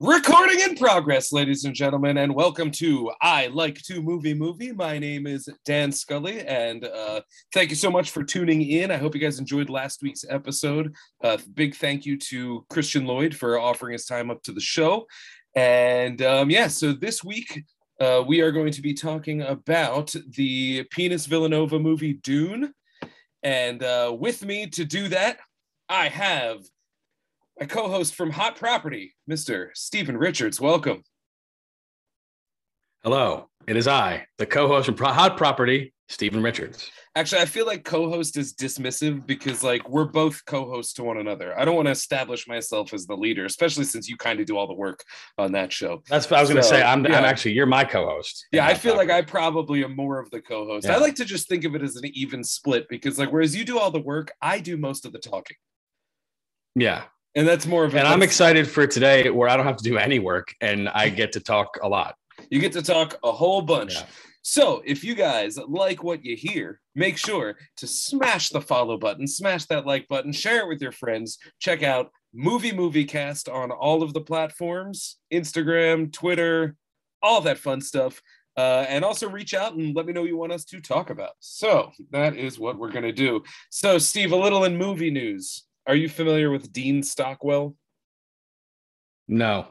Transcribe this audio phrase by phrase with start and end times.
[0.00, 4.70] Recording in progress, ladies and gentlemen, and welcome to I Like to Movie Movie.
[4.72, 7.22] My name is Dan Scully, and uh,
[7.54, 8.90] thank you so much for tuning in.
[8.90, 10.94] I hope you guys enjoyed last week's episode.
[11.24, 15.06] Uh, big thank you to Christian Lloyd for offering his time up to the show.
[15.54, 17.64] And um, yeah, so this week
[17.98, 22.74] uh, we are going to be talking about the Penis Villanova movie Dune.
[23.42, 25.38] And uh, with me to do that,
[25.88, 26.58] I have
[27.58, 29.68] my co-host from Hot Property, Mr.
[29.74, 30.60] Stephen Richards.
[30.60, 31.02] Welcome.
[33.02, 36.90] Hello, it is I, the co-host from Hot Property, Stephen Richards.
[37.14, 41.58] Actually, I feel like co-host is dismissive because like we're both co-hosts to one another.
[41.58, 44.58] I don't want to establish myself as the leader, especially since you kind of do
[44.58, 45.02] all the work
[45.38, 46.02] on that show.
[46.10, 46.82] That's what I was going to say.
[46.82, 47.16] I'm, yeah.
[47.16, 48.48] I'm actually you're my co-host.
[48.52, 50.90] Yeah, I feel like I probably am more of the co-host.
[50.90, 53.64] I like to just think of it as an even split because like whereas you
[53.64, 55.56] do all the work, I do most of the talking.
[56.74, 57.04] yeah,
[57.36, 59.84] And that's more of a and I'm excited for today where I don't have to
[59.84, 62.16] do any work and I get to talk a lot.
[62.50, 63.94] You get to talk a whole bunch.
[63.94, 64.06] Yeah.
[64.48, 69.26] So, if you guys like what you hear, make sure to smash the follow button,
[69.26, 71.38] smash that like button, share it with your friends.
[71.58, 76.76] Check out Movie Movie Cast on all of the platforms Instagram, Twitter,
[77.22, 78.22] all that fun stuff.
[78.56, 81.10] Uh, and also reach out and let me know what you want us to talk
[81.10, 81.32] about.
[81.40, 83.42] So, that is what we're going to do.
[83.70, 85.65] So, Steve, a little in movie news.
[85.86, 87.76] Are you familiar with Dean Stockwell?
[89.28, 89.68] No,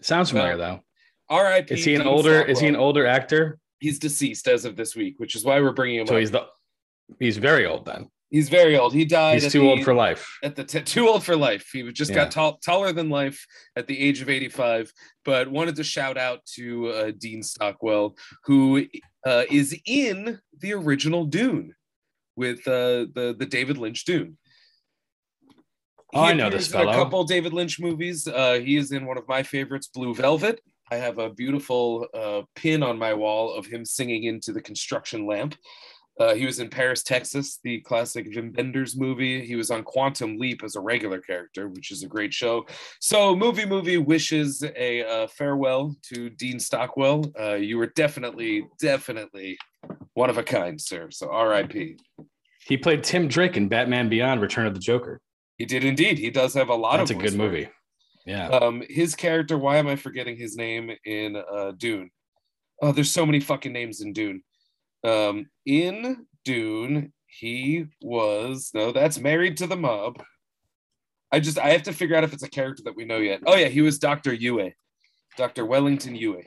[0.00, 0.80] sounds familiar though.
[1.28, 1.74] R.I.P.
[1.74, 2.42] Is he an Dean older?
[2.42, 3.58] Is he an older actor?
[3.80, 6.20] He's deceased as of this week, which is why we're bringing him So up.
[6.20, 6.46] he's the
[7.18, 8.08] he's very old then.
[8.30, 8.92] He's very old.
[8.92, 9.40] He died.
[9.42, 10.28] He's too the- old for life.
[10.42, 11.68] At the t- too old for life.
[11.72, 12.16] He just Yeah.
[12.24, 13.44] got tall, taller than life
[13.76, 14.92] at the age of 85.
[15.24, 18.86] But wanted to shout out to uh, Dean Stockwell, who
[19.24, 21.74] uh, is in the original Dune
[22.36, 24.38] with uh, the the David Lynch Dune.
[26.14, 26.92] Oh, He I know this in A fellow.
[26.94, 28.26] couple David Lynch movies.
[28.28, 30.60] Uh, he is in one of my favorites, Blue Velvet.
[30.90, 35.26] I have a beautiful uh, pin on my wall of him singing into the construction
[35.26, 35.56] lamp.
[36.18, 39.44] Uh, he was in Paris, Texas, the classic Wim Wenders movie.
[39.44, 42.64] He was on Quantum Leap as a regular character, which is a great show.
[43.00, 47.30] So, Movie Movie wishes a uh, farewell to Dean Stockwell.
[47.38, 49.58] Uh, you were definitely, definitely
[50.14, 51.10] one of a kind, sir.
[51.10, 51.98] So, R.I.P.
[52.66, 55.20] He played Tim Drake in Batman Beyond: Return of the Joker.
[55.56, 56.18] He did indeed.
[56.18, 57.08] He does have a lot of.
[57.08, 57.52] That's a good work.
[57.52, 57.68] movie.
[58.26, 58.48] Yeah.
[58.48, 59.56] Um, his character.
[59.56, 62.10] Why am I forgetting his name in uh, Dune?
[62.82, 64.42] Oh, there's so many fucking names in Dune.
[65.04, 70.22] Um, in Dune, he was no, that's married to the mob.
[71.32, 73.40] I just I have to figure out if it's a character that we know yet.
[73.46, 74.72] Oh yeah, he was Doctor Yueh,
[75.36, 76.44] Doctor Wellington Yueh.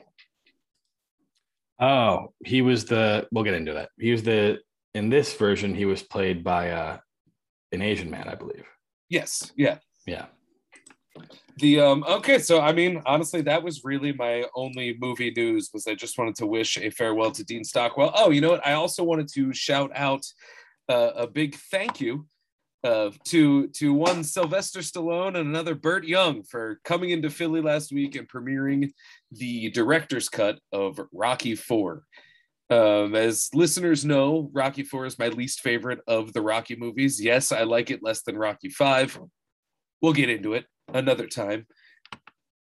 [1.80, 3.26] Oh, he was the.
[3.32, 3.90] We'll get into that.
[3.98, 4.58] He was the.
[4.94, 6.98] In this version, he was played by uh,
[7.72, 8.66] an Asian man, I believe.
[9.10, 9.78] Yes, yeah.
[10.06, 10.26] Yeah.
[11.58, 15.68] The um okay, so I mean, honestly, that was really my only movie news.
[15.74, 18.12] Was I just wanted to wish a farewell to Dean Stockwell.
[18.16, 18.66] Oh, you know what?
[18.66, 20.24] I also wanted to shout out
[20.88, 22.26] uh, a big thank you
[22.84, 27.92] uh, to to one Sylvester Stallone and another Burt Young for coming into Philly last
[27.92, 28.90] week and premiering
[29.32, 32.04] the director's cut of Rocky Four.
[32.70, 37.20] Um, as listeners know, Rocky Four is my least favorite of the Rocky movies.
[37.20, 39.18] Yes, I like it less than Rocky Five.
[40.00, 41.66] We'll get into it another time.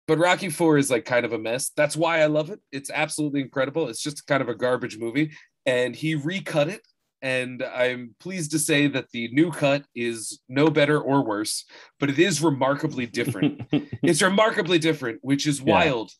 [0.07, 1.71] But Rocky 4 is like kind of a mess.
[1.77, 2.59] That's why I love it.
[2.73, 3.87] It's absolutely incredible.
[3.87, 5.31] It's just kind of a garbage movie.
[5.65, 6.81] And he recut it.
[7.21, 11.63] And I'm pleased to say that the new cut is no better or worse,
[12.01, 13.61] but it is remarkably different.
[13.71, 15.73] it's remarkably different, which is Yeah.
[15.73, 16.11] wild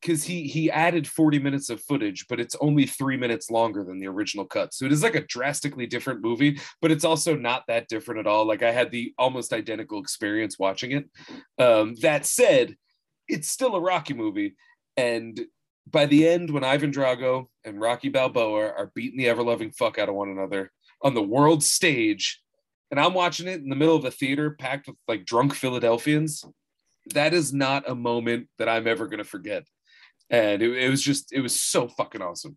[0.00, 3.98] because he he added 40 minutes of footage, but it's only three minutes longer than
[3.98, 4.72] the original cut.
[4.72, 8.26] So it is like a drastically different movie, but it's also not that different at
[8.26, 8.46] all.
[8.46, 11.10] Like I had the almost identical experience watching it.
[11.58, 12.76] Um, that said,
[13.28, 14.56] it's still a Rocky movie,
[14.96, 15.40] and
[15.88, 19.98] by the end, when Ivan Drago and Rocky Balboa are beating the ever loving fuck
[19.98, 20.70] out of one another
[21.02, 22.40] on the world stage,
[22.90, 26.44] and I'm watching it in the middle of a theater packed with like drunk Philadelphians,
[27.14, 29.64] that is not a moment that I'm ever gonna forget.
[30.30, 32.56] And it, it was just, it was so fucking awesome.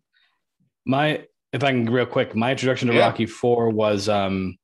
[0.86, 3.06] my if I can real quick, my introduction to Yeah.
[3.06, 4.58] Rocky Four was um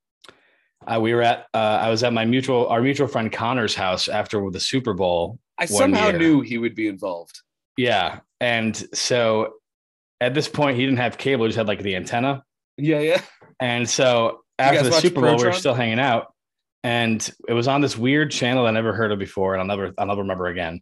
[0.85, 4.07] uh, we were at uh, I was at my mutual our mutual friend Connor's house
[4.07, 5.39] after the Super Bowl.
[5.57, 6.19] I somehow year.
[6.19, 7.39] knew he would be involved.
[7.77, 9.53] Yeah, and so
[10.19, 12.43] at this point, he didn't have cable; he just had like the antenna.
[12.77, 13.21] Yeah, yeah.
[13.59, 16.33] And so after the Super Bowl, we were still hanging out,
[16.83, 19.93] and it was on this weird channel I never heard of before, and I'll never,
[19.97, 20.81] I'll never remember again.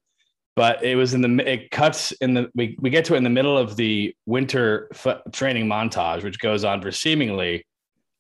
[0.60, 3.24] But it was in the, it cuts in the, we, we get to it in
[3.24, 7.66] the middle of the winter f- training montage, which goes on for seemingly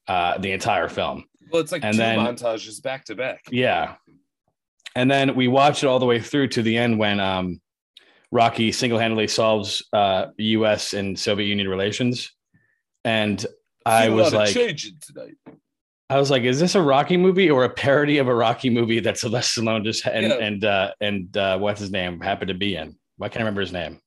[0.07, 1.25] uh, the entire film.
[1.51, 3.41] Well, it's like And two then- montages back to back.
[3.51, 3.95] Yeah.
[4.95, 7.59] And then we watch it all the way through to the end when um,
[8.31, 10.94] Rocky single handedly solves uh, U.S.
[10.94, 12.31] and Soviet Union relations.
[13.03, 13.45] And
[13.86, 15.36] I was like, changing tonight.
[16.10, 19.00] I was like, is this a Rocky movie or a parody of a Rocky movie
[19.02, 20.34] that Sylvester Stallone just and Yeah.
[20.38, 22.98] and uh, and uh, what's his name happened to be in?
[23.18, 24.00] Why can't I remember his name?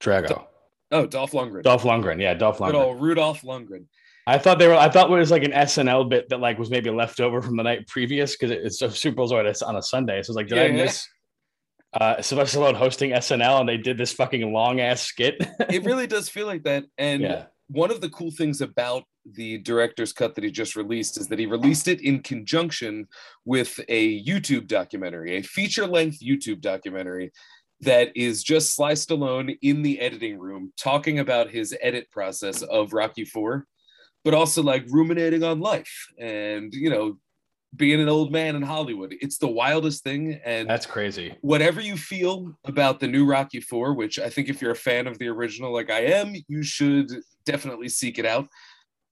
[0.00, 0.44] Drago.
[0.92, 1.62] Oh, Dolph Lundgren.
[1.62, 2.20] Dolph Lundgren.
[2.20, 2.84] Yeah, Dolph Good Lundgren.
[2.84, 3.86] old Rudolph Lundgren.
[4.28, 4.74] I thought they were.
[4.74, 7.56] I thought it was like an SNL bit that like was maybe left over from
[7.56, 10.22] the night previous because it's so Super Bowl's always on a Sunday.
[10.22, 10.84] So it's like, did I Yeah, yeah.
[10.84, 11.08] miss
[11.94, 15.36] uh, Sylvester Stallone hosting SNL and they did this fucking long ass skit?
[15.70, 16.84] It really does feel like that.
[16.98, 21.18] And yeah, one of the cool things about the director's cut that he just released
[21.18, 23.08] is that he released it in conjunction
[23.44, 27.32] with a YouTube documentary, a feature length YouTube documentary
[27.80, 32.92] that is just Sly Stallone in the editing room talking about his edit process of
[32.92, 33.66] Rocky 4,
[34.24, 37.18] but also like ruminating on life and, you know,
[37.74, 39.14] being an old man in Hollywood.
[39.20, 40.40] It's the wildest thing.
[40.44, 41.36] And that's crazy.
[41.42, 45.06] whatever you feel about the new Rocky Four, which I think if you're a fan
[45.06, 47.12] of the original, like I am, you should
[47.46, 48.48] definitely seek it out.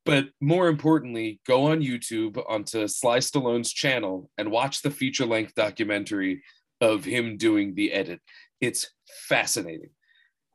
[0.04, 5.54] But more importantly, go on YouTube onto Sly Stallone's channel and watch the feature length
[5.54, 6.42] documentary
[6.80, 8.20] of him doing the edit.
[8.60, 8.86] It's
[9.28, 9.90] fascinating.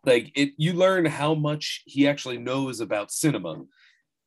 [0.05, 3.63] Like it, you learn how much he actually knows about cinema.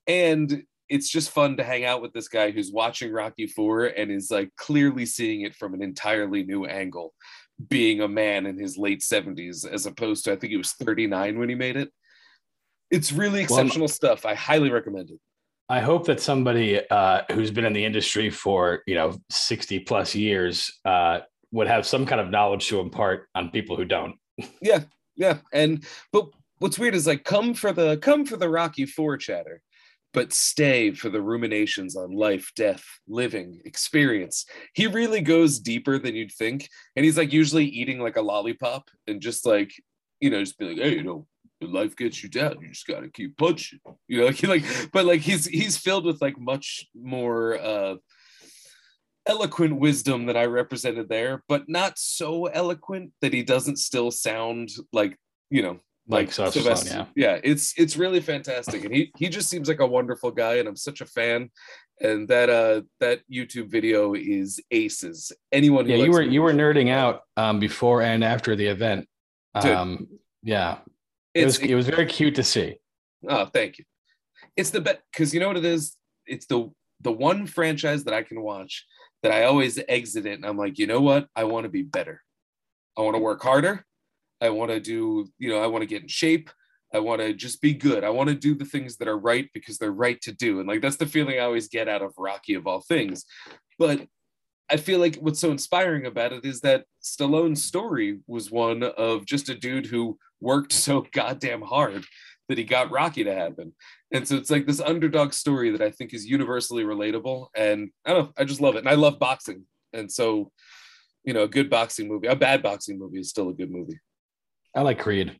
[0.08, 4.10] And it's just fun to hang out with this guy who's watching Rocky 4 and
[4.10, 7.14] is like clearly seeing it from an entirely new angle,
[7.69, 11.38] being a man in his late 70s, as opposed to I think he was 39
[11.38, 11.90] when he made it.
[12.93, 14.25] It's really Well, exceptional stuff.
[14.25, 15.19] I highly recommend it.
[15.69, 20.15] I hope that somebody uh, who's been in the industry for you know sixty plus
[20.15, 24.17] years uh, would have some kind of knowledge to impart on people who don't.
[24.61, 24.85] Yeah,
[25.17, 25.39] yeah.
[25.53, 26.27] And but
[26.59, 29.61] what's weird is like come for the come for the Rocky 4 chatter,
[30.12, 34.47] but stay for the ruminations on life, death, living, experience.
[34.75, 36.69] He really goes deeper than you'd think.
[36.97, 39.73] And he's like usually eating like a lollipop and just like,
[40.21, 41.27] you know, just be like, hey, you know,
[41.69, 43.81] life gets you down, you just gotta keep punching.
[44.09, 47.97] You know, like he like, but like he's he's filled with like much more uh
[49.26, 54.70] eloquent wisdom that I represented there, but not so eloquent that he doesn't still sound
[54.93, 55.17] like,
[55.49, 55.79] you know,
[56.09, 57.06] Like Stallone, Sylvester.
[57.14, 57.35] yeah.
[57.35, 60.69] yeah, it's it's really fantastic, and he he just seems like a wonderful guy, and
[60.69, 61.50] I'm such a fan.
[62.00, 65.31] And that uh that YouTube video is aces.
[65.53, 69.06] Anyone, who Yeah, you were you were nerding out um, before and after the event.
[69.61, 69.70] Dude.
[69.70, 70.09] Um,
[70.43, 70.79] yeah,
[71.34, 72.76] it was it was very cute to see.
[73.29, 73.84] oh, thank you.
[74.56, 75.96] It's the best because you know what it is.
[76.26, 76.70] It's the
[77.00, 78.87] the one franchise that I can watch
[79.23, 81.29] that I always exit it, and I'm like, you know what?
[81.34, 82.23] I want to be better.
[82.96, 83.84] I want to work harder.
[84.40, 86.50] I want to do, you know, I want to get in shape.
[86.93, 88.05] I want to just be good.
[88.05, 90.58] I want to do the things that are right because they're right to do.
[90.58, 93.25] And like that's the feeling I always get out of Rocky of all things.
[93.78, 94.06] But
[94.70, 99.25] I feel like what's so inspiring about it is that Stallone's story was one of
[99.25, 102.05] just a dude who worked so goddamn hard
[102.49, 103.73] that he got Rocky to happen.
[104.12, 107.47] And so it's like this underdog story that I think is universally relatable.
[107.57, 108.81] And I don't know, I just love it.
[108.81, 109.64] And I love boxing.
[109.93, 110.50] And so,
[111.25, 113.99] you know, a good boxing movie, a bad boxing movie is still a good movie.
[114.75, 115.38] I like Creed.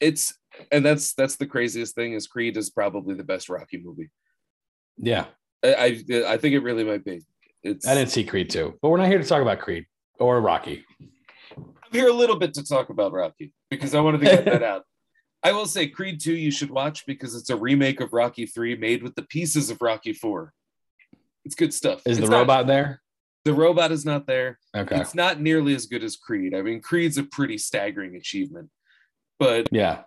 [0.00, 0.34] It's
[0.70, 4.10] and that's that's the craziest thing is Creed is probably the best Rocky movie.
[4.96, 5.26] Yeah,
[5.62, 7.22] I I, I think it really might be.
[7.62, 9.86] It's I didn't see Creed too, but we're not here to talk about Creed
[10.18, 10.84] or Rocky.
[11.56, 14.62] I'm here a little bit to talk about Rocky because I wanted to get that
[14.72, 14.82] out.
[15.42, 18.76] I will say Creed 2 you should watch because it's a remake of Rocky 3
[18.76, 20.52] made with the pieces of Rocky 4.
[21.44, 22.00] It's good stuff.
[22.06, 23.00] Is It's the not- robot there?
[23.44, 24.58] the robot is not there.
[24.74, 24.98] Okay.
[24.98, 26.54] It's not nearly as good as Creed.
[26.54, 28.70] I mean, Creed's a pretty staggering achievement.
[29.38, 30.04] But Yeah.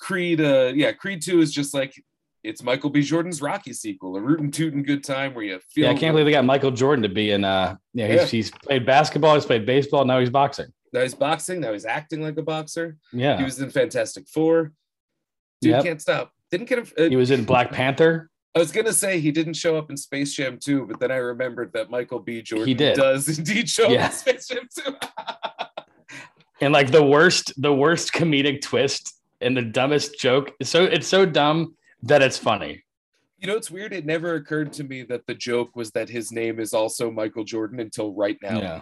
[0.00, 1.94] Creed, uh, yeah, Creed 2 is just like
[2.42, 3.02] it's Michael B.
[3.02, 6.26] Jordan's Rocky sequel, a rootin' tootin' good time where you feel Yeah, I can't believe
[6.26, 7.44] they got Michael Jordan to be in.
[7.44, 8.26] Uh, yeah, he's, Yeah.
[8.26, 10.66] he's played basketball, he's played baseball, now he's boxing.
[10.92, 12.96] Now he's boxing, now he's acting like a boxer.
[13.12, 14.72] Yeah, He was in Fantastic Four.
[15.60, 15.84] Dude Yep.
[15.84, 16.32] can't stop.
[16.50, 18.28] Didn't get a, uh, he was in Black Panther.
[18.54, 21.16] I was gonna say he didn't show up in Space Jam 2, but then I
[21.16, 22.42] remembered that Michael B.
[22.42, 22.96] Jordan He did.
[22.96, 24.04] does indeed show Yeah.
[24.06, 24.94] up in Space Jam 2.
[26.60, 31.24] and like the worst the worst comedic twist and the dumbest joke so it's so
[31.26, 32.82] dumb that it's funny
[33.38, 33.92] you know, it's weird.
[33.92, 37.42] It never occurred to me that the joke was that his name is also Michael
[37.42, 38.60] Jordan until right now.
[38.60, 38.80] yeah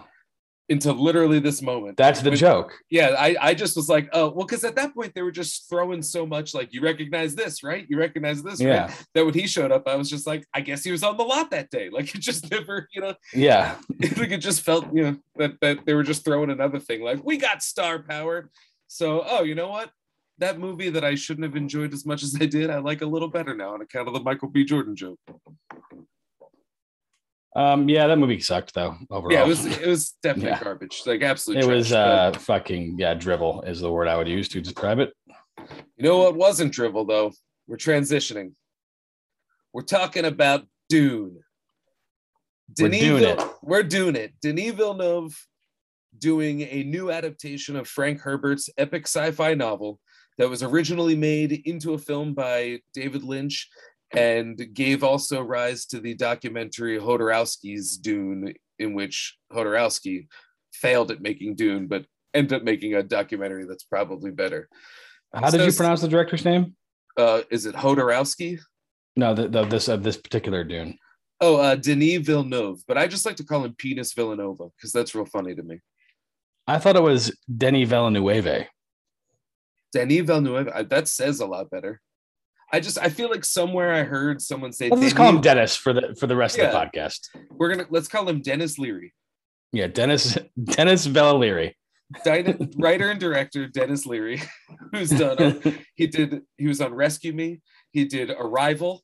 [0.69, 1.97] until literally this moment.
[1.97, 2.73] That's the joke.
[2.89, 5.69] Yeah, I, I just was like, oh, well, because at that point they were just
[5.69, 7.85] throwing so much, like, you recognize this, right?
[7.89, 8.85] You recognize this, Yeah.
[8.85, 9.05] right?
[9.13, 11.23] That when he showed up, I was just like, I guess he was on the
[11.23, 11.89] lot that day.
[11.91, 13.75] Like, it just never, you know, Yeah.
[14.17, 17.23] like it just felt, you know, that, that they were just throwing another thing, like,
[17.23, 18.49] we got star power.
[18.87, 19.91] So, oh, you know what?
[20.37, 23.05] That movie that I shouldn't have enjoyed as much as I did, I like a
[23.05, 24.63] little better now on account of the Michael B.
[24.63, 25.19] Jordan joke.
[27.55, 28.95] Um, yeah, that movie sucked though.
[29.09, 29.33] Overall.
[29.33, 30.63] Yeah, it was it was definitely Yeah.
[30.63, 31.59] garbage, like absolute.
[31.63, 32.35] it was trash.
[32.35, 35.13] uh fucking yeah, drivel is the word I would use to describe it.
[35.97, 37.31] You know what wasn't drivel though?
[37.67, 38.53] We're transitioning.
[39.73, 41.39] We're talking about Dune.
[42.79, 43.43] We're doing Vil- it.
[43.61, 44.33] We're doing it.
[44.41, 45.35] Denis Villeneuve
[46.17, 49.99] doing a new adaptation of Frank Herbert's epic sci-fi novel
[50.37, 53.69] that was originally made into a film by David Lynch
[54.13, 60.27] and gave also rise to the documentary Jodorowsky's Dune, in which Jodorowsky
[60.73, 64.69] failed at making Dune, but ended up making a documentary that's probably better.
[65.33, 66.75] How did you pronounce the director's name?
[67.17, 68.59] Uh, is it Jodorowsky?
[69.15, 70.97] No, the, the this of this particular Dune.
[71.39, 75.15] Oh, uh, Denis Villeneuve, but I just like to call him Penis Villanova because that's
[75.15, 75.79] real funny to me.
[76.67, 78.67] I thought it was Denny Villeneuve.
[79.91, 81.99] Denis Villeneuve, that says a lot better.
[82.73, 85.75] I just I feel like somewhere I heard someone say Let's just call him Dennis
[85.75, 87.19] for the for the rest of the podcast.
[87.51, 89.13] we're gonna let's call him Dennis Leary,
[89.71, 91.75] Yeah, Dennis Dennis Villaleary.
[92.25, 94.41] Dyna- writer and director Dennis Leary,
[94.91, 95.61] who's done.
[95.95, 97.61] he did he was on Rescue Me.
[97.91, 99.01] He did Arrival.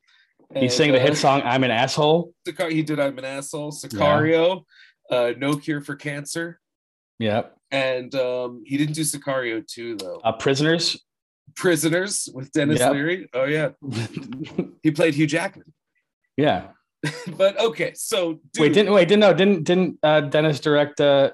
[0.56, 3.72] He sang the uh, hit song "I'm an Asshole." He did I'm an asshole.
[3.74, 4.64] Sicario,
[5.12, 6.60] uh, No Cure for Cancer,
[7.20, 7.54] Yep.
[7.72, 10.22] and um, he didn't do Sicario too though.
[10.24, 10.98] Uh, Prisoners.
[11.56, 12.94] Prisoners with Dennis Yep.
[12.94, 13.30] Leary.
[13.34, 13.70] Oh yeah,
[14.84, 15.74] he played Hugh Jackman.
[16.36, 16.68] yeah.
[17.38, 19.08] But okay, so Wait, didn't wait?
[19.08, 19.34] Didn't no?
[19.34, 21.32] Didn't didn't uh, Dennis direct uh,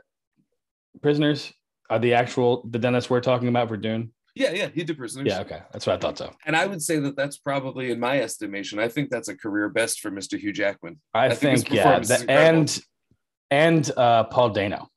[1.01, 1.53] Prisoners?
[1.89, 4.11] Are the actual the Dennis we're talking about for Dune?
[4.35, 5.27] yeah, yeah, he did Prisoners.
[5.29, 5.41] Yeah.
[5.41, 6.17] Okay, that's what I thought.
[6.17, 9.37] So and I would say that that's probably, in my estimation, I think that's a
[9.37, 10.37] career best for Mr.
[10.39, 10.99] Hugh Jackman.
[11.13, 12.79] I, I think think, yeah, the, and
[13.51, 14.89] and uh, Paul Dano,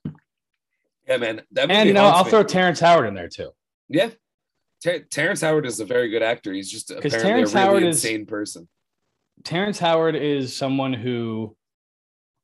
[1.06, 1.42] Yeah, man.
[1.52, 2.30] That and you know I'll me.
[2.30, 3.50] throw Terrence Howard in there too.
[3.88, 4.11] Yeah,
[4.83, 6.52] Ter- Terrence Howard is a very good actor.
[6.52, 8.68] He's just apparently Terrence a really Howard is- insane person.
[9.45, 11.56] Terrence Howard is someone who,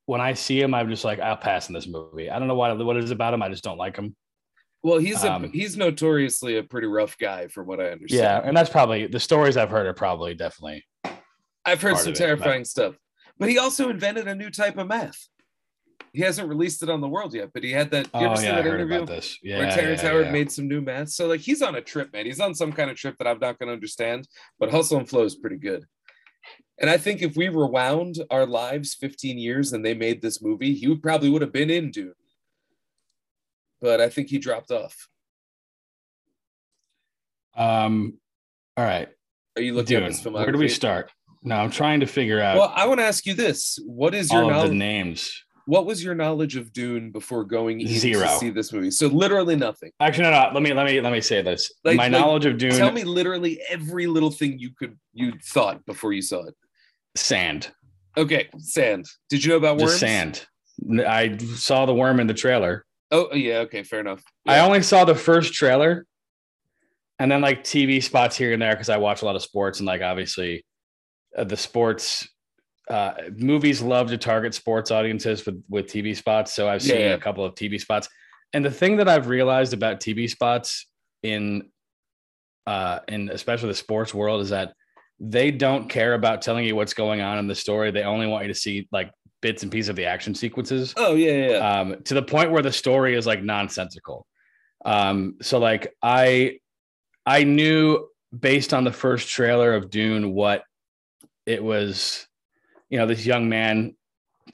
[0.05, 2.29] when I see him, I'm just like, I'll pass in this movie.
[2.29, 3.41] I don't know what what it is about him.
[3.41, 4.15] I just don't like him.
[4.83, 8.21] Well, he's a Um, he's notoriously a pretty rough guy, from what I understand.
[8.21, 10.85] Yeah, and that's probably the stories I've heard are probably definitely.
[11.65, 12.95] I've heard some of it, but- terrifying stuff.
[13.39, 15.27] But he also invented a new type of meth.
[16.13, 18.05] He hasn't released it on the world yet, but he had that.
[18.05, 18.95] You Oh yeah, I that heard interview?
[18.97, 19.37] about this.
[19.41, 20.31] Yeah, where Terrence yeah, Howard yeah.
[20.31, 21.09] made some new math.
[21.09, 22.25] So like he's on a trip, man.
[22.27, 24.27] He's on some kind of trip that I'm not going to understand.
[24.59, 25.85] But Hustle and Flow is pretty good.
[26.79, 30.73] And I think if we rewound our lives 15 years and they made this movie,
[30.75, 32.13] he would probably would have been in Dune.
[33.81, 35.07] But I think he dropped off.
[37.55, 38.17] Um,
[38.77, 39.07] all right,
[39.55, 40.03] Are you looking Dune.
[40.03, 40.33] at this filmography?
[40.45, 41.11] Where do we start?
[41.43, 44.31] No, I'm trying to figure out Well, I want to ask you this: What is
[44.31, 44.77] your all of the knowledge?
[44.77, 45.42] names.
[45.65, 48.25] What was your knowledge of Dune before going in Zero.
[48.27, 48.91] to see this movie?
[48.91, 49.91] So literally nothing.
[49.99, 50.51] Actually, no, no.
[50.53, 51.71] Let me let me let me say this.
[51.83, 55.33] Like- My like, knowledge of Dune, Tell me literally every little thing you could you
[55.43, 56.55] thought before you saw it.
[57.15, 57.71] sand,
[58.17, 59.05] Okay, sand.
[59.29, 59.91] Did you know about worms?
[59.91, 60.45] just sand.
[61.07, 62.85] I saw the worm in the trailer.
[63.11, 64.23] Oh yeah, okay, fair enough.
[64.47, 66.05] I only saw the first trailer,
[67.19, 69.79] and then like TV spots here and there because I watch a lot of sports
[69.79, 70.65] and like obviously
[71.37, 72.27] uh, the sports
[72.89, 76.53] uh, movies love to target sports audiences with with TV spots.
[76.53, 77.13] So I've seen Yeah.
[77.13, 78.09] a couple of TV spots,
[78.53, 80.87] and the thing that I've realized about TV spots
[81.23, 81.69] in
[82.67, 84.73] uh, in especially the sports world is that
[85.19, 87.91] they don't care about telling you what's going on in the story.
[87.91, 89.11] They only want you to see like
[89.41, 91.49] bits and pieces of the action sequences Oh yeah, yeah.
[91.51, 91.79] yeah.
[91.81, 94.25] um, to the point where the story is like nonsensical.
[94.85, 96.59] Um, so like I
[97.25, 100.63] I knew based on the first trailer of Dune what
[101.45, 102.25] it was,
[102.93, 103.95] you know, this young man,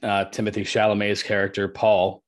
[0.01, 2.23] uh, Timothy Chalamet's character, Paul.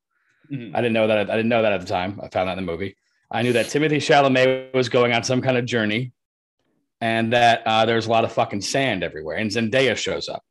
[0.51, 0.75] Mhm.
[0.75, 2.19] I didn't know that I didn't know that at the time.
[2.21, 2.97] I found that in the movie.
[3.31, 6.11] I knew that Timothy Chalamet was going on some kind of journey
[6.99, 9.37] and that uh, there's a lot of fucking sand everywhere.
[9.37, 10.43] And Zendaya shows up.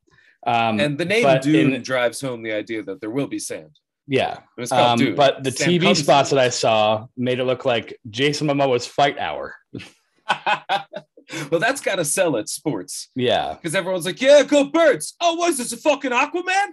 [0.47, 3.79] Um, and the name Dune in- drives home the idea that there will be sand.
[4.09, 7.67] yeah, It was called um, but the TV spots that I saw made it look
[7.67, 9.55] like Jason Momoa's Fight Hour.
[11.50, 15.34] well, that's got to sell at sports Yeah, because everyone's like, "Yeah, go birds." Oh,
[15.34, 15.72] what is this?
[15.72, 16.68] A fucking Aquaman?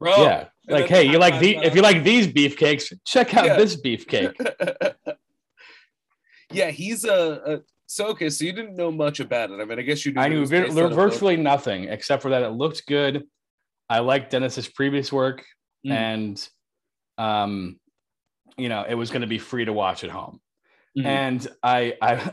[0.00, 0.48] Bro, yeah.
[0.68, 3.56] and Like, hey, you like the if you like these beefcakes, check out Yeah.
[3.56, 4.34] this beefcake.
[6.52, 7.60] yeah, he's a, a.
[7.86, 9.60] So okay, so you didn't know much about it.
[9.60, 10.20] I mean, I guess you knew.
[10.20, 10.92] I knew was vir- based book.
[10.92, 13.24] virtually nothing except for that it looked good.
[13.88, 15.44] I liked Dennis's previous work,
[15.86, 15.90] Mm.
[15.92, 16.48] and
[17.18, 17.78] um,
[18.56, 20.40] you know, it was going to be free to watch at home.
[20.98, 21.04] Mhm.
[21.06, 22.32] And I, I,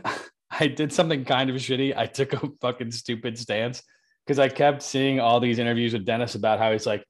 [0.52, 1.96] I did something kind of shitty.
[1.96, 3.84] I took a fucking stupid stance
[4.26, 7.04] because I kept seeing all these interviews with Dennis about how he's like,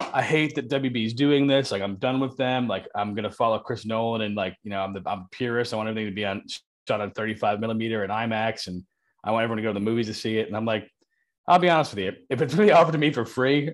[0.00, 1.70] I hate that WB is doing this.
[1.70, 2.68] Like, I'm done with them.
[2.68, 5.72] Like, I'm gonna follow Chris Nolan and like, you know, I'm the I'm a purist.
[5.72, 6.44] I want everything to be on
[6.86, 8.84] shot on 35 millimeter and IMAX, and
[9.24, 10.48] I want everyone to go to the movies to see it.
[10.48, 10.90] And I'm like,
[11.48, 13.72] I'll be honest with you, if it's really offered to me for free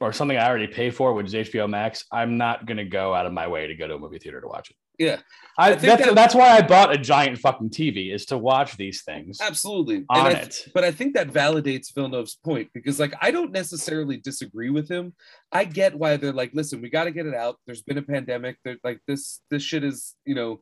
[0.00, 3.26] or something I already pay for, which is HBO Max, I'm not gonna go out
[3.26, 4.76] of my way to go to a movie theater to watch it.
[4.98, 5.20] Yeah.
[5.58, 8.76] I, I that's that- that's why I bought a giant fucking TV is to watch
[8.76, 9.96] these things Absolutely.
[9.96, 10.68] And on it.
[10.74, 15.14] but I think that validates Villeneuve's point because, like, I don't necessarily disagree with him.
[15.52, 17.56] I get why they're like, listen, we got to get it out.
[17.66, 18.58] There's been a pandemic.
[18.64, 20.60] They're like, this, this shit is, you know,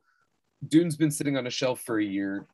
[0.67, 2.47] Dune's been sitting on a shelf for a year.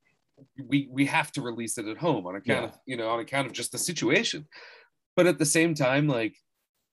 [0.66, 2.68] We we have to release it at home on account Yeah.
[2.68, 4.46] of, you know, on account of just the situation.
[5.14, 6.34] But at the same time, like,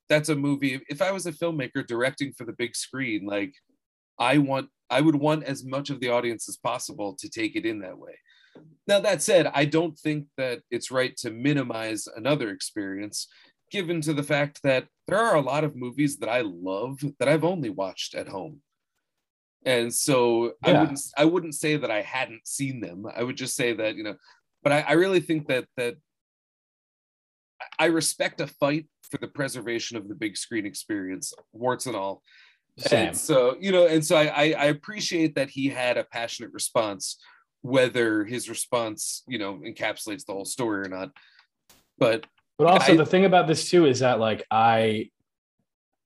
[0.09, 0.81] that's a movie.
[0.89, 3.53] If I was a filmmaker directing for the big screen, like,
[4.19, 7.65] I want, I would want as much of the audience as possible to take it
[7.65, 8.17] in that way.
[8.87, 13.27] Now, that said, I don't think that it's right to minimize another experience,
[13.71, 17.27] given to the fact that there are a lot of movies that I love that
[17.27, 18.61] I've only watched at home.
[19.65, 23.05] And so I wouldn't I wouldn't say that I hadn't seen them.
[23.13, 24.15] I would just say that, you know,
[24.63, 25.95] but I, I really think that that
[27.77, 32.23] I respect a fight for the preservation of the big screen experience, warts and all.
[32.77, 33.07] Same.
[33.09, 36.53] And so, you know, and so I, I, I appreciate that he had a passionate
[36.53, 37.17] response,
[37.61, 41.09] whether his response, you know, encapsulates the whole story or not.
[41.97, 42.25] But
[42.57, 45.09] But also I- the thing about this too is that like I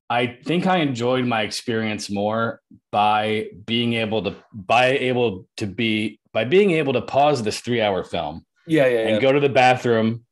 [0.09, 2.61] I think I enjoyed my experience more
[2.91, 8.03] by being able to by able to be by being able to pause this 3-hour
[8.05, 9.07] film yeah, yeah, yeah.
[9.09, 10.25] and go to the bathroom,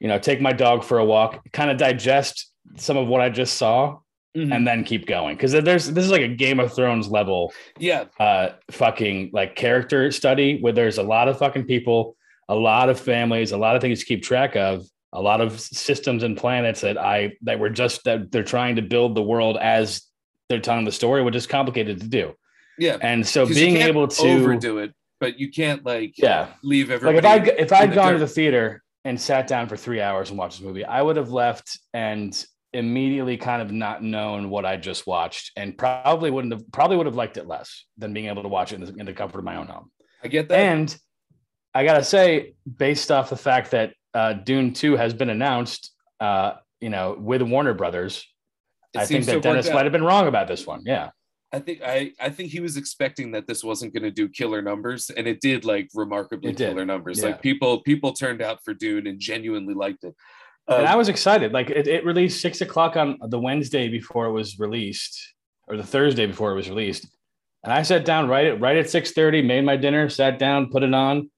[0.00, 3.28] you know, take my dog for a walk, kind of digest some of what I
[3.28, 3.98] just saw
[4.36, 4.54] Mhm.
[4.54, 8.04] and then keep going cuz there's this is like a Game of Thrones level yeah,
[8.18, 12.16] uh fucking like character study where there's a lot of fucking people,
[12.48, 15.60] a lot of families, a lot of things to keep track of, a lot of
[15.60, 19.58] systems and planets that I that were just that they're trying to build the world
[19.60, 20.02] as
[20.48, 22.32] they're telling the story, which is complicated to do.
[22.78, 22.96] yeah.
[23.02, 27.24] And so being able to overdo it, but you can't like yeah, leave like if
[27.26, 30.58] I if I'd gone to the theater and sat down for three hours and watched
[30.58, 32.32] this movie, I would have left and
[32.72, 37.06] immediately kind of not known what I just watched, and probably wouldn't have probably would
[37.06, 39.38] have liked it less than being able to watch it in the, in the comfort
[39.38, 39.90] of my own home.
[40.22, 40.58] I get that.
[40.58, 40.96] And
[41.74, 46.54] I gotta say, based off the fact that uh, Dune Two has been announced, uh,
[46.80, 48.26] you know, with Warner Brothers,
[48.94, 50.82] It I think that Dennis might have been wrong about this one.
[50.84, 51.10] Yeah,
[51.52, 54.62] I think I I think he was expecting that this wasn't going to do killer
[54.62, 57.18] numbers, and it did like remarkably did, killer numbers.
[57.18, 57.26] yeah.
[57.26, 60.14] Like people people turned out for Dune and genuinely liked it.
[60.68, 61.52] Um, and I was excited.
[61.52, 65.34] Like it, it released six o'clock on the Wednesday before it was released,
[65.68, 67.06] or the Thursday before it was released.
[67.64, 70.70] And I sat down right at right at six thirty, made my dinner, sat down,
[70.70, 71.30] put it on.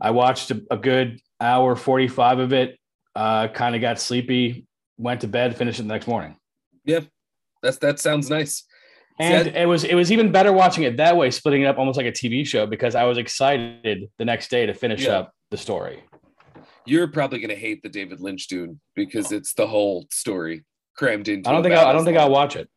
[0.00, 2.78] I watched a, a good hour forty five of it.
[3.14, 4.66] Uh, kind of got sleepy,
[4.98, 6.36] went to bed, finished it the next morning.
[6.84, 7.00] yeah,
[7.62, 8.64] that's that sounds nice.
[9.18, 11.96] And it was it was even better watching it that way, splitting it up almost
[11.96, 15.20] like a TV show because I was excited the next day to finish Yeah.
[15.20, 16.02] up the story.
[16.86, 20.64] You're probably going to hate the David Lynch Dune because it's the whole story
[20.96, 21.48] crammed into.
[21.48, 22.68] I don't think I, I don't think I'll watch it.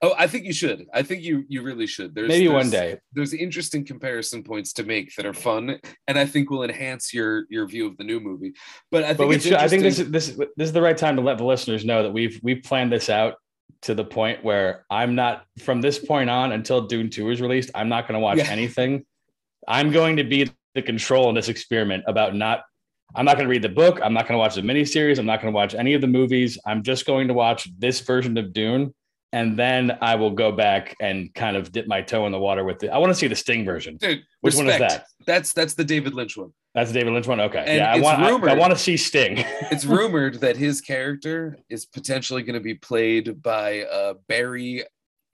[0.00, 0.86] Oh, I think you should.
[0.94, 2.14] I think you you really should.
[2.14, 2.98] There's Maybe there's- one day.
[3.14, 7.46] There's interesting comparison points to make that are fun, and I think will enhance your
[7.50, 8.52] your view of the new movie.
[8.92, 10.82] But I think But we should, I think this is this is this is the
[10.82, 13.34] right time to let the listeners know that we've we've planned this out
[13.82, 17.70] to the point where I'm not from this point on until Dune 2 is released,
[17.74, 18.48] I'm not going to watch Yeah.
[18.50, 19.04] anything.
[19.68, 22.62] I'm going to be the control in this experiment about not
[23.14, 24.00] I'm not going to read the book.
[24.02, 25.18] I'm not going to watch the miniseries.
[25.18, 26.58] I'm not going to watch any of the movies.
[26.66, 28.94] I'm just going to watch this version of Dune.
[29.32, 32.64] And then I will go back and kind of dip my toe in the water
[32.64, 32.88] with it.
[32.88, 33.96] I want to see the Sting version.
[33.96, 34.22] dude.
[34.40, 35.04] Which one is that?
[35.26, 36.52] That's that's the David Lynch one.
[36.74, 37.40] That's the David Lynch one.
[37.40, 37.58] Okay.
[37.66, 39.44] And yeah, I want I, I want to see Sting.
[39.70, 44.84] It's rumored that his character is potentially going to be played by uh, Barry.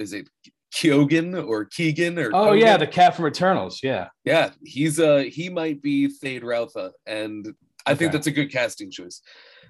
[0.01, 0.29] Is it
[0.75, 2.31] Keoghan or Keegan or?
[2.35, 3.81] oh yeah, the cat from Eternals.
[3.83, 4.09] Yeah.
[4.25, 4.51] yeah.
[4.65, 7.55] He's uh he might be Feyd-Rautha, and
[7.87, 9.21] I think that's a good casting choice.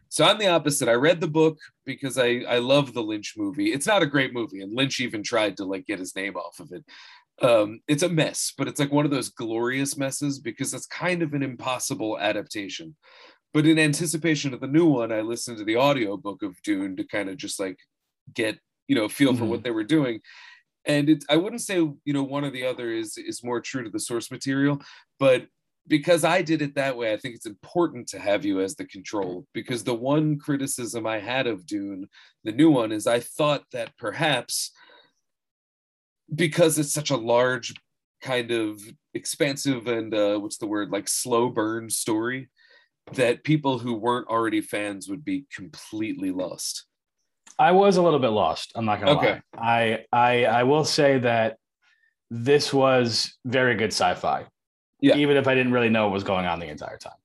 [0.09, 0.88] So I'm the opposite.
[0.88, 3.72] I read the book because I I love the Lynch movie.
[3.72, 6.61] It's not a great movie, and Lynch even tried to like get his name off
[6.61, 6.85] of it.
[7.42, 11.20] Um, it's a mess, but it's like one of those glorious messes because it's kind
[11.22, 12.94] of an impossible adaptation.
[13.53, 17.05] But in anticipation of the new one, I listened to the audiobook of Dune to
[17.05, 17.79] kind of just like
[18.35, 19.48] get, you know, feel for Mhm.
[19.48, 20.20] what they were doing.
[20.87, 23.85] And it's I wouldn't say, you know, one or the other is is more true
[23.85, 24.81] to the source material,
[25.18, 25.46] but
[25.86, 28.86] because I did it that way, I think it's important to have you as the
[28.86, 29.46] control.
[29.52, 32.08] Because the one criticism I had of Dune,
[32.44, 34.72] the new one, is I thought that perhaps
[36.34, 37.74] because it's such a large
[38.22, 38.80] kind of
[39.12, 42.48] expansive and uh, what's the word like slow burn story
[43.12, 46.86] that people who weren't already fans would be completely lost.
[47.58, 48.72] I was a little bit lost.
[48.74, 49.40] I'm not gonna Okay.
[49.56, 50.04] lie.
[50.12, 51.58] I I I will say that
[52.30, 54.46] this was very good sci-fi.
[55.08, 55.16] Yeah.
[55.16, 57.20] Even if I didn't really know what was going on the entire time.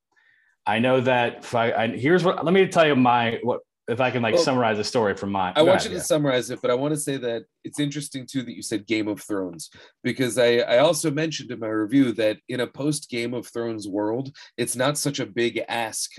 [0.66, 4.00] I know that if I, I here's what let me tell you my what if
[4.00, 5.96] I can like Well, summarize the story from my I go want ahead, you to
[5.96, 6.02] yeah.
[6.04, 9.08] summarize it, but I want to say that it's interesting too that you said Game
[9.08, 9.72] of Thrones
[10.04, 13.88] because I, I also mentioned in my review that in a post Game of Thrones
[13.88, 16.12] world, it's not such a big ask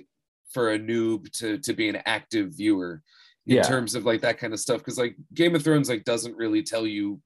[0.53, 3.03] for a noob to to be an active viewer
[3.47, 3.63] in Yeah.
[3.63, 4.79] terms of like that kind of stuff.
[4.81, 7.21] Because like Game of Thrones like doesn't really tell you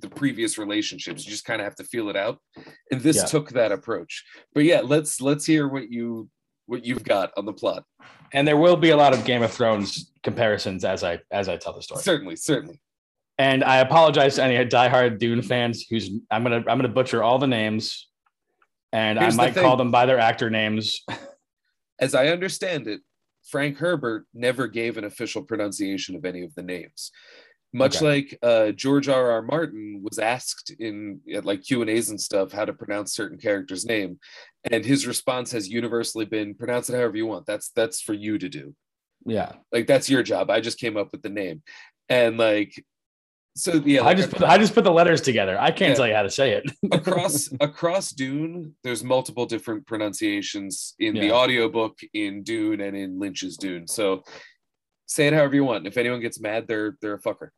[0.00, 1.24] the previous relationships.
[1.24, 2.38] You just kind of have to feel it out.
[2.90, 3.24] And this Yeah.
[3.24, 4.24] took that approach.
[4.54, 6.28] But yeah, let's let's hear what you
[6.66, 7.84] what you've got on the plot.
[8.34, 11.56] and there will be a lot of Game of Thrones comparisons as I as I
[11.56, 12.02] tell the story.
[12.02, 12.80] Certainly, certainly.
[13.38, 17.38] And I apologize to any diehard Dune fans who's I'm gonna I'm gonna butcher all
[17.38, 18.08] the names,
[18.92, 21.04] and Here's I might call them by their actor names.
[22.00, 23.00] as I understand it,
[23.48, 27.10] Frank Herbert never gave an official pronunciation of any of the names.
[27.74, 28.06] Much Okay.
[28.06, 29.30] like uh, George R.
[29.30, 29.42] R.
[29.42, 33.36] Martin was asked in at like Q and A's and stuff how to pronounce certain
[33.38, 34.18] characters' name,
[34.70, 37.44] and his response has universally been pronounce it however you want.
[37.46, 38.74] That's that's for you to do.
[39.26, 40.48] Yeah, Like that's your job.
[40.48, 41.62] I just came up with the name,
[42.08, 42.82] and like
[43.54, 44.02] so yeah.
[44.04, 45.60] I just put, I just put the letters together.
[45.60, 45.94] I can't Yeah.
[45.96, 46.70] tell you how to say it.
[46.92, 51.32] across across Dune, there's multiple different pronunciations in the Yeah.
[51.32, 53.86] audiobook, in Dune, and in Lynch's Dune.
[53.88, 54.22] So
[55.06, 55.86] say it however you want.
[55.86, 57.48] If anyone gets mad, they're they're a fucker.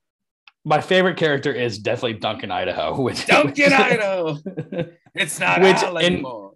[0.65, 3.01] My favorite character is definitely Duncan Idaho.
[3.03, 4.37] Which, Duncan Idaho.
[5.15, 6.53] It's not Which Al in- anymore.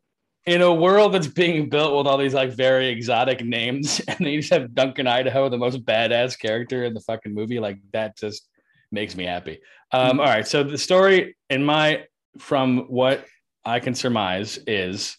[0.46, 4.36] in a world that's being built with all these like very exotic names, and they
[4.36, 8.48] just have Duncan Idaho, the most badass character in the fucking movie, like that just
[8.92, 9.58] makes me happy.
[9.90, 12.04] Um, all right, so the story in my
[12.38, 13.24] from what
[13.64, 15.16] I can surmise is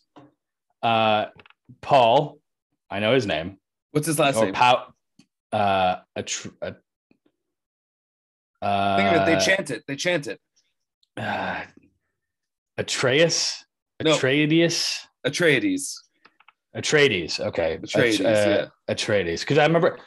[0.82, 1.26] uh
[1.82, 2.38] Paul,
[2.90, 3.58] I know his name,
[3.92, 4.54] What's his last or name?
[4.54, 4.94] Pau,
[5.52, 6.76] uh, a, tr- a
[8.62, 9.26] uh, Think of it.
[9.40, 9.84] They chant it.
[9.88, 10.40] They chant it.
[11.18, 11.62] uh,
[12.78, 13.64] Atreus,
[14.04, 14.16] No.
[14.16, 15.00] Atreides.
[15.26, 15.94] Atreides.
[16.76, 17.40] Atreides.
[17.40, 17.78] Okay.
[17.82, 19.40] Atreides, At- uh, Atreides.
[19.42, 19.98] Because I remember.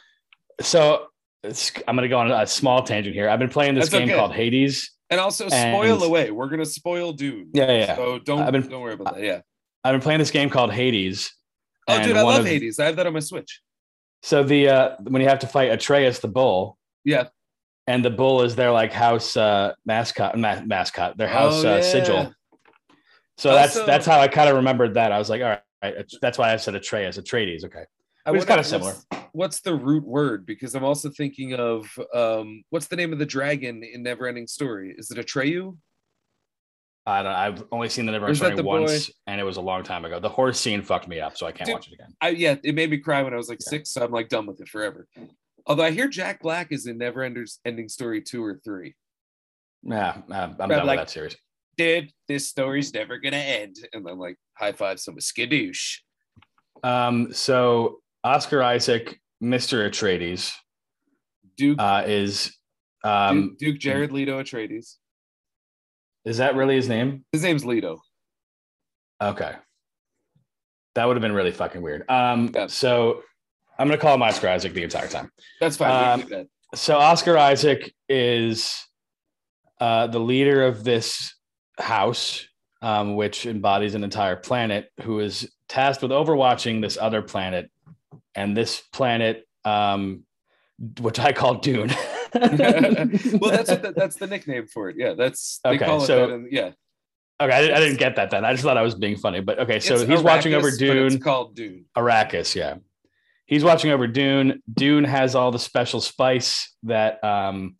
[0.61, 1.07] So
[1.43, 3.29] it's, I'm going to go on a small tangent here.
[3.29, 4.17] I've been playing this That's game okay.
[4.17, 4.91] called Hades.
[5.09, 6.29] And also And- spoil away.
[6.29, 7.49] We're gonna spoil Dune.
[7.53, 7.95] Yeah, yeah, yeah.
[7.95, 9.23] So don't I've been- don't worry about that.
[9.23, 9.41] Yeah.
[9.83, 11.33] I've been playing this game called Hades.
[11.87, 12.77] Oh, dude, I love of- Hades.
[12.79, 13.61] I have that on my Switch.
[14.21, 17.29] So the uh, when you have to fight Atreus the bull, Yeah.
[17.89, 21.81] And the bull is their like house uh, mascot, ma- mascot, their house Oh, uh,
[21.81, 22.33] sigil.
[23.37, 25.11] So that's Also- that's how I kind of remembered that.
[25.11, 27.65] I was like, all right, that's why I said Atreus, Atreides.
[27.65, 27.83] Okay.
[28.25, 28.93] I But it's kinda similar.
[29.09, 30.45] What's, what's the root word?
[30.45, 34.93] Because I'm also thinking of um, what's the name of the dragon in Neverending Story?
[34.95, 35.75] Is it Atreyu?
[37.07, 37.31] I don't.
[37.31, 40.05] I've only seen the Never Was that Story once, and it was a long time
[40.05, 40.19] ago.
[40.19, 42.13] The horse scene fucked me up, so I can't Dude, watch it again.
[42.21, 43.69] I yeah, it made me cry when I was like Yeah.
[43.69, 45.07] six, so I'm like done with it forever.
[45.69, 48.95] Although I hear Jack Black is in Neverenders Ending Story two or three.
[49.83, 51.37] Yeah, uh, I'm Right, done like- with that series.
[51.77, 53.77] Dude, this story's never gonna end.
[53.93, 55.99] And I'm like, high five some skadoosh.
[56.83, 59.87] Um, so Oscar Isaac, Mr.
[59.89, 60.53] Atreides,
[61.55, 62.57] Duke, uh, is
[63.05, 64.97] um, Duke, Duke Jared Leto Atreides.
[66.25, 67.23] is that really his name?
[67.31, 68.01] His name's Leto.
[69.21, 69.55] Okay,
[70.95, 72.09] that would have been really fucking weird.
[72.09, 72.67] Um, Yeah.
[72.67, 73.23] so
[73.79, 75.31] I'm gonna call him Oscar Isaac the entire time.
[75.59, 76.21] That's fine.
[76.21, 76.47] Um, that.
[76.75, 78.85] so Oscar Isaac is
[79.79, 81.33] uh, the leader of this
[81.79, 82.45] house,
[82.81, 87.71] um, which embodies an entire planet, who is tasked with overwatching this other planet,
[88.35, 90.23] and this planet, um,
[90.99, 91.89] which I call Dune.
[92.35, 94.97] well, that's what the, that's the nickname for it.
[94.99, 96.33] Yeah, that's they Okay, call it so- that.
[96.33, 96.71] In, yeah,
[97.41, 98.43] Okay, I, didn't- I didn't get that then.
[98.43, 99.79] I just thought I was being funny, but okay.
[99.79, 101.13] So It's he's watching over Dune.
[101.13, 101.85] It's called Dune.
[101.97, 102.75] Arrakis, yeah.
[103.49, 104.61] He's watching over Dune.
[104.71, 107.77] Dune has all the special spice that um,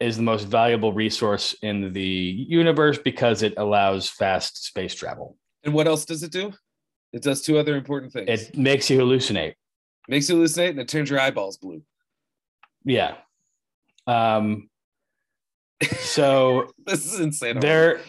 [0.00, 5.36] is the most valuable resource in the universe because it allows fast space travel.
[5.64, 6.50] And what else does it do?
[7.12, 8.30] It does two other important things.
[8.30, 9.52] It makes you hallucinate.
[10.08, 11.82] makes you hallucinate and it turns your eyeballs blue.
[12.82, 13.16] Yeah.
[14.06, 14.70] Um,
[15.98, 17.60] so This is insane.
[17.60, 18.00] they're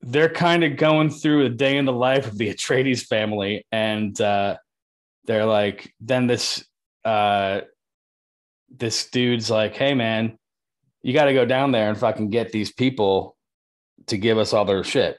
[0.00, 4.20] they're kind of going through a day in the life of the Atreides family, and
[4.20, 4.58] uh,
[5.26, 6.64] they're like, then this
[7.04, 7.60] uh,
[8.70, 10.38] this dude's like, hey man,
[11.02, 13.36] you got to go down there and fucking get these people
[14.06, 15.18] to give us all their shit.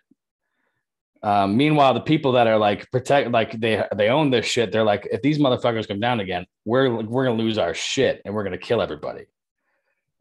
[1.23, 4.71] Um, meanwhile, the people that are like protect, like they they own this shit.
[4.71, 8.33] They're like, if these motherfuckers come down again, we're we're gonna lose our shit and
[8.33, 9.25] we're gonna kill everybody.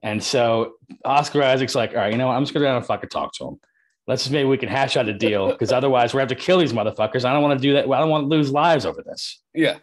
[0.02, 2.34] And so Oscar Isaac's like, all right, you know what?
[2.34, 3.60] I'm just gonna go down and fucking talk to him.
[4.06, 6.44] Let's just maybe we can hash out a deal because otherwise we're gonna have to
[6.44, 7.24] kill these motherfuckers.
[7.24, 7.90] I don't want to do that.
[7.90, 9.40] I don't want to lose lives over this.
[9.52, 9.78] Yeah.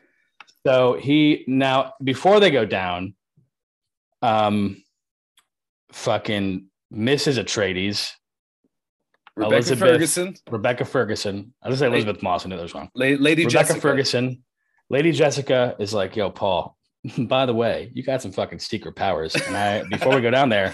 [0.65, 3.15] So he now before they go down,
[4.21, 4.81] um,
[5.91, 7.38] fucking Mrs.
[7.43, 8.12] Atreides,
[9.36, 11.53] Rebecca Elizabeth- Ferguson, Rebecca Ferguson.
[11.62, 12.45] I just say Elisabeth Moss.
[12.45, 12.89] I knew that was wrong.
[12.95, 13.81] La- Lady Rebecca Jessica.
[13.81, 14.43] Ferguson,
[14.89, 16.77] Lady Jessica is like, yo, Paul.
[17.17, 20.47] By the way, you got some fucking secret powers, and I before we go down
[20.49, 20.73] there,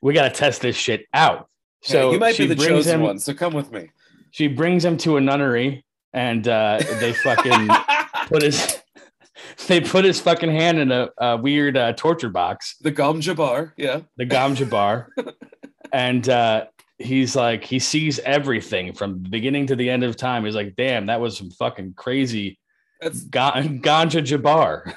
[0.00, 1.50] we got to test this shit out.
[1.82, 3.90] Yeah, So you might she be the brings chosen him, one, so come with me.
[4.30, 7.68] She brings him to a nunnery, and uh, they fucking
[8.28, 8.82] put his
[9.68, 13.72] they put his fucking hand in a, a weird uh, torture box, the Gom Jabbar,
[13.76, 14.00] yeah.
[14.16, 15.10] the Gamja bar,
[15.92, 16.66] and uh,
[16.98, 20.44] he's like he sees everything from the beginning to the end of time.
[20.44, 22.58] He's like, damn, that was some fucking crazy
[23.00, 24.94] That's ga- ganja Jabbar.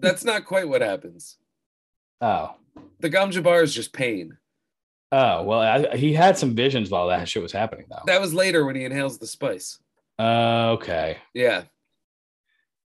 [0.00, 1.36] that's not quite what happens.
[2.22, 2.54] Oh,
[2.98, 4.36] The Gom Jabbar is just pain.
[5.12, 8.02] Oh, well, I, he had some visions while that shit was happening, though.
[8.06, 9.78] That was later when he inhales the spice.
[10.18, 11.18] Uh, okay.
[11.34, 11.62] Yeah.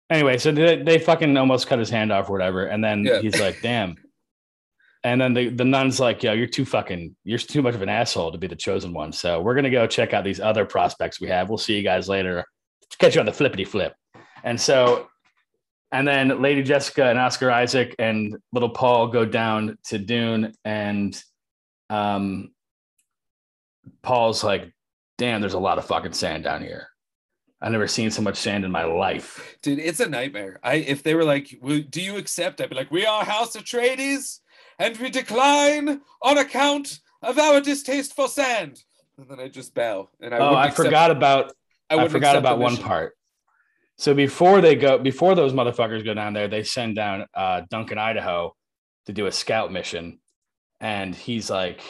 [0.10, 3.20] Anyway, so they, they fucking almost cut his hand off or whatever, and then Yeah.
[3.22, 3.96] he's like, "Damn."
[5.04, 7.90] And then the, the nun's like, yo, you're too fucking, you're too much of an
[7.90, 9.12] asshole to be the chosen one.
[9.12, 11.50] So we're gonna go check out these other prospects we have.
[11.50, 12.46] We'll see you guys later.
[13.00, 13.96] Catch you on the flippity flip.
[14.44, 15.08] And so,
[15.92, 21.20] and then Lady Jessica and Oscar Isaac and little Paul go down to Dune, and
[21.92, 22.52] um,
[24.02, 24.72] Paul's like,
[25.18, 26.88] damn, there's a lot of fucking sand down here.
[27.62, 29.58] I've never seen so much sand in my life.
[29.62, 30.60] Dude, it's a nightmare.
[30.64, 31.56] I if they were like,
[31.90, 34.40] "Do you accept?" I'd be like, "We are House Atreides,
[34.80, 38.82] and we decline on account of our distaste for sand."
[39.20, 41.54] And then I just bow, and I oh, I accept- forgot about
[41.92, 43.14] I, wouldn't forgot about one part.
[43.98, 48.00] So before they go, before those motherfuckers go down there, they send down uh, Duncan
[48.00, 48.56] Idaho
[49.06, 50.20] to do a scout mission,
[50.82, 51.82] and he's like,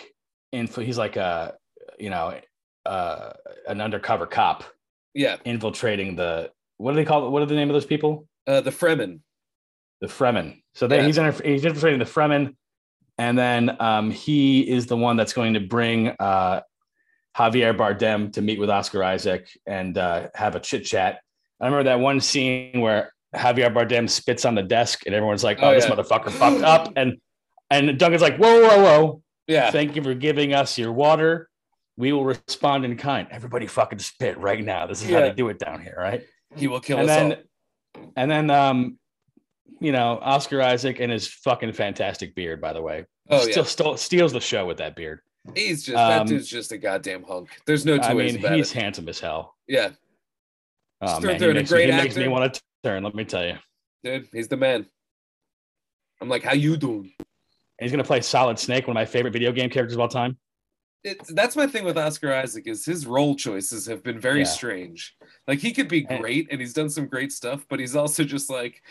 [0.51, 1.55] info, he's like a,
[1.97, 2.39] you know,
[2.85, 3.33] uh,
[3.67, 4.63] an undercover cop
[5.13, 7.29] Yeah, infiltrating the what do they call it?
[7.29, 8.27] What are the name of those people?
[8.47, 9.19] uh, the Fremen.
[10.01, 10.61] The Fremen.
[10.73, 11.03] So Yeah.
[11.05, 12.55] he's inter- he's infiltrating the Fremen,
[13.19, 16.61] and then um, he is the one that's going to bring uh,
[17.37, 21.21] Javier Bardem to meet with Oscar Isaac and uh, have a chit chat.
[21.61, 25.59] I remember that one scene where Javier Bardem spits on the desk, and everyone's like,
[25.61, 25.91] "Oh, Oh, this yeah.
[25.95, 27.21] motherfucker fucked up," and
[27.71, 29.23] and Duncan's like, "Whoa, whoa, whoa!
[29.47, 31.49] Yeah, Thank you for giving us your water.
[31.97, 34.85] We will respond in kind." Everybody fucking spit right now.
[34.85, 36.23] This is how they do it down here, right?
[36.55, 37.31] he will kill and us then
[37.95, 38.11] all.
[38.17, 38.99] and then um
[39.79, 43.69] you know oscar isaac and his fucking fantastic beard by the way Oh still yeah,
[43.69, 45.21] stole, steals the show with that beard
[45.55, 47.49] he's just that um, dude's just a goddamn hunk.
[47.65, 48.81] There's no two i ways mean about he's it.
[48.81, 49.91] handsome as hell Yeah,
[50.99, 53.55] oh man he makes, he makes me want to turn let me tell you
[54.03, 54.85] dude, he's the man.
[56.19, 57.13] I'm like, how you doing?
[57.81, 60.07] And he's gonna play solid snake one of my favorite video game characters of all
[60.07, 60.37] time
[61.03, 64.45] It's, that's my thing with Oscar Isaac is his role choices have been very Yeah.
[64.45, 65.15] strange.
[65.47, 68.51] Like he could be great and he's done some great stuff, but he's also just
[68.51, 68.83] like,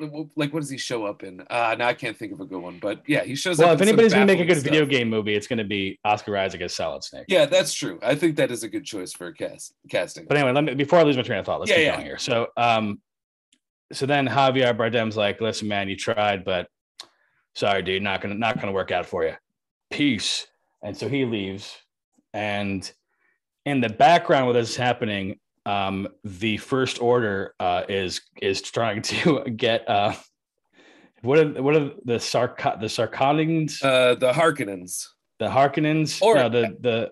[0.00, 1.42] like what does he show up in?
[1.50, 3.74] Uh now I can't think of a good one, but yeah, he shows well up.
[3.74, 6.62] if in anybody's gonna make a good video game movie it's gonna be oscar isaac
[6.62, 7.98] as solid snake yeah, that's true.
[8.02, 10.24] I think that is a good choice for a cast casting.
[10.26, 11.92] But anyway, let me before I lose my train of thought, let's Yeah, keep yeah.
[11.96, 12.18] going here.
[12.18, 13.02] So um
[13.92, 16.68] so then Javier Bardem's like, listen, man, you tried, but
[17.58, 19.34] sorry, dude, not gonna not gonna work out for you.
[19.90, 20.46] Peace.
[20.82, 21.76] And so he leaves.
[22.32, 22.90] And
[23.64, 29.02] in the background with this is happening, um, the first order uh is is trying
[29.12, 30.14] to get uh
[31.22, 35.06] what are what are the Sark the Sarkanians, Uh the Harkonnens.
[35.40, 37.10] the Harkonnens, or- no, the the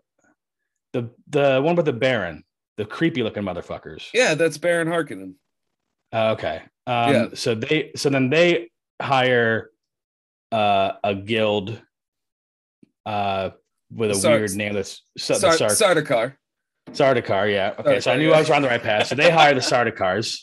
[0.92, 2.44] the the one with the Baron,
[2.76, 4.08] the creepy looking motherfuckers.
[4.14, 5.34] Yeah, that's Baron Harkonnen.
[6.12, 6.62] Uh, okay.
[6.86, 7.26] Um, Yeah.
[7.34, 8.70] So they so then they
[9.02, 9.70] hire
[10.52, 11.80] uh, a guild
[13.04, 13.50] uh,
[13.90, 16.36] with a Sar- weird name that's so, Sar- Sar- Sardaukar.
[16.92, 17.52] Sardaukar.
[17.52, 17.74] Yeah.
[17.78, 18.00] Okay.
[18.00, 18.36] so I knew yeah.
[18.36, 19.08] I was on the right path.
[19.08, 20.38] So they hire the Sardaukars.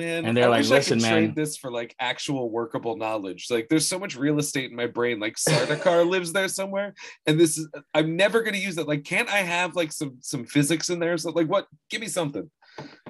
[0.00, 2.50] Man, And they're I like, wish I could "Listen, trade man." this for like actual
[2.50, 3.48] workable knowledge.
[3.50, 5.18] Like, there's so much real estate in my brain.
[5.18, 6.94] Like, Sardaukar lives there somewhere,
[7.26, 8.86] and this is I'm never gonna use that.
[8.86, 11.18] Like, can't I have like some some physics in there?
[11.18, 11.66] So, like, what?
[11.90, 12.48] Give me something.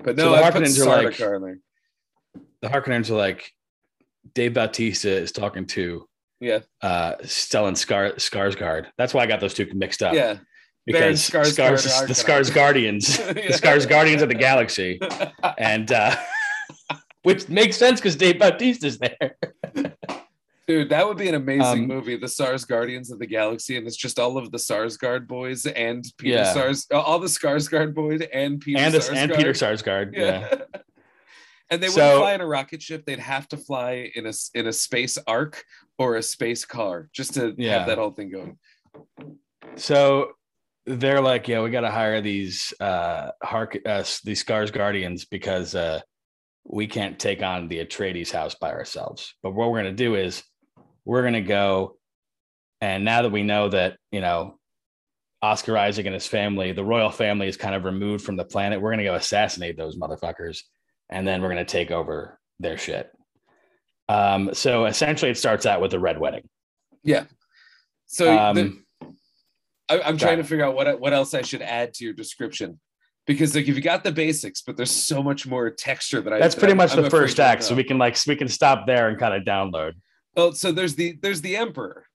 [0.03, 1.59] But So no, the I put are like- in there.
[2.63, 3.53] The Harkonnens are like
[4.35, 6.07] Dave Bautista is talking to
[6.41, 8.87] Yeah, uh, Stellan Skar- Skarsgård.
[8.97, 10.15] That's why I got those two mixed up.
[10.15, 10.39] yeah.
[10.87, 12.15] Because Scars, the.
[12.15, 13.33] Scars Guardians, Yeah.
[13.49, 14.99] the Scars Guardians of the Galaxy.
[15.59, 16.17] and uh
[17.25, 19.37] which makes sense because Dave Bautista's there.
[20.67, 23.87] Dude, that would be an amazing Um, movie, The SARS Guardians of the Galaxy, and
[23.87, 26.53] it's just all of the Sarsgaard boys and Peter Yeah.
[26.53, 29.17] Sars, all the Skarsgård boys and Peter and Sarsgaard.
[29.17, 30.15] and Peter Sarsgaard.
[30.15, 30.47] Yeah.
[30.51, 30.81] Yeah.
[31.71, 33.05] And they So- wouldn't fly in a rocket ship.
[33.05, 35.65] They'd have to fly in a in a space arc
[35.99, 37.79] or a space car just to Yeah.
[37.79, 38.59] have that whole thing going.
[39.77, 40.33] So
[40.87, 45.75] they're like, yeah, we got to hire these uh, Hark, uh, these Scars Guardians because
[45.75, 46.01] uh,
[46.65, 49.35] we can't take on the Atreides house by ourselves.
[49.43, 50.43] But what we're gonna do is
[51.05, 51.99] we're gonna go,
[52.81, 54.59] and now that we know that you know
[55.43, 58.81] Oscar Isaac and his family, the royal family, is kind of removed from the planet,
[58.81, 60.63] we're gonna go assassinate those motherfuckers,
[61.11, 63.11] and then we're gonna take over their shit.
[64.09, 66.49] Um, so essentially, it starts out with a red wedding.
[67.03, 67.25] Yeah.
[68.07, 68.87] So the- Um,
[69.91, 72.79] I, I'm trying to figure out what what else I should add to your description.
[73.27, 76.39] Because like if you got the basics, but there's so much more texture that I
[76.39, 77.63] That's that pretty I'm- much I'm the first act.
[77.63, 79.93] So we can like we can stop there and kind of download.
[80.37, 82.07] Oh, so there's the there's the emperor.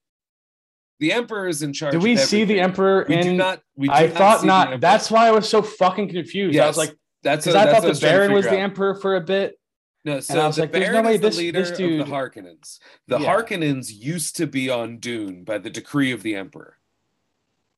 [1.00, 1.92] The emperor is in charge.
[1.92, 3.24] Do we see the emperor We in?
[3.24, 3.62] do not.
[3.76, 4.80] We do I not thought not.
[4.82, 6.58] That's why I was so fucking confused.
[6.58, 8.58] I was like, that's because I that's thought the was trying to Baron was figure
[8.58, 9.60] the emperor for a bit.
[10.06, 11.78] No, I so was the like, there's Baron no way is the leader this of
[11.78, 12.80] the Harkonnens.
[13.08, 13.26] The Yeah.
[13.36, 16.78] Harkonnens used to be on Dune by the decree of the Emperor.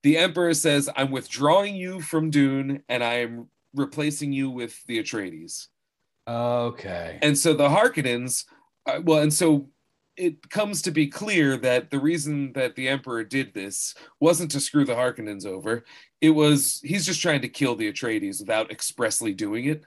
[0.03, 5.01] The Emperor says, "I'm withdrawing you from Dune, and I am replacing you with the
[5.01, 5.67] Atreides."
[6.27, 7.19] Okay.
[7.21, 8.45] And so the Harkonnens,
[8.87, 9.69] uh, well, and so
[10.17, 14.59] it comes to be clear that the reason that the Emperor did this wasn't to
[14.59, 15.83] screw the Harkonnens over.
[16.21, 19.83] It was he's just trying to kill the Atreides without expressly doing it.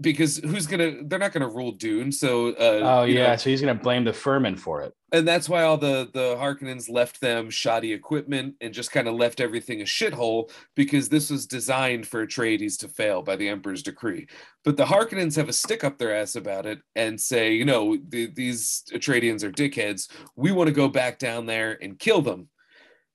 [0.00, 1.02] Because who's gonna?
[1.04, 2.12] They're not gonna rule Dune.
[2.12, 3.30] So, uh, Oh yeah.
[3.30, 4.94] know, So he's gonna blame the Fremen for it.
[5.12, 9.14] and that's why all the the Harkonnens left them shoddy equipment and just kind of
[9.14, 13.82] left everything a shithole because this was designed for Atreides to fail by the Emperor's
[13.82, 14.28] decree.
[14.64, 17.96] But the Harkonnens have a stick up their ass about it and say, you know,
[18.08, 20.08] the, these Atreidians are dickheads.
[20.36, 22.48] We want to go back down there and kill them.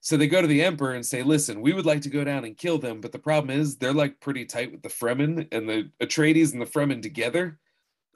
[0.04, 2.44] So they go to the Emperor and say, listen, we would like to go down
[2.44, 5.66] and kill them, but the problem is they're like pretty tight with the Fremen and
[5.66, 7.58] the Atreides and the Fremen together.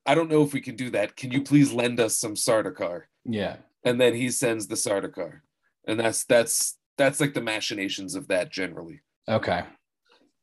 [0.04, 1.16] I don't know if we can do that.
[1.16, 3.04] Can you please lend us some Sardaukar?
[3.24, 3.56] Yeah.
[3.84, 5.40] and then he sends the Sardaukar,
[5.86, 9.00] and that's that's that's like the machinations of that generally.
[9.26, 9.62] Okay.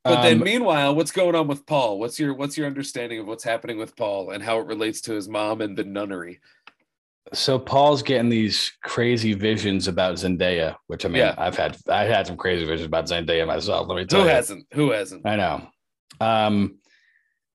[0.03, 1.99] But then, Um, meanwhile, what's going on with Paul?
[1.99, 5.13] What's your what's your understanding of what's happening with Paul and how it relates to
[5.13, 6.39] his mom and the nunnery?
[7.33, 11.35] So Paul's getting these crazy visions about Zendaya, which I mean, Yeah.
[11.37, 13.87] I've had I've had some crazy visions about Zendaya myself.
[13.87, 14.31] Let me tell Who you.
[14.33, 14.65] hasn't?
[14.73, 15.25] Who hasn't?
[15.25, 15.67] I know.
[16.21, 16.77] Um,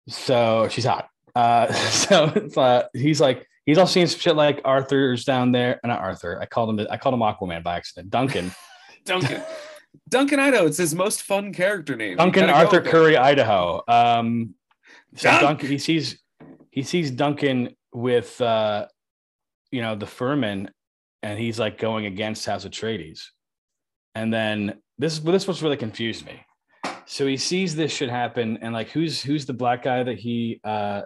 [0.08, 1.08] so she's hot.
[1.34, 2.24] Uh, so
[2.56, 5.80] uh, he's like, he's all seeing some shit like Arthur's down there.
[5.84, 6.40] uh, Not Arthur.
[6.40, 6.86] I called him.
[6.90, 8.10] I called him Aquaman by accident.
[8.10, 8.50] Duncan.
[9.04, 9.42] Duncan.
[10.08, 10.66] Duncan Idaho.
[10.66, 12.16] It's his most fun character name.
[12.16, 12.80] Duncan Arthur.
[12.80, 13.82] Curry, Idaho.
[13.88, 14.54] Um,
[15.16, 15.42] so Dunk!
[15.42, 15.68] Duncan.
[15.68, 16.18] He sees
[16.70, 18.86] he sees Duncan with uh,
[19.70, 20.68] you know the Fremen,
[21.22, 23.22] and he's like going against House Atreides.
[24.14, 26.44] And then this this was really confused me.
[27.06, 30.60] So he sees this shit happen, and like who's who's the black guy that he
[30.64, 31.02] uh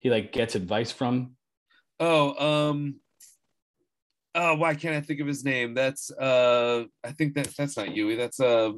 [0.00, 1.36] he like gets advice from?
[1.98, 3.00] Oh, um,
[4.34, 5.74] oh, why can't I think of his name?
[5.74, 8.16] That's uh, I think that that's not Yueh.
[8.16, 8.72] That's uh,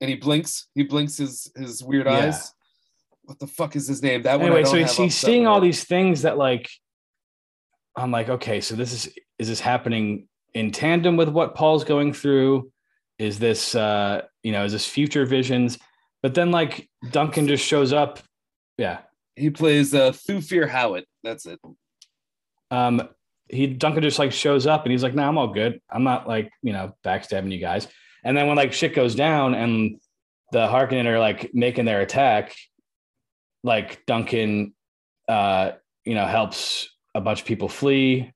[0.00, 0.68] and he blinks.
[0.74, 2.26] He blinks his his weird Yeah.
[2.26, 2.52] eyes.
[3.22, 4.22] What the fuck is his name?
[4.22, 4.46] That one.
[4.46, 6.68] Anyway, don't so he's, he's the top of seeing all these things that like
[7.96, 12.12] I'm like, okay, so this is is this happening in tandem with what Paul's going
[12.12, 12.70] through?
[13.18, 15.78] Is this uh you know, is this future visions?
[16.22, 18.20] But then like Duncan just shows up.
[18.78, 18.98] Yeah.
[19.34, 21.04] He plays uh, Thufir Hawat.
[21.22, 21.60] That's it.
[22.70, 23.08] Um
[23.48, 25.80] he Duncan just like shows up and he's like, nah, I'm all good.
[25.90, 27.88] I'm not like, you know, backstabbing you guys.
[28.24, 30.00] And then when like shit goes down and
[30.52, 32.54] the Harkonnen are like making their attack,
[33.62, 34.74] like Duncan
[35.28, 35.72] uh,
[36.04, 38.32] you know, helps a bunch of people flee.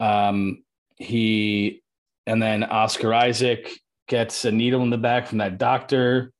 [0.00, 0.62] Um
[0.96, 1.82] he
[2.26, 3.70] and then Oscar Isaac
[4.08, 6.32] gets a needle in the back from that doctor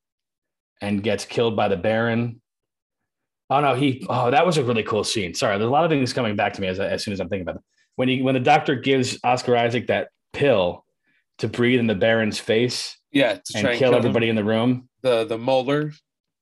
[0.81, 2.41] and gets killed by the Baron.
[3.51, 5.35] Oh no, he oh that was a really cool scene.
[5.35, 7.29] Sorry, there's a lot of things coming back to me as, as soon as I'm
[7.29, 7.63] thinking about it.
[7.97, 10.85] When he when the doctor gives Oscar Isaac that pill
[11.39, 14.37] to breathe in the Baron's face Yeah, to and try and kill kill everybody in
[14.37, 14.89] the room.
[15.03, 15.93] The the molar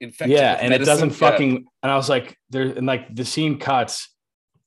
[0.01, 0.37] infection.
[0.37, 1.17] Yeah, and it doesn't Yeah.
[1.31, 4.09] fucking and I was like there and like the scene cuts.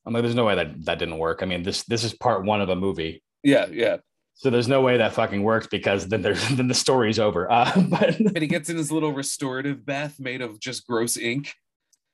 [0.06, 1.42] I'm like, there's no way that that didn't work.
[1.42, 3.22] I mean, this this is part one of a movie.
[3.42, 3.96] Yeah, yeah.
[4.34, 7.50] So there's no way that fucking works because then there's then the story's over.
[7.50, 11.52] Uh, but And he gets in his little restorative bath made of just gross ink.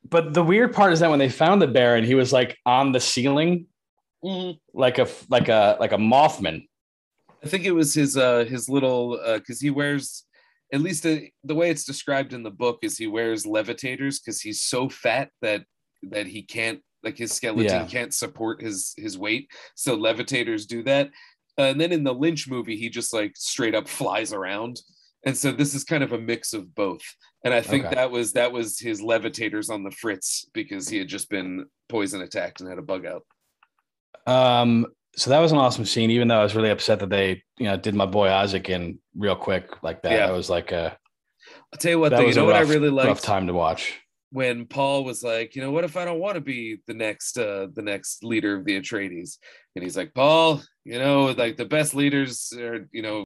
[0.09, 2.91] but the weird part is that when they found the Baron, he was like on
[2.91, 3.67] the ceiling,
[4.73, 6.67] like a like a like a Mothman.
[7.43, 10.23] I think it was his uh his little uh because he wears
[10.71, 14.41] at least uh the way it's described in the book is he wears levitators because
[14.41, 15.65] he's so fat that
[16.03, 17.85] that he can't like his skeleton Yeah.
[17.87, 21.09] can't support his his weight so levitators do that
[21.57, 24.81] and then in the lynch movie he just like straight up flies around
[25.25, 27.01] and so this is kind of a mix of both
[27.43, 27.95] and i think Okay.
[27.95, 32.21] that was that was his levitators on the fritz because he had just been poison
[32.21, 33.23] attacked and had a bug out
[34.25, 37.43] Um, so that was an awesome scene, even though I was really upset that they,
[37.59, 40.11] you know, did my boy Isaac in real quick like that.
[40.13, 40.27] Yeah.
[40.27, 40.91] I was like, uh,
[41.71, 43.53] i'll tell you what though you know a what i really rough liked time to
[43.53, 43.99] watch.
[44.33, 47.37] When paul was like you know what if i don't want to be the next
[47.37, 49.37] uh the next leader of the atreides
[49.75, 53.23] and he's like paul you know like the best leaders are you know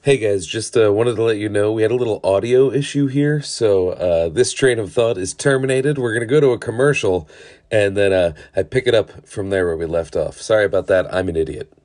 [0.00, 3.08] Hey guys, just uh, wanted to let you know we had a little audio issue
[3.08, 5.98] here, so uh, this train of thought is terminated.
[5.98, 7.28] We're gonna go to a commercial,
[7.70, 10.40] and then uh, I pick it up from there where we left off.
[10.40, 11.12] Sorry about that.
[11.12, 11.77] I'm an idiot.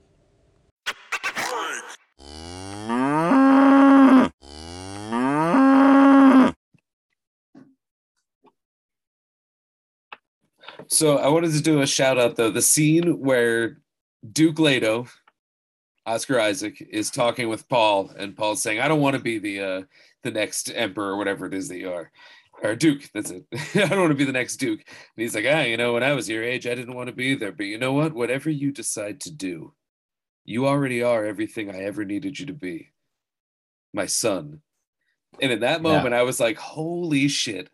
[10.94, 12.52] So I wanted to do a shout out though.
[12.52, 13.80] The scene where
[14.32, 15.08] Duke Leto,
[16.06, 19.60] Oscar Isaac, is talking with Paul, and Paul's saying, "I don't want to be the
[19.60, 19.82] uh,
[20.22, 22.12] the next emperor or whatever it is that you are,
[22.62, 23.10] or Duke.
[23.12, 23.44] That's it.
[23.76, 26.04] I don't want to be the next Duke." And he's like, "Ah, you know, when
[26.04, 28.14] I was your age, I didn't want to be there, but you know what?
[28.14, 29.74] Whatever you decide to do,
[30.46, 32.92] you already are everything I ever needed you to be,
[33.94, 34.62] my son."
[35.42, 35.94] And in that Yeah.
[35.94, 37.72] moment, I was like, "Holy shit!"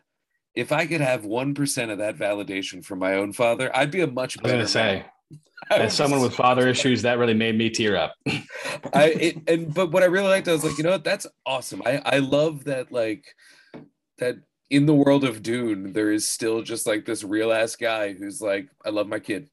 [0.54, 4.00] If I could have one percent of that validation from my own father, I'd be
[4.00, 4.54] a much I was better.
[4.58, 5.40] gonna say, man.
[5.70, 8.14] I as someone with father issues, that really made me tear up.
[8.92, 11.26] I it, and but what I really liked, I was like, you know what, that's
[11.46, 11.82] awesome.
[11.84, 13.34] I I love that like
[14.18, 14.36] that
[14.70, 18.40] in the world of Dune, there is still just like this real ass guy who's
[18.40, 19.50] like, I love my kid.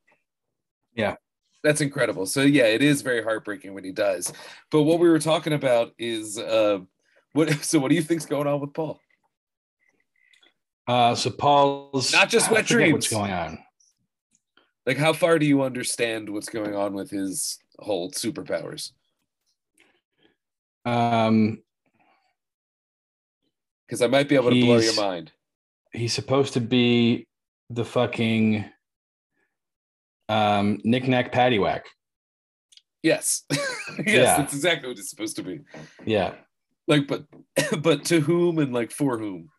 [0.94, 1.16] Yeah.
[1.64, 2.28] That's incredible.
[2.28, 4.32] So yeah, it is very heartbreaking when he dies.
[4.72, 6.80] But what we were talking about is uh
[7.34, 9.02] what so what do you think's going on with Paul?
[10.88, 13.60] Uh, so Paul's Not just wet forget What's going on?
[14.86, 18.92] Like how far do you understand what's going on with his whole superpowers?
[20.86, 21.62] Um,
[23.86, 25.32] Because I might be able to blow your mind.
[25.92, 27.28] he's supposed to be
[27.70, 28.64] the fucking
[30.30, 31.82] um knick-knack paddywhack.
[33.04, 33.44] Yes.
[33.52, 33.60] yes,
[34.08, 34.38] Yeah.
[34.38, 35.62] that's exactly what it's supposed to be.
[36.06, 36.36] Yeah,
[36.88, 37.26] Like, but
[37.82, 39.50] but to whom and like for whom?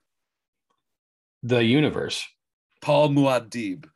[1.42, 2.26] The universe.
[2.80, 3.86] Paul Muad'Dib.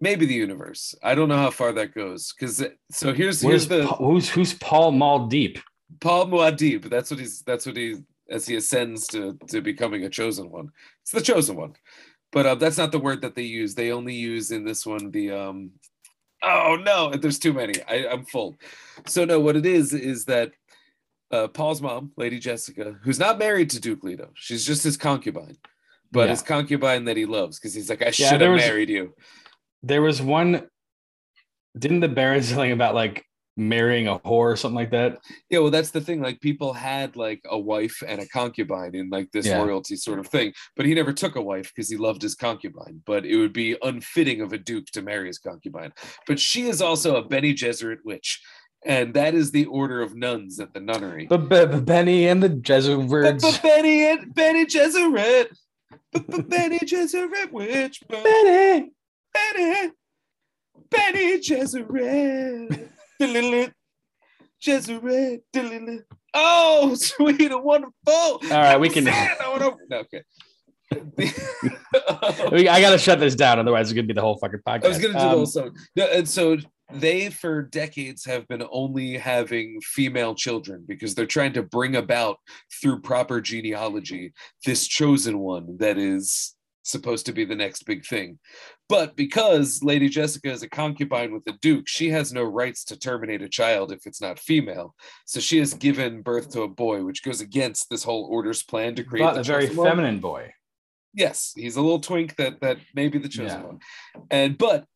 [0.00, 0.94] Maybe the universe.
[1.02, 2.32] I don't know how far that goes.
[2.32, 5.60] Because so here's What here's the Pa- who's who's Paul Maldeep?
[6.00, 6.88] Paul Muad'Dib.
[6.88, 7.42] That's what he's.
[7.42, 7.96] That's what he
[8.30, 10.70] as he ascends to to becoming a chosen one.
[11.02, 11.74] It's the chosen one,
[12.30, 13.74] but uh, that's not the word that they use.
[13.74, 15.72] They only use in this one the um.
[16.42, 17.74] Oh no, there's too many.
[17.88, 18.56] I, I'm full.
[19.06, 20.52] So no, what it is is that
[21.32, 25.56] uh, Paul's mom, Lady Jessica, who's not married to Duke Leto, she's just his concubine,
[26.12, 26.30] but Yeah.
[26.30, 29.14] his concubine that he loves because he's like, I should have was- married you.
[29.82, 30.66] There was one.
[31.78, 33.24] Didn't the Baron say something about like
[33.56, 35.18] marrying a whore or something like that?
[35.50, 36.20] Yeah, well, that's the thing.
[36.20, 39.58] Like people had like a wife and a concubine in like this Yeah.
[39.62, 43.02] royalty sort of thing, but he never took a wife because he loved his concubine.
[43.06, 45.92] But it would be unfitting of a duke to marry his concubine.
[46.26, 48.40] But she is also a Bene Gesserit witch,
[48.84, 51.26] and that is the order of nuns at the nunnery.
[51.28, 53.42] But, but, but Benny and the But, Jesuits.
[53.42, 55.48] but Benny and Bene Gesserit,
[56.12, 58.90] Bene Gesserit witch, Benny.
[59.32, 59.90] Benny,
[60.90, 62.88] Bene Gesserit,
[65.52, 66.02] Diddle-diddle,
[66.34, 67.92] Oh, sweet and wonderful.
[68.06, 70.22] All right, we can- okay.
[71.20, 74.84] I gotta shut this down, otherwise it's gonna be the whole fucking podcast.
[74.84, 75.76] I was gonna do the Um, whole song.
[75.96, 76.56] No, and so
[76.92, 82.38] they for decades have been only having female children because they're trying to bring about
[82.80, 84.32] through proper genealogy
[84.64, 88.38] this chosen one that is supposed to be the next big thing.
[88.88, 92.98] But because Lady Jessica is a concubine with the Duke, she has no rights to
[92.98, 94.94] terminate a child if it's not female.
[95.26, 98.94] So she has given birth to a boy, which goes against this whole order's plan
[98.94, 99.86] to create a very one.
[99.86, 100.54] feminine boy.
[101.12, 103.66] Yes, he's a little twink that that may be the chosen Yeah.
[103.66, 103.80] one.
[104.30, 104.86] And but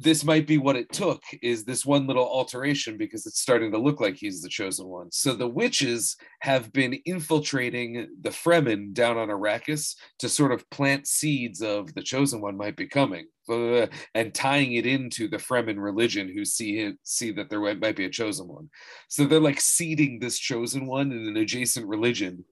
[0.00, 3.78] this might be what it took is this one little alteration because it's starting to
[3.78, 5.12] look like he's the chosen one.
[5.12, 11.06] So the witches have been infiltrating the Fremen down on Arrakis to sort of plant
[11.06, 15.78] seeds of the chosen one might be coming, uh, and tying it into the Fremen
[15.78, 18.70] religion who see it, see that there might be a chosen one.
[19.08, 22.46] So they're like seeding this chosen one in an adjacent religion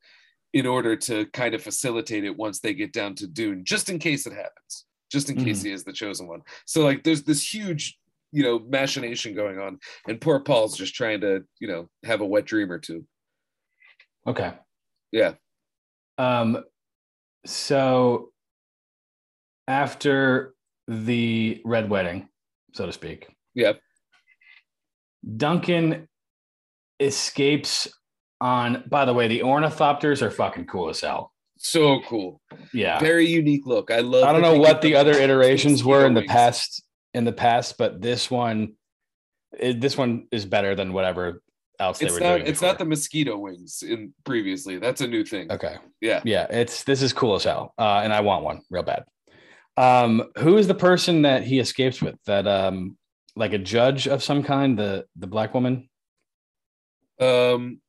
[0.52, 3.98] in order to kind of facilitate it once they get down to Dune, just in
[3.98, 6.42] case it happens, just in case he is the chosen one.
[6.66, 7.98] So like there's this huge,
[8.32, 12.26] you know, machination going on, and poor Paul's just trying to, you know, have a
[12.26, 13.04] wet dream or two.
[14.26, 14.52] Okay.
[15.12, 15.34] Yeah.
[16.18, 16.64] Um,
[17.46, 18.30] so
[19.66, 20.54] after
[20.86, 22.28] the red wedding,
[22.74, 23.74] so to speak, Yeah.
[25.36, 26.08] Duncan
[27.00, 27.88] escapes
[28.40, 28.84] on.
[28.88, 31.32] By the way, the ornithopters are fucking cool as hell.
[31.58, 32.40] So cool.
[32.72, 33.90] Yeah, Very unique look.
[33.90, 36.82] I love I don't know what the other iterations were in the past.
[37.14, 38.74] In the past, but this one,
[39.58, 41.42] it, this one is better than whatever
[41.80, 42.42] else they It's were not doing.
[42.42, 42.68] it's before.
[42.68, 44.78] not the mosquito wings in previously.
[44.78, 45.50] That's a new thing.
[45.50, 45.76] okay.
[46.00, 46.20] Yeah.
[46.24, 49.04] Yeah, it's this is cool as hell, uh, and I want one real bad.
[49.76, 52.16] Um, who is the person that he escapes with?
[52.26, 52.96] That um,
[53.36, 55.88] like a judge of some kind, the the black woman
[57.20, 57.80] Um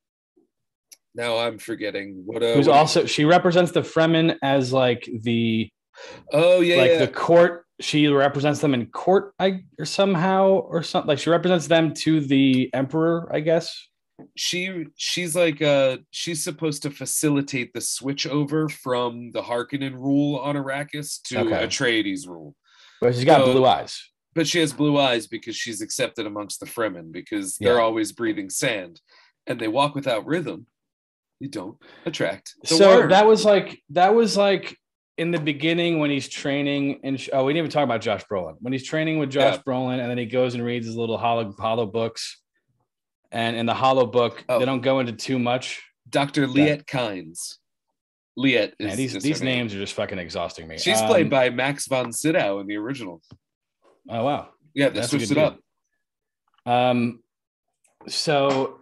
[1.19, 5.69] now I'm forgetting what uh who's what- also she represents the Fremen as like the
[6.31, 6.99] Oh yeah, like yeah.
[6.99, 7.65] the court.
[7.81, 11.07] She represents them in court, I or somehow or something.
[11.09, 13.67] Like she represents them to the emperor, I guess.
[14.35, 20.37] she she's like uh she's supposed to facilitate the switch over from the Harkonnen rule
[20.39, 21.65] on Arrakis to Okay.
[21.67, 22.55] Atreides rule.
[23.01, 23.93] But she's got So- blue eyes.
[24.35, 28.49] But she has blue eyes because she's accepted amongst the Fremen because they're always breathing
[28.49, 29.01] sand
[29.47, 30.67] and they walk without rhythm.
[31.39, 32.53] You don't attract.
[32.65, 34.77] so that was like that was like
[35.17, 38.55] in the beginning when he's training and oh we didn't even talk about Josh Brolin
[38.59, 39.61] when he's training with Josh Yeah.
[39.65, 42.41] Brolin and then he goes and reads his little hollow hollow books
[43.31, 44.59] and in the hollow book Oh.
[44.59, 46.47] they don't go into too much Dr.
[46.47, 47.55] Liet Kynes.
[48.37, 49.57] Liet is Man, these these her name.
[49.59, 52.77] names are just fucking exhausting me She's Um, played by Max von Sydow in the
[52.77, 53.21] original.
[54.09, 55.59] oh wow Yeah, they That's switched good it up.
[56.65, 57.21] um
[58.07, 58.78] so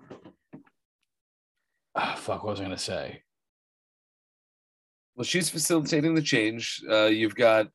[1.98, 3.24] ah, fuck what was I gonna say
[5.16, 6.82] Well, she's facilitating the change.
[6.90, 7.68] Uh, you've got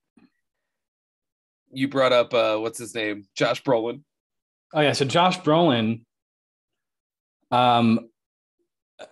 [1.72, 4.02] you brought up uh, what's his name, Josh Brolin.
[4.74, 6.04] Oh yeah, so Josh Brolin,
[7.50, 8.08] um,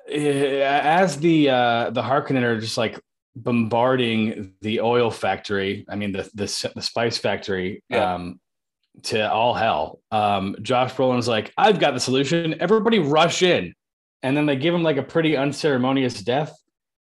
[0.09, 3.01] eh, as the uh, the Harkonnen are just like
[3.37, 5.85] bombarding the oil factory.
[5.89, 7.83] I mean the the, the spice factory.
[7.89, 8.15] Yeah.
[8.15, 8.41] Um,
[9.05, 10.01] to all hell.
[10.11, 12.61] Um, Josh Brolin's like, I've got the solution.
[12.61, 13.73] Everybody rush in,
[14.23, 16.57] and then they give him like a pretty unceremonious death.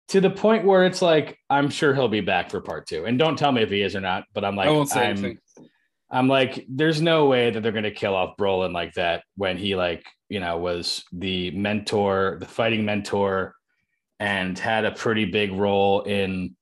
[0.08, 3.04] To the point where it's like, I'm sure he'll be back for part two.
[3.04, 5.06] And don't tell me if he is or not, but I'm like, I won't say
[5.06, 5.38] I'm, anything.
[6.10, 9.56] I'm like, there's no way that they're going to kill off Brolin like that when
[9.56, 13.54] he like, you know, was the mentor, the fighting mentor,
[14.18, 16.56] and had a pretty big role in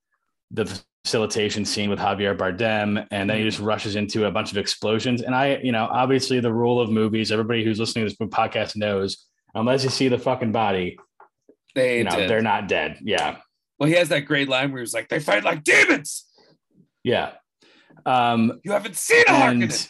[0.51, 0.67] the
[1.05, 5.23] facilitation scene with Javier Bardem, and then he just rushes into a bunch of explosions.
[5.23, 8.77] And I, you know, obviously the rule of movies, everybody who's listening to this podcast
[8.77, 9.25] knows,
[9.55, 10.99] unless you see the fucking body,
[11.75, 12.99] they you know, they're not dead.
[13.03, 13.39] Yeah,
[13.79, 16.25] Well, he has that great line where he's like, "They fight like demons.
[17.05, 17.33] yeah.
[18.07, 19.89] Um, You haven't seen a Harkonnen."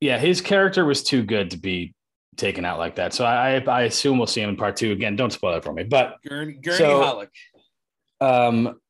[0.00, 1.94] yeah, his character was too good to be
[2.36, 3.14] taken out like that.
[3.14, 4.90] So I, I assume we'll see him in part two.
[4.92, 5.84] Again, don't spoil it for me.
[5.84, 7.30] But Gurney, Gurney So- Halleck.
[8.20, 8.80] um,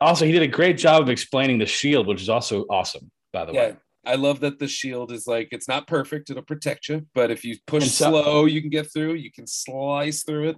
[0.00, 3.10] also, he did a great job of explaining the shield, which is also awesome.
[3.32, 3.76] By the Yeah, way,
[4.06, 7.06] I love that the shield is like it's not perfect; it'll protect you.
[7.14, 9.14] But if you push so- slow, you can get through.
[9.14, 10.56] You can slice through it.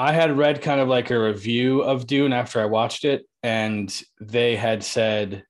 [0.00, 3.92] I had read kind of like a review of Dune after I watched it, and
[4.20, 5.42] they had said,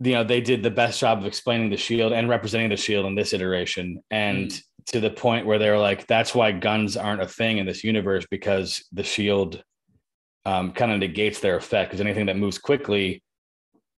[0.00, 3.06] you know, they did the best job of explaining the shield and representing the shield
[3.06, 4.02] in this iteration.
[4.10, 7.66] And to the point where they were like, that's why guns aren't a thing in
[7.66, 9.62] this universe because the shield
[10.44, 11.90] um, kind of negates their effect.
[11.90, 13.22] Because anything that moves quickly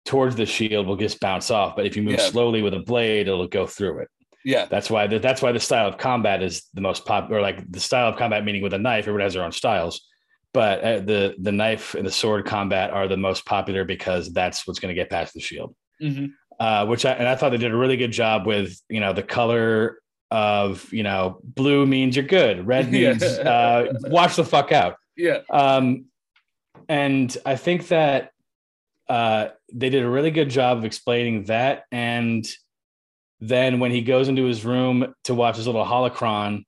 [0.04, 1.76] towards the shield will just bounce off.
[1.76, 2.28] But if you move Yeah.
[2.30, 4.08] slowly with a blade, it'll go through it.
[4.44, 7.38] Yeah, That's why the, that's why the style of combat is the most popular.
[7.38, 10.06] Or like the style of combat, meaning with a knife, everyone has their own styles.
[10.52, 14.66] But uh, the the knife and the sword combat are the most popular because that's
[14.66, 15.74] what's going to get past the shield.
[16.02, 16.32] Mhm.
[16.60, 18.78] Uh, which I and I thought they did a really good job with.
[18.90, 19.98] You know, the color
[20.30, 24.96] of you know blue means you're good, red means uh, watch the fuck out.
[25.16, 25.38] yeah.
[25.50, 26.04] Um,
[26.88, 28.30] and I think that
[29.08, 31.84] uh, they did a really good job of explaining that.
[31.92, 32.46] And
[33.40, 36.64] then when he goes into his room to watch his little holocron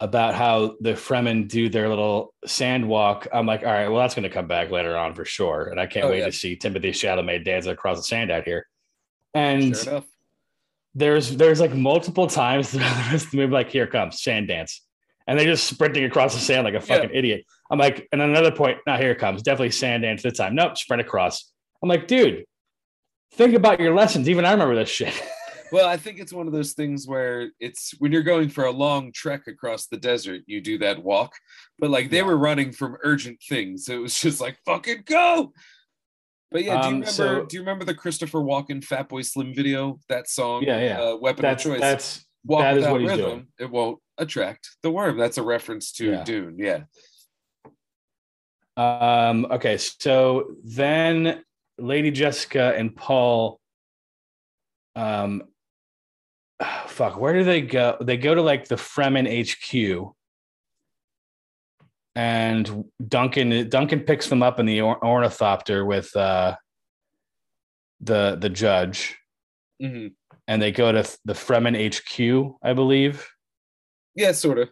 [0.00, 4.14] about how the Fremen do their little sand walk, I'm like, all right, well, that's
[4.14, 5.68] going to come back later on for sure.
[5.68, 6.26] And I can't Oh, wait yeah.
[6.26, 8.66] to see Timothée Chalamet dancing across the sand out here.
[9.34, 10.02] And Sure
[10.94, 14.48] there's there's like multiple times throughout the rest of the movie, like here comes sand
[14.48, 14.82] dance,
[15.26, 17.44] and they're just sprinting across the sand like a fucking idiot.
[17.70, 20.54] I'm like, and another point, now here it comes, definitely sand dance this time.
[20.54, 21.50] Nope, sprint across.
[21.82, 22.44] I'm like, dude,
[23.34, 24.28] think about your lessons.
[24.28, 25.12] Even I remember this shit.
[25.72, 28.70] Well, I think it's one of those things where it's when you're going for a
[28.70, 31.32] long trek across the desert, you do that walk.
[31.78, 32.24] But like they Yeah.
[32.24, 33.86] were running from urgent things.
[33.86, 35.54] So it was just like fucking go.
[36.50, 39.54] But yeah, do you Um, remember so- do you remember the Christopher Walken Fatboy Slim
[39.54, 39.98] video?
[40.10, 41.00] That song, Yeah, yeah.
[41.00, 41.80] Uh, Weapon That's of Choice.
[41.80, 43.46] that's walk that is what he's rhythm, doing.
[43.58, 45.16] it won't attract the worm.
[45.16, 46.22] That's a reference to Yeah.
[46.24, 46.56] Dune.
[46.58, 46.82] Yeah.
[48.76, 49.78] um okay.
[49.78, 51.42] So then
[51.78, 53.58] Lady Jessica and Paul
[54.96, 55.42] um
[56.86, 57.96] fuck, where do they go?
[58.00, 60.12] They go to like the Fremen HQ.
[62.14, 66.56] And Duncan Duncan picks them up in the or- ornithopter with uh,
[68.00, 69.16] the the judge,
[69.80, 70.08] hmm
[70.48, 73.26] and they go to the Fremen HQ, I believe,
[74.14, 74.68] Yeah, sort of.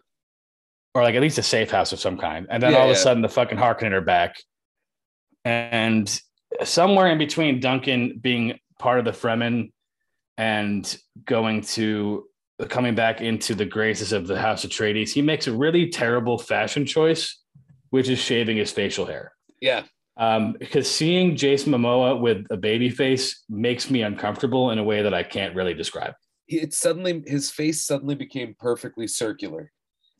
[0.93, 2.45] or like at least a safe house of some kind.
[2.49, 4.35] And then Yeah, all of a sudden, the fucking Harkonnen are back,
[5.43, 6.07] and
[6.63, 9.71] somewhere in between Duncan being part of the Fremen
[10.37, 12.25] and going to
[12.69, 16.37] coming back into the graces of the House of Atreides, he makes a really terrible
[16.37, 17.39] fashion choice,
[17.89, 19.33] which is shaving his facial hair.
[19.59, 19.83] Yeah.
[20.17, 25.01] Um, because seeing Jason Momoa with a baby face makes me uncomfortable in a way
[25.01, 26.13] that I can't really describe.
[26.47, 29.71] It suddenly his face suddenly became perfectly circular.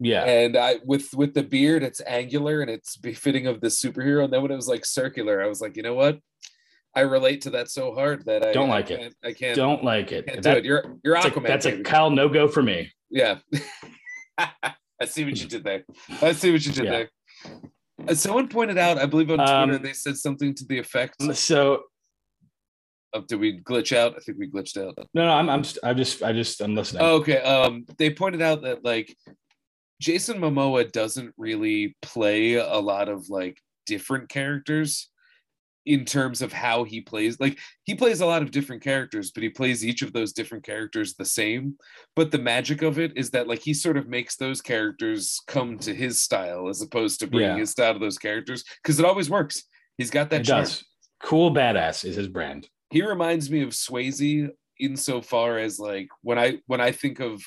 [0.03, 0.23] Yeah.
[0.23, 4.23] And I with with the beard, it's angular and it's befitting of the superhero.
[4.23, 6.19] And then when it was like circular, I was like, you know what?
[6.95, 9.15] I relate to that so hard that I Don't I like it.
[9.23, 10.25] I can't, Don't like it.
[10.25, 10.65] can't do it.
[10.65, 11.47] You're you're that's a, Aquaman.
[11.47, 11.83] that's a baby.
[11.83, 12.91] Kyle no go for me.
[13.11, 13.37] Yeah.
[14.37, 15.83] I see what you did there.
[16.21, 16.91] I see what you did Yeah.
[16.91, 17.09] there.
[18.07, 21.21] Uh, Someone pointed out, I believe on Um, Twitter, they said something to the effect
[21.35, 21.83] So
[23.13, 24.15] of did we glitch out?
[24.15, 24.95] I think we glitched out.
[25.13, 27.01] no, no, I'm I'm I just I just I'm listening.
[27.03, 27.39] Oh, okay.
[27.41, 29.15] Um, they pointed out that like
[30.01, 35.09] Jason Momoa doesn't really play a lot of like different characters
[35.85, 37.39] in terms of how he plays.
[37.39, 40.63] Like he plays a lot of different characters, but he plays each of those different
[40.63, 41.75] characters the same.
[42.15, 45.77] But the magic of it is that like he sort of makes those characters come
[45.79, 47.57] to his style as opposed to bringing Yeah.
[47.59, 49.63] his style to those characters because it always works.
[49.97, 50.63] He's got that it charm.
[50.63, 50.83] does.
[51.23, 52.67] Cool badass is his brand.
[52.89, 54.49] he reminds me of Swayze
[54.79, 57.41] insofar as like when I when I think of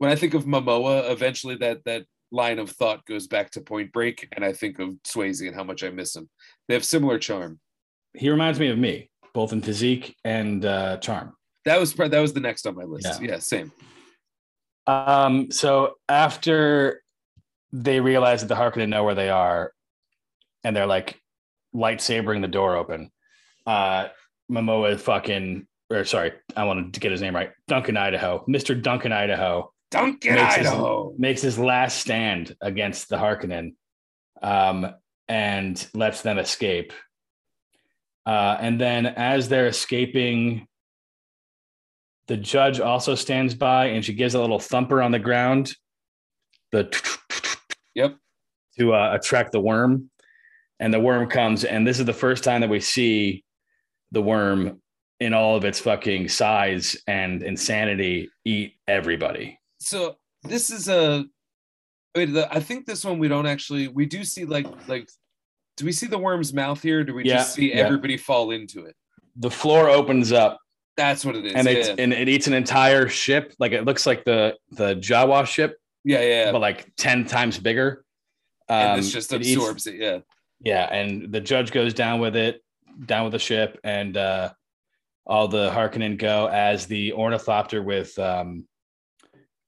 [0.00, 3.92] when I think of Momoa, eventually that that line of thought goes back to Point
[3.92, 6.30] Break, and I think of Swayze and how much I miss him.
[6.66, 7.60] They have similar charm.
[8.14, 11.34] He reminds me of me, both in physique and uh, charm.
[11.66, 13.20] That was that was the next on my list.
[13.20, 13.32] Yeah.
[13.32, 13.72] Yeah, same.
[14.86, 17.02] Um, so after
[17.70, 19.74] they realize that the Harkonnen know where they are,
[20.64, 21.20] and they're like
[21.74, 23.10] lightsabering the door open,
[23.66, 24.08] uh,
[24.50, 27.50] Momoa fucking, or sorry, I wanted to get his name right.
[27.68, 28.80] Duncan Idaho, Mr.
[28.80, 31.14] Duncan Idaho, Duncan Makes his- Idaho.
[31.18, 33.74] makes his last stand against the Harkonnen,
[34.42, 34.94] um,
[35.28, 36.92] and lets them escape.
[38.26, 40.66] Uh, and then as they're escaping,
[42.28, 45.72] the judge also stands by and she gives a little thumper on the ground.
[46.72, 46.88] The
[47.94, 48.16] Yep.
[48.78, 50.10] to uh, attract the worm,
[50.78, 53.44] and the worm comes, and this is the first time that we see
[54.12, 54.80] the worm
[55.18, 59.58] in all of its fucking size and insanity eat everybody.
[59.80, 61.24] So this is a.
[62.14, 63.88] Wait, the, I think this one we don't actually.
[63.88, 65.08] We do see like like.
[65.76, 67.04] Do we see the worm's mouth here?
[67.04, 67.76] Do we Yeah, just see yeah.
[67.76, 68.94] everybody fall into it?
[69.36, 70.58] The floor opens up
[70.96, 71.54] That's what it is.
[71.54, 71.72] and yeah.
[71.72, 73.54] it and it eats an entire ship.
[73.58, 76.52] Like it looks like the the Jawa ship, yeah, yeah.
[76.52, 78.04] but like ten times bigger.
[78.68, 79.94] and Um, this just it eats- absorbs it.
[79.94, 80.18] Yeah.
[80.60, 82.62] yeah, and the judge goes down with it,
[83.06, 84.52] down with the ship, and uh,
[85.24, 88.66] all the Harkonnen go as the ornithopter with um,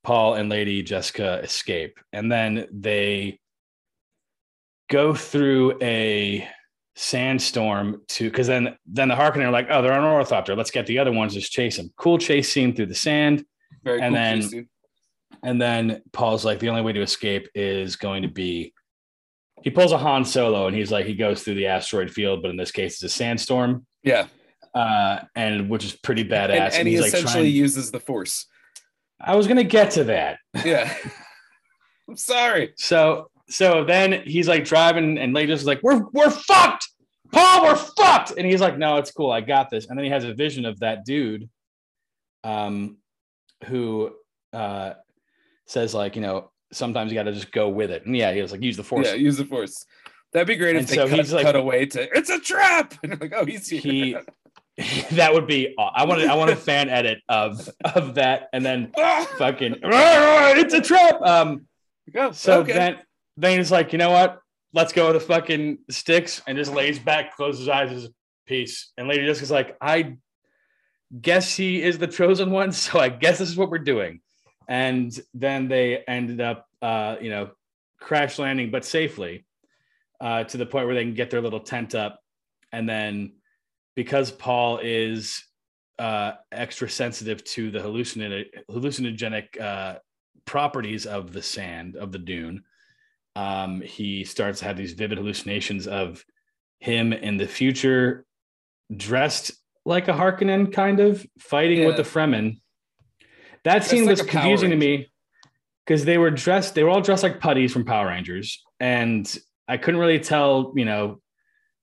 [0.02, 3.38] Paul and Lady Jessica escape, and then they
[4.90, 6.46] go through a
[6.94, 10.54] sandstorm to because then then the Harkonnen are like, oh, they're on an ornithopter.
[10.54, 11.90] Let's get the other ones, just chase them.
[11.96, 13.44] Cool chase scene through the sand.
[13.82, 14.22] Very And cool.
[14.22, 14.68] then- chase scene.
[15.44, 18.72] And then Paul's like, the only way to escape is going to be.
[19.62, 22.50] He pulls a Han Solo and he's like, he goes through the asteroid field, but
[22.50, 24.26] in this case, it's a sandstorm, yeah.
[24.74, 26.50] uh, and which is pretty badass.
[26.50, 28.46] And, And, and he like, essentially trying, uses the force.
[29.24, 30.38] I was gonna get to that.
[30.64, 30.92] Yeah.
[32.08, 32.72] I'm sorry.
[32.76, 36.88] So, so then he's like driving, and Lady is like, "We're we're fucked,
[37.30, 40.10] Paul, we're fucked." And he's like, "No, it's cool, I got this." And then he
[40.10, 41.48] has a vision of that dude,
[42.44, 42.98] um,
[43.66, 44.12] who
[44.52, 44.94] uh
[45.66, 48.04] says like, you know, sometimes you got to just go with it.
[48.04, 49.06] And yeah, he was like, use the force.
[49.06, 49.86] Yeah, use the force.
[50.32, 52.38] That'd be great And if they so cut, he's like- cut away to it's a
[52.40, 52.94] trap.
[53.02, 53.80] And like, oh, he's here.
[53.80, 54.16] he
[55.12, 58.90] that would be i wanted i want a fan edit of of that and then
[59.38, 61.20] fucking it's a trap.
[61.20, 61.66] Um
[62.32, 62.72] so okay.
[62.72, 62.98] then
[63.36, 64.38] then he's like you know what?
[64.74, 68.08] Let's go with the fucking sticks and just lays back closes his eyes as a
[68.46, 70.16] piece and lady jessica's like i
[71.20, 74.20] guess he is the chosen one so i guess this is what we're doing.
[74.68, 77.50] And then they ended up uh you know
[78.00, 79.44] crash landing but safely
[80.20, 82.20] uh to the point where they can get their little tent up.
[82.72, 83.34] And then
[83.94, 85.44] because Paul is
[85.98, 89.98] uh, extra sensitive to the hallucinogenic, hallucinogenic uh,
[90.44, 92.64] properties of the sand of the dune,
[93.36, 96.24] um, he starts to have these vivid hallucinations of
[96.80, 98.26] him in the future,
[98.94, 99.52] dressed
[99.84, 102.60] like a Harkonnen, kind of fighting with the Fremen,
[103.64, 105.10] That scene like was confusing to me
[105.84, 108.62] because they were dressed, they were all dressed like putties from Power Rangers.
[108.80, 109.26] And
[109.68, 111.20] I couldn't really tell, you know,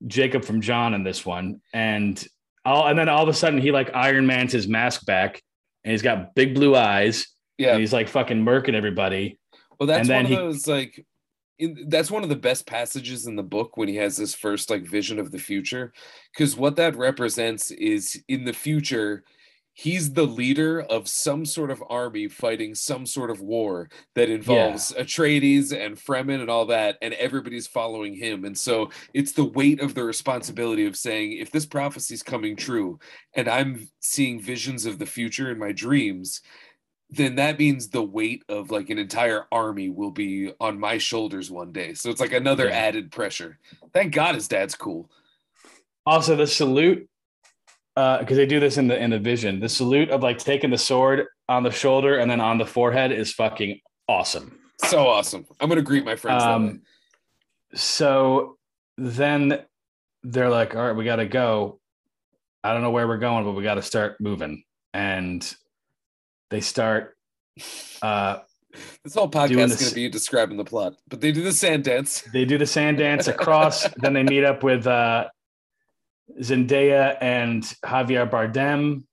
[0.06, 1.60] Jacob from John in this one.
[1.72, 2.24] And
[2.64, 5.42] all and then all of a sudden he like Iron Man's his mask back
[5.84, 7.26] and he's got big blue eyes
[7.58, 7.72] Yeah.
[7.72, 9.38] and he's like fucking murking everybody.
[9.78, 11.04] Well, that's one of he- those like.
[11.58, 14.70] In, that's one of the best passages in the book when he has this first
[14.70, 15.92] like vision of the future,
[16.32, 19.24] because what that represents is in the future,
[19.72, 24.92] he's the leader of some sort of army fighting some sort of war that involves
[24.92, 28.44] Atreides and Fremen and all that, and everybody's following him.
[28.44, 32.98] And so it's the weight of the responsibility of saying, if this prophecy's coming true,
[33.34, 36.42] and I'm seeing visions of the future in my dreams,
[37.12, 41.50] then that means the weight of like an entire army will be on my shoulders
[41.50, 41.92] one day.
[41.94, 42.76] So it's like another Yeah.
[42.76, 43.58] added pressure.
[43.92, 45.10] Thank God his dad's cool.
[46.06, 47.09] Also, the salute,
[47.94, 49.60] because they do this in the in the vision.
[49.60, 53.12] The salute of like taking the sword on the shoulder and then on the forehead
[53.12, 54.58] is fucking awesome.
[54.84, 55.46] So awesome.
[55.60, 56.42] I'm gonna greet my friends.
[56.42, 56.82] Um,
[57.74, 58.56] so
[58.96, 59.62] then
[60.22, 61.80] they're like, all right, we got to go.
[62.62, 64.64] I don't know where we're going, but we got to start moving.
[64.92, 65.54] And
[66.50, 67.16] they start,
[68.02, 68.38] uh,
[69.02, 72.22] This whole podcast is gonna be describing the plot, but they do the sand dance.
[72.32, 73.88] they do the sand dance across.
[73.96, 75.26] then they meet up with uh,
[76.40, 79.04] Zendaya and Javier Bardem.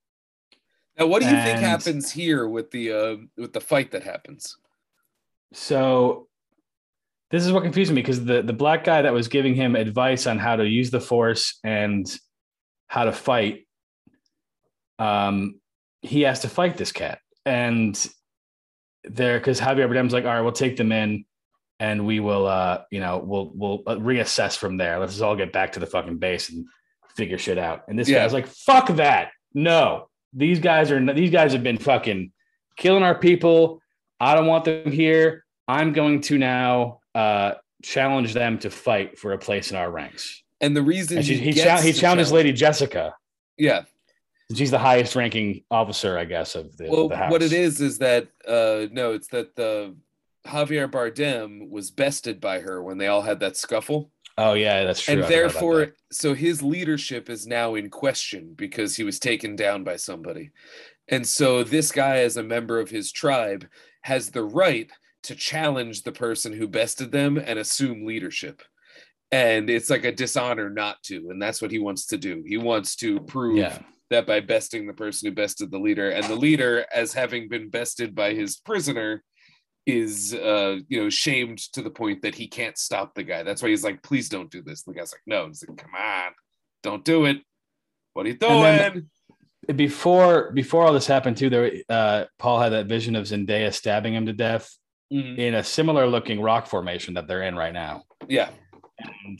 [0.97, 4.57] Now, what do you think happens here with the uh, with the fight that happens?
[5.53, 6.27] So
[7.29, 10.25] this is what confused me because the the black guy that was giving him advice
[10.25, 12.05] on how to use the force and
[12.87, 13.67] how to fight,
[14.97, 15.59] um,
[16.01, 18.07] he has to fight this cat, and
[19.03, 21.25] there because Javier Bardem's like, all right, we'll take them in,
[21.79, 24.97] and we will, uh, you know, we'll we'll reassess from there.
[24.99, 26.65] Let's just all get back to the fucking base and
[27.17, 27.83] figure shit out.
[27.89, 28.19] And this Yeah.
[28.23, 32.31] guy's like, fuck that, no, these guys are these guys have been fucking
[32.77, 33.81] killing our people.
[34.19, 35.43] I don't want them here.
[35.67, 37.53] I'm going to now uh,
[37.83, 40.43] challenge them to fight for a place in our ranks.
[40.61, 43.13] And the reason And she, he, he, chal- he challenges challenge- Lady Jessica.
[43.57, 43.83] Yeah.
[44.55, 47.31] She's the highest ranking officer, I guess, of the, Well, the house.
[47.31, 49.95] what it is is that uh no, it's that the
[50.47, 54.09] Javier Bardem was bested by her when they all had that scuffle.
[54.37, 55.15] Oh yeah, that's true.
[55.15, 59.83] and I therefore so his leadership is now in question because he was taken down
[59.83, 60.51] by somebody
[61.09, 63.65] and so this guy as a member of his tribe
[64.01, 64.89] has the right
[65.23, 68.61] to challenge the person who bested them and assume leadership
[69.31, 72.57] and it's like a dishonor not to and that's what he wants to do he
[72.57, 73.79] wants to prove Yeah.
[74.11, 77.69] that by besting the person who bested the leader and the leader as having been
[77.69, 79.23] bested by his prisoner
[79.87, 83.41] is uh you know shamed to the point that he can't stop the guy.
[83.41, 84.83] That's why he's like please don't do this.
[84.83, 85.47] The guy's like no.
[85.47, 86.33] He's like come on.
[86.83, 87.37] Don't do it.
[88.13, 89.09] What are you doing?
[89.75, 94.13] before before all this happened too, there uh, Paul had that vision of Zendaya stabbing
[94.13, 94.69] him to death
[95.11, 95.37] Mhm.
[95.37, 98.03] in a similar looking rock formation that they're in right now.
[98.27, 98.49] yeah.
[98.99, 99.39] And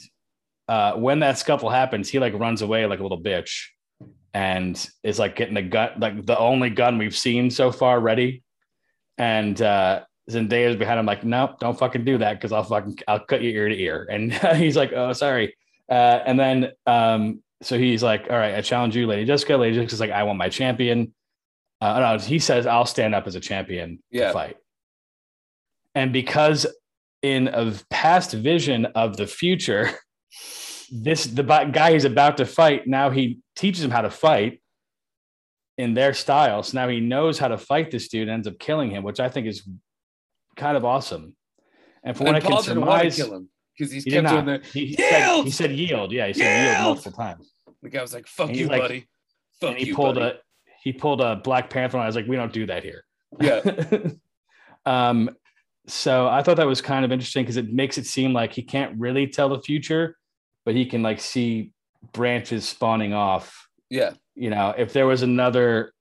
[0.69, 3.65] uh, when that scuffle happens, he like runs away like a little bitch,
[4.33, 8.43] and is like getting a gun, like the only gun we've seen so far ready.
[9.17, 13.19] And uh, Zendaya's behind him, like, nope, don't fucking do that because I'll fucking I'll
[13.19, 14.07] cut you ear to ear.
[14.11, 15.55] And he's like, oh, sorry.
[15.89, 19.55] Uh, and then um, so he's like, all right, I challenge you, Lady Jessica.
[19.55, 21.13] Lady Jessica's like, I want my champion.
[21.79, 24.27] Uh, no, he says, I'll stand up as a champion Yeah.
[24.27, 24.57] to fight.
[25.95, 26.67] And because
[27.21, 29.91] in a past vision of the future,
[30.91, 34.61] this the guy he's about to fight now he teaches him how to fight
[35.77, 36.63] in their style.
[36.63, 39.29] So now he knows how to fight this dude, ends up killing him, which I
[39.29, 39.67] think is
[40.57, 41.35] kind of awesome.
[42.03, 44.27] And from what I can didn't want to surmise, kill him because he's he kept
[44.29, 45.45] doing that He, said, Yield!
[45.45, 46.11] he said yield.
[46.11, 46.95] Yeah, he said yield, Yield!
[46.95, 47.53] multiple times.
[47.81, 49.07] the guy was like fuck you like- buddy
[49.61, 50.35] fuck and he you pulled buddy.
[50.37, 50.39] a
[50.83, 51.97] he pulled a Black Panther.
[51.97, 53.03] And I was like, we don't do that here.
[53.41, 53.59] yeah
[54.85, 55.29] um,
[55.87, 58.61] so I thought that was kind of interesting because it makes it seem like he
[58.61, 60.17] can't really tell the future,
[60.65, 61.71] but he can like see
[62.13, 63.67] branches spawning off.
[63.89, 65.93] yeah You know, if there was another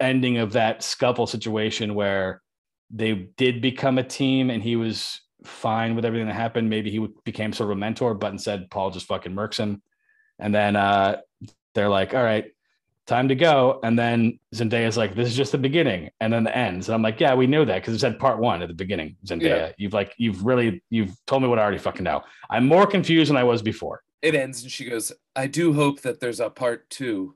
[0.00, 2.40] ending of that scuffle situation where
[2.90, 7.06] they did become a team and he was fine with everything that happened, maybe he
[7.24, 9.82] became sort of a mentor, but instead Paul just fucking murks him.
[10.38, 11.18] And then uh,
[11.74, 12.46] they're like, all right,
[13.06, 13.80] time to go.
[13.82, 16.10] And then Zendaya's like, this is just the beginning.
[16.20, 16.88] And then the ends.
[16.88, 19.16] And I'm like, yeah, we knew that because it said part one at the beginning,
[19.26, 19.42] Zendaya.
[19.42, 19.72] Yeah.
[19.78, 22.22] You've like, you've really, you've told me what I already fucking know.
[22.50, 24.02] I'm more confused than I was before.
[24.22, 27.34] it ends and she goes i do hope that there's a part two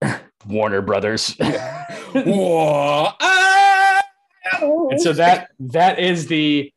[0.46, 1.34] Warner Brothers.
[2.14, 3.49] Whoa, ah!
[4.62, 6.72] and so that that is the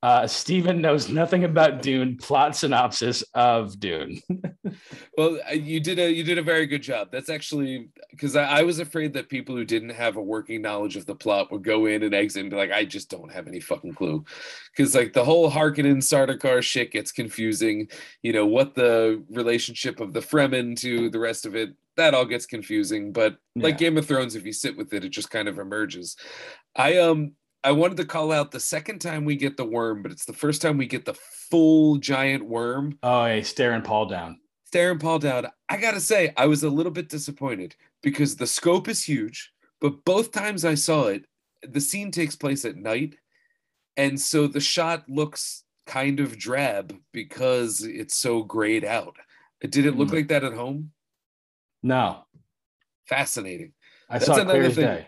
[0.00, 2.16] Uh, Steven knows nothing about Dune.
[2.16, 4.20] Plot synopsis of Dune.
[5.16, 7.08] Well, uh, you did a you did a very good job.
[7.10, 10.94] That's actually because I, I was afraid that people who didn't have a working knowledge
[10.96, 13.48] of the plot would go in and exit and be like, I just don't have
[13.48, 14.24] any fucking clue.
[14.70, 17.88] Because like the whole Harkonnen Sardaukar shit gets confusing.
[18.22, 22.26] You know what the relationship of the Fremen to the rest of it that all
[22.26, 23.10] gets confusing.
[23.12, 23.88] But like Yeah.
[23.88, 26.14] Game of Thrones, if you sit with it, it just kind of emerges.
[26.76, 27.32] I um
[27.68, 30.32] I wanted to call out the second time we get the worm, but it's the
[30.32, 31.12] first time we get the
[31.50, 34.40] full giant worm Oh, hey, staring Paul down.
[34.64, 35.46] staring Paul down.
[35.68, 39.52] I gotta say, I was a little bit disappointed because the scope is huge,
[39.82, 41.26] but both times I saw it,
[41.62, 43.16] the scene takes place at night,
[43.98, 49.14] and so the shot looks kind of drab because it's so grayed out.
[49.60, 50.14] Did it look Hmm.
[50.16, 50.92] like that at home?
[51.82, 52.24] No,
[53.04, 53.72] Fascinating.
[54.08, 54.84] I That's saw it clear another as thing.
[54.86, 55.06] day.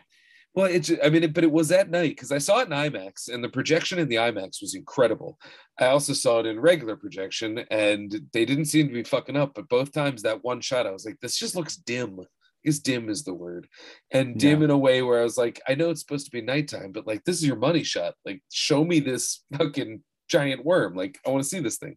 [0.61, 2.67] Well, it, ju- I mean, it, but it was at night because I saw it
[2.67, 5.39] in IMAX, and the projection in the IMAX was incredible.
[5.79, 9.55] I also saw it in regular projection, and they didn't seem to be fucking up.
[9.55, 12.21] But both times, that one shot, I was like, "This just looks dim."
[12.63, 13.69] Is dim is the word,
[14.11, 14.65] and dim Yeah.
[14.67, 17.07] in a way where I was like, "I know it's supposed to be nighttime, but
[17.07, 18.13] like, this is your money shot.
[18.27, 20.95] Like, show me this fucking giant worm.
[20.95, 21.97] Like, I want to see this thing."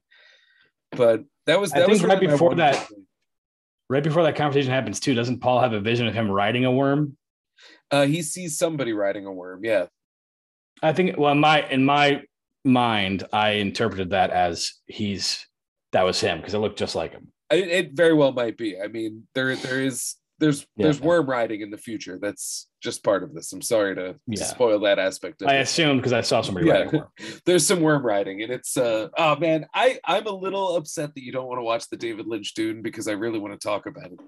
[0.92, 3.08] But that was I that think was right really before that- complaint.
[3.90, 6.72] Right before that conversation happens, too, doesn't Paul have a vision of him riding a
[6.72, 7.18] worm?
[7.94, 9.64] Uh, he sees somebody riding a worm.
[9.64, 9.86] Yeah,
[10.82, 11.16] I think.
[11.18, 12.24] Well, in my in my
[12.66, 15.46] mind, I interpreted that as he's
[15.92, 17.28] that was him because it looked just like him.
[17.52, 18.80] it, it very well might be.
[18.82, 20.86] I mean, there there is there's Yeah.
[20.86, 22.18] there's worm riding in the future.
[22.20, 23.54] That's just part of this.
[23.54, 24.44] I'm sorry to, Yeah.
[24.44, 25.62] spoil that aspect of I it.
[25.62, 26.90] assumed because I saw somebody Yeah.
[27.46, 31.24] There's some worm riding, and it's uh oh man, I I'm a little upset that
[31.24, 33.86] you don't want to watch the David Lynch Dune because I really want to talk
[33.86, 34.20] about it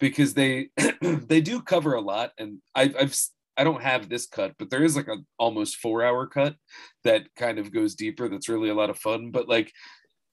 [0.00, 0.70] because they
[1.02, 3.16] they do cover a lot, and I've I've
[3.56, 6.56] I don't have this cut, but there is like a almost four hour cut
[7.04, 8.28] that kind of goes deeper.
[8.28, 9.70] That's really a lot of fun, but like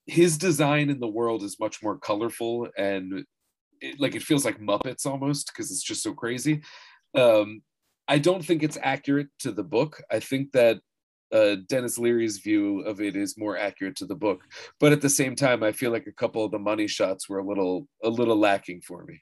[0.06, 3.26] his design in the world is much more colorful and
[3.82, 6.62] it, like it feels like Muppets almost because it's just so crazy.
[7.16, 7.62] Um,
[8.08, 10.02] I don't think it's accurate to the book.
[10.10, 10.80] I think that
[11.34, 14.44] uh, Denis Villeneuve's view of it is more accurate to the book,
[14.80, 17.40] but at the same time, I feel like a couple of the money shots were
[17.40, 19.22] a little a little lacking for me.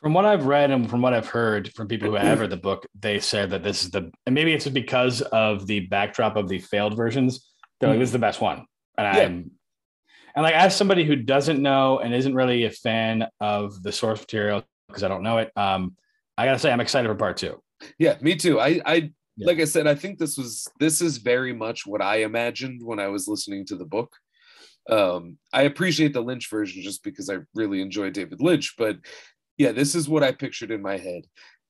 [0.00, 2.58] From what I've read and from what I've heard from people who have read the
[2.58, 6.48] book, they said that this is the and maybe it's because of the backdrop of
[6.48, 7.50] the failed versions.
[7.80, 8.66] They're like, this is the best one.
[8.98, 9.24] And Yeah.
[9.24, 9.50] I'm
[10.36, 14.20] and like as somebody who doesn't know and isn't really a fan of the source
[14.20, 15.96] material because I don't know it, um,
[16.36, 17.62] I gotta say I'm excited for part two.
[17.98, 18.60] Yeah, me too.
[18.60, 18.94] I I
[19.36, 19.46] Yeah.
[19.46, 22.98] like I said, I think this was this is very much what I imagined when
[23.00, 24.14] I was listening to the book.
[24.90, 28.98] Um, I appreciate the Lynch version just because I really enjoy David Lynch, but
[29.58, 31.24] yeah, this is what I pictured in my head.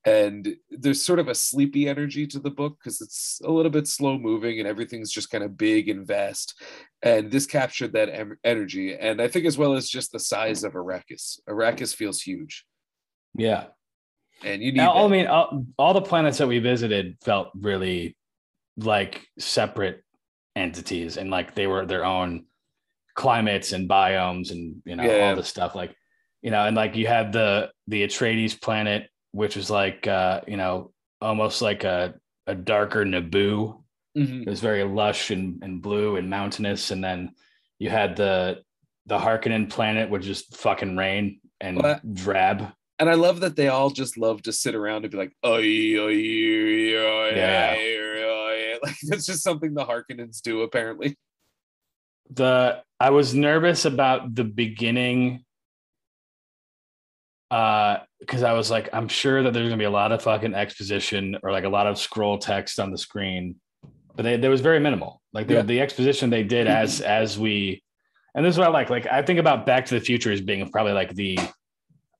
[0.07, 3.87] And there's sort of a sleepy energy to the book because it's a little bit
[3.87, 6.62] slow moving and everything's just kind of big and vast.
[7.03, 8.95] And this captured that em- energy.
[8.95, 11.39] And I think as well as just the size of Arrakis.
[11.49, 12.66] Arrakis feels huge.
[13.35, 13.68] Yeah.
[14.45, 18.14] And you need Now, I mean, all, all the planets that we visited felt really
[18.76, 20.03] like separate
[20.57, 22.45] entities, and like they were their own
[23.14, 25.30] climates and biomes, and you know Yeah.
[25.30, 25.74] all this stuff.
[25.74, 25.95] Like,
[26.45, 30.57] you know, and like you had the the Atreides planet, which was like uh, you
[30.59, 32.14] know almost like a
[32.47, 33.80] a darker Naboo.
[34.16, 34.42] Mhm.
[34.42, 37.32] It was very lush and, and blue and mountainous, and then
[37.80, 38.62] you had the
[39.07, 42.72] the Harkonnen planet, which is fucking rain and Well, drab.
[42.99, 45.59] and I love that they all just love to sit around and be like, oh,
[45.59, 46.09] Yeah.
[47.74, 48.76] yeah.
[48.82, 51.16] like that's just something the Harkonnens do apparently.
[52.30, 55.43] the I was nervous about the beginning
[57.55, 60.55] uh because I was like I'm sure that there's gonna be a lot of fucking
[60.55, 63.57] exposition or like a lot of scroll text on the screen
[64.17, 65.63] but they, there was very minimal like the, Yeah.
[65.63, 67.83] the exposition they did as as we
[68.35, 70.41] and this is what I like like I think about Back to the Future as
[70.41, 71.39] being probably like the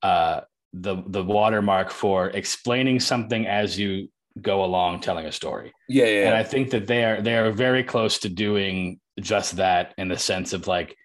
[0.03, 0.41] uh
[0.72, 4.09] the the watermark for explaining something as you
[4.41, 6.26] go along telling a story Yeah, yeah.
[6.28, 10.09] and I think that they are they are very close to doing just that in
[10.09, 10.97] the sense of like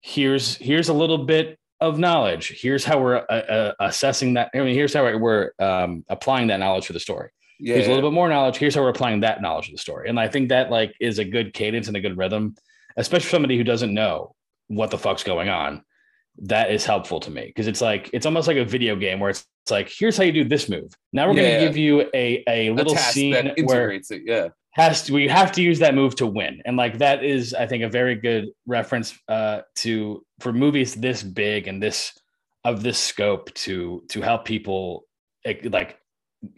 [0.00, 2.58] here's here's a little bit of knowledge.
[2.60, 4.50] Here's how we're uh, uh, assessing that.
[4.54, 7.30] I mean, here's how we're um, applying that knowledge for the story.
[7.58, 8.56] yeah, Here's a little bit more knowledge.
[8.56, 10.08] Here's how we're applying that knowledge to the story.
[10.08, 12.54] And I think that like is a good cadence and a good rhythm,
[12.96, 14.34] especially for somebody who doesn't know
[14.68, 15.82] what the fuck's going on.
[16.42, 19.30] That is helpful to me because it's like it's almost like a video game where
[19.30, 20.92] it's, it's like here's how you do this move.
[21.12, 21.42] Now we're Yeah.
[21.42, 24.06] going to give you a a a little task scene that where it.
[24.24, 27.54] Yeah, has to we have to use that move to win and like that is
[27.54, 32.12] i think a very good reference uh to for movies this big and this
[32.64, 35.06] of this scope to to help people
[35.64, 36.00] like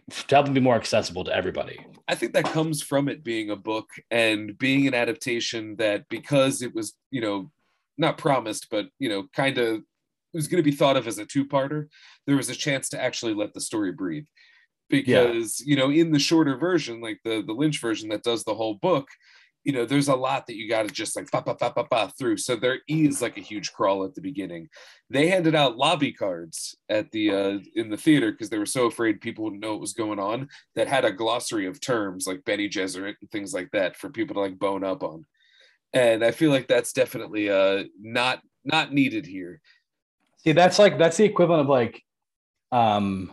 [0.09, 1.85] to help them be more accessible to everybody.
[2.07, 6.61] I think that comes from it being a book and being an adaptation that because
[6.61, 7.51] it was, you know,
[7.97, 11.19] not promised, but you know, kind of it was going to be thought of as
[11.19, 11.87] a two-parter.
[12.25, 14.25] There was a chance to actually let the story breathe,
[14.93, 15.69] because yeah.
[15.69, 18.75] you know, in the shorter version, like the the Lynch version that does the whole
[18.75, 19.07] book,
[19.63, 21.87] you know, there's a lot that you got to just like ba, ba, ba, ba,
[21.89, 22.37] ba, through.
[22.37, 24.69] So there is like a huge crawl at the beginning.
[25.09, 28.85] They handed out lobby cards at the uh, in the theater because they were so
[28.85, 30.47] afraid people wouldn't know what was going on.
[30.75, 34.35] That had a glossary of terms like Bene Gesserit and things like that for people
[34.35, 35.25] to like bone up on.
[35.91, 39.59] And I feel like that's definitely uh not not needed here.
[40.43, 42.03] See, that's like that's the equivalent of like,
[42.71, 43.31] um,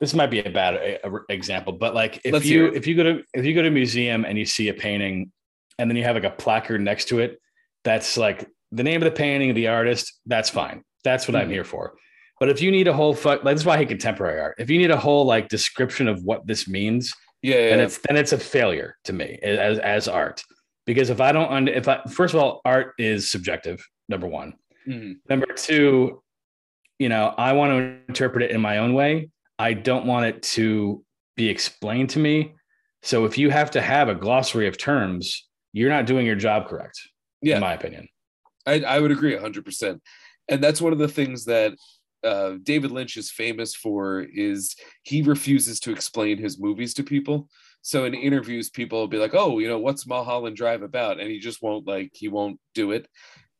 [0.00, 2.94] this might be a bad a, a example, but like if Let's you if you
[2.94, 5.32] go to if you go to a museum and you see a painting
[5.78, 7.38] and then you have like a placard next to it
[7.84, 10.82] that's like the name of the painting, the artist, that's fine.
[11.04, 11.44] That's what mm-hmm.
[11.44, 11.94] I'm here for.
[12.38, 14.56] But if you need a whole fuck, like, that's why I hate contemporary art.
[14.58, 17.70] If you need a whole like description of what this means, yeah, yeah.
[17.70, 20.42] then it's then it's a failure to me as as art.
[20.84, 23.86] Because if I don't, if I first of all, art is subjective.
[24.08, 24.54] Number one.
[24.86, 25.12] Mm-hmm.
[25.28, 26.22] Number two,
[26.98, 29.30] you know, I want to interpret it in my own way.
[29.58, 31.04] I don't want it to
[31.36, 32.54] be explained to me.
[33.02, 36.68] So if you have to have a glossary of terms, you're not doing your job
[36.68, 37.00] correct,
[37.42, 37.56] yeah.
[37.56, 38.08] in my opinion.
[38.66, 40.00] I, I would agree 100%.
[40.48, 41.74] And that's one of the things that
[42.24, 47.48] uh, David Lynch is famous for is he refuses to explain his movies to people.
[47.82, 51.30] So in interviews, people will be like, "Oh, you know, what's Mulholland Drive about?" And
[51.30, 53.06] he just won't like he won't do it.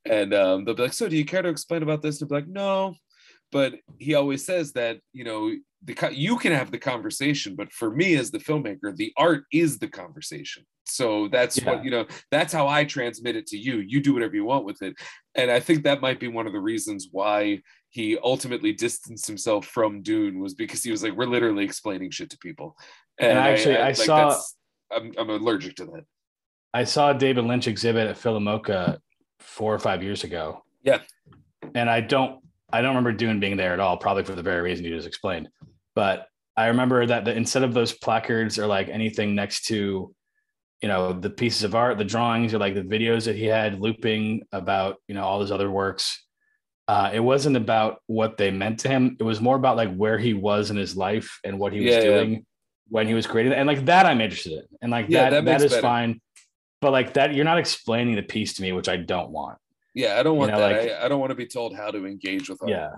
[0.05, 2.34] And um, they'll be like, "So do you care to explain about this?" And be
[2.34, 2.97] like, "No,"
[3.53, 5.53] but he always says that you know
[5.85, 9.45] the cut you can have the conversation but for me as the filmmaker the art
[9.53, 10.64] is the conversation.
[10.89, 11.64] So that's yeah.
[11.66, 13.79] what you know that's how i transmit it to you.
[13.79, 14.95] You do whatever you want with it.
[15.35, 17.61] And i think that might be one of the reasons why
[17.91, 22.31] he ultimately distanced himself from dune was because he was like we're literally explaining shit
[22.31, 22.77] to people.
[23.18, 24.41] And, and actually i, I, I like saw
[24.91, 26.05] I'm, I'm allergic to that.
[26.72, 28.99] I saw david lynch exhibit at PhilaMOCA
[29.41, 30.62] four or five years ago.
[30.83, 31.01] Yeah.
[31.74, 32.41] And i don't
[32.72, 35.06] I don't remember Dune being there at all, probably for the very reason you just
[35.06, 35.48] explained.
[35.94, 40.14] But I remember that the, instead of those placards or like anything next to,
[40.82, 43.80] you know, the pieces of art, the drawings or like the videos that he had
[43.80, 46.24] looping about, you know, all his other works,
[46.88, 49.16] uh, it wasn't about what they meant to him.
[49.18, 51.94] It was more about like where he was in his life and what he was
[51.94, 52.38] yeah, doing yeah.
[52.88, 53.52] when he was creating.
[53.52, 54.64] And like that I'm interested in.
[54.82, 55.82] And like yeah, that, that, that is better.
[55.82, 56.20] fine.
[56.80, 59.58] But like that, you're not explaining the piece to me, which I don't want.
[59.97, 60.82] Yeah, I don't want you know, that.
[60.82, 62.70] Like, I, I, don't want to be told how to engage with art.
[62.70, 62.90] Yeah.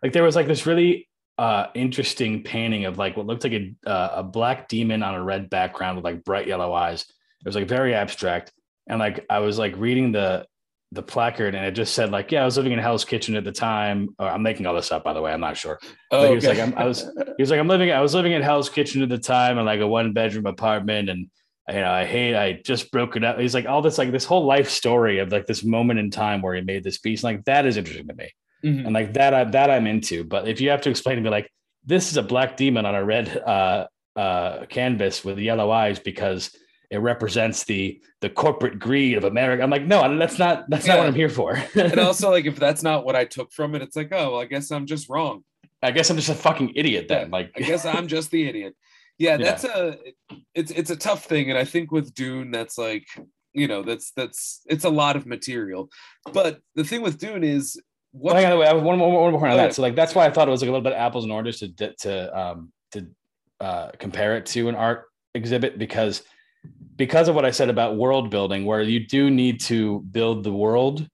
[0.00, 3.74] Like there was like this really uh interesting painting of like what looked like a
[3.84, 7.02] uh, a black demon on a red background with like bright yellow eyes.
[7.02, 8.52] It was like very abstract.
[8.88, 10.46] And like I was like reading the
[10.92, 13.42] the placard and it just said like, yeah, I was living in Hell's Kitchen at
[13.42, 14.10] the time.
[14.20, 15.32] Or I'm making all this up, by the way.
[15.32, 15.80] I'm not sure.
[16.12, 16.28] Oh, okay.
[16.28, 17.00] he was like, I'm, I was,
[17.36, 19.66] he was like, I'm living, I was living in Hell's Kitchen at the time in
[19.66, 21.10] like a one bedroom apartment.
[21.10, 21.28] And
[21.68, 23.38] you know, I hate, I just broke it up.
[23.38, 26.40] He's like all this, like this whole life story of like this moment in time
[26.40, 27.22] where he made this piece.
[27.22, 28.30] Like that is interesting to me.
[28.64, 28.86] Mm-hmm.
[28.86, 30.24] And like that, I, that I'm into.
[30.24, 31.50] But if you have to explain to me, like,
[31.84, 36.54] this is a black demon on a red uh, uh, canvas with yellow eyes because
[36.90, 39.62] it represents the the corporate greed of America.
[39.62, 40.94] I'm like, no, that's not that's yeah.
[40.94, 41.62] not what I'm here for.
[41.74, 44.40] and also, like, if that's not what I took from it, it's like, oh, well,
[44.40, 45.44] I guess I'm just wrong.
[45.82, 47.30] I guess I'm just a fucking idiot then.
[47.30, 48.74] Like, I guess I'm just the idiot
[49.18, 49.76] yeah that's yeah.
[49.76, 49.96] a
[50.54, 53.06] it's it's a tough thing and i think with dune that's like
[53.52, 55.88] you know that's that's it's a lot of material
[56.32, 57.80] but the thing with dune is
[58.12, 60.26] what well, on, wait, one, one, one more point on that so like that's why
[60.26, 63.06] i thought it was like a little bit apples and oranges to to um to
[63.60, 65.04] uh compare it to an art
[65.34, 66.22] exhibit because
[66.96, 70.52] because of what i said about world building where you do need to build the
[70.52, 71.06] world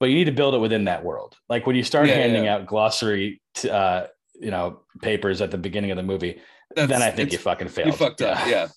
[0.00, 2.44] but you need to build it within that world like when you start yeah, handing
[2.44, 2.56] yeah.
[2.56, 4.06] out glossary to, uh
[4.40, 6.40] you know papers at the beginning of the movie
[6.76, 7.88] then I think you fucking failed.
[7.88, 8.28] You fucked yeah.
[8.28, 8.68] up, yeah.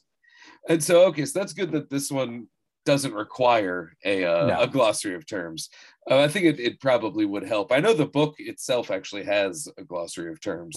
[0.70, 2.48] And so, okay, so that's good that this one
[2.86, 4.62] doesn't require a uh, no.
[4.62, 5.70] a glossary of terms.
[6.10, 7.72] Uh, I think it, it probably would help.
[7.72, 10.76] I know the book itself actually has a glossary of terms,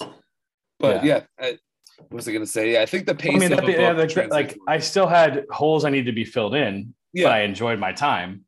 [0.79, 1.59] but yeah, yeah I,
[2.09, 2.73] what was I going to say?
[2.73, 3.35] Yeah, I think the pace.
[3.35, 6.55] I mean, of yeah, the, like I still had holes I need to be filled
[6.55, 7.27] in, yeah.
[7.27, 8.45] but I enjoyed my time.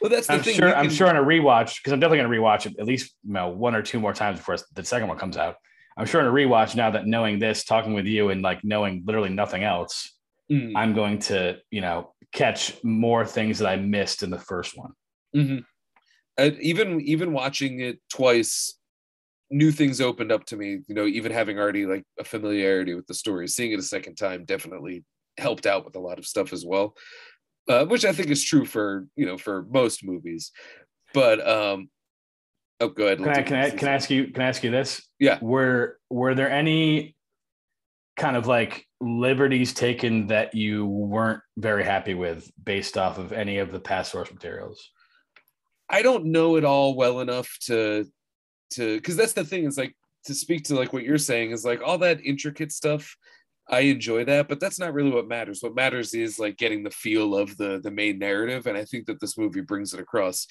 [0.00, 0.56] Well, that's the I'm thing.
[0.56, 0.78] Sure, can...
[0.78, 3.32] I'm sure on a rewatch because I'm definitely going to rewatch it at least you
[3.32, 5.56] know one or two more times before the second one comes out.
[5.98, 9.02] I'm sure in a rewatch now that knowing this, talking with you, and like knowing
[9.04, 10.14] literally nothing else,
[10.50, 10.72] mm.
[10.76, 14.92] I'm going to you know catch more things that I missed in the first one.
[15.34, 15.58] Mm-hmm.
[16.36, 18.78] And even even watching it twice,
[19.50, 20.78] new things opened up to me.
[20.86, 24.14] You know, even having already like a familiarity with the story, seeing it a second
[24.14, 25.04] time definitely
[25.36, 26.94] helped out with a lot of stuff as well.
[27.68, 30.52] Uh, which I think is true for you know for most movies.
[31.12, 31.88] But um,
[32.80, 33.18] Oh, good.
[33.18, 35.02] Can I can I can I ask you can I ask you this?
[35.18, 35.38] Yeah.
[35.40, 37.16] Were were there any
[38.16, 43.58] kind of like liberties taken that you weren't very happy with based off of any
[43.58, 44.90] of the past source materials?
[45.90, 48.06] I don't know it all well enough to
[48.72, 51.64] to because that's the thing is like to speak to like what you're saying is
[51.64, 53.16] like all that intricate stuff
[53.70, 55.62] I enjoy that, but that's not really what matters.
[55.62, 59.06] What matters is like getting the feel of the the main narrative, and I think
[59.06, 60.46] that this movie brings it across.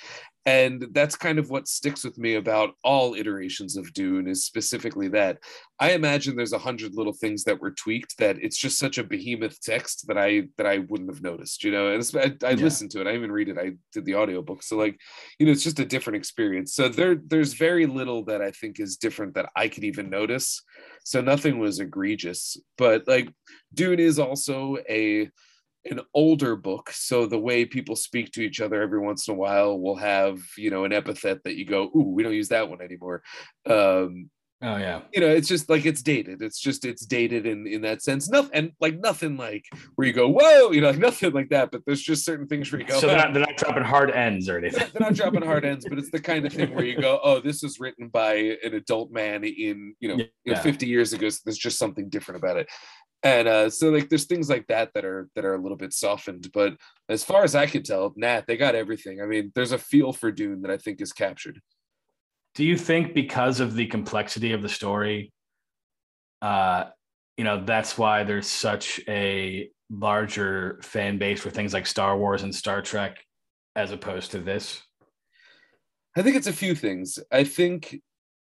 [0.48, 5.10] And that's kind of what sticks with me about all iterations of Dune is specifically
[5.10, 5.39] that
[5.78, 9.04] I imagine there's a hundred little things that were tweaked that it's just such a
[9.04, 11.93] behemoth text that I that I wouldn't have noticed, you know.
[11.93, 12.64] And I, I Yeah.
[12.64, 14.98] listened to it, I even read it, I did the audiobook, so like
[15.38, 16.74] you know, it's just a different experience.
[16.74, 20.64] So there there's very little that I think is different that I could even notice
[21.04, 23.30] so nothing was egregious but like
[23.74, 25.30] dune is also a
[25.91, 29.38] an older book so the way people speak to each other every once in a
[29.38, 32.69] while will have you know an epithet that you go ooh we don't use that
[32.69, 33.21] one anymore
[33.69, 34.29] um
[34.59, 35.01] Oh yeah.
[35.13, 38.27] you know it's just like it's dated it's just it's dated in in that sense
[38.27, 39.63] nothing and like nothing like
[39.93, 42.71] where you go whoa you know like nothing like that but there's just certain things
[42.71, 44.88] where you go So they're not, they're not dropping hard ends or anything.
[44.93, 47.39] they're not dropping hard ends, but it's the kind of thing where you go, "Oh,
[47.39, 51.29] this is written by an adult man in you know, you know 50 years ago."
[51.29, 52.67] So there's just something different about it,
[53.24, 55.93] and uh, so like there's things like that that are that are a little bit
[55.93, 56.49] softened.
[56.53, 56.78] But
[57.09, 59.22] as far as I could tell, nah, they got everything.
[59.22, 61.59] I mean, there's a feel for Dune that I think is captured.
[62.55, 65.32] Do you think because of the complexity of the story,
[66.41, 66.86] uh,
[67.38, 72.43] you know, that's why there's such a larger fan base for things like Star Wars
[72.43, 73.24] and Star Trek
[73.76, 74.82] as opposed to this?
[76.15, 77.20] I think it's a few things.
[77.32, 78.01] I think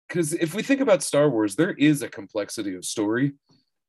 [0.07, 3.33] because if we think about Star Wars, there is a complexity of story.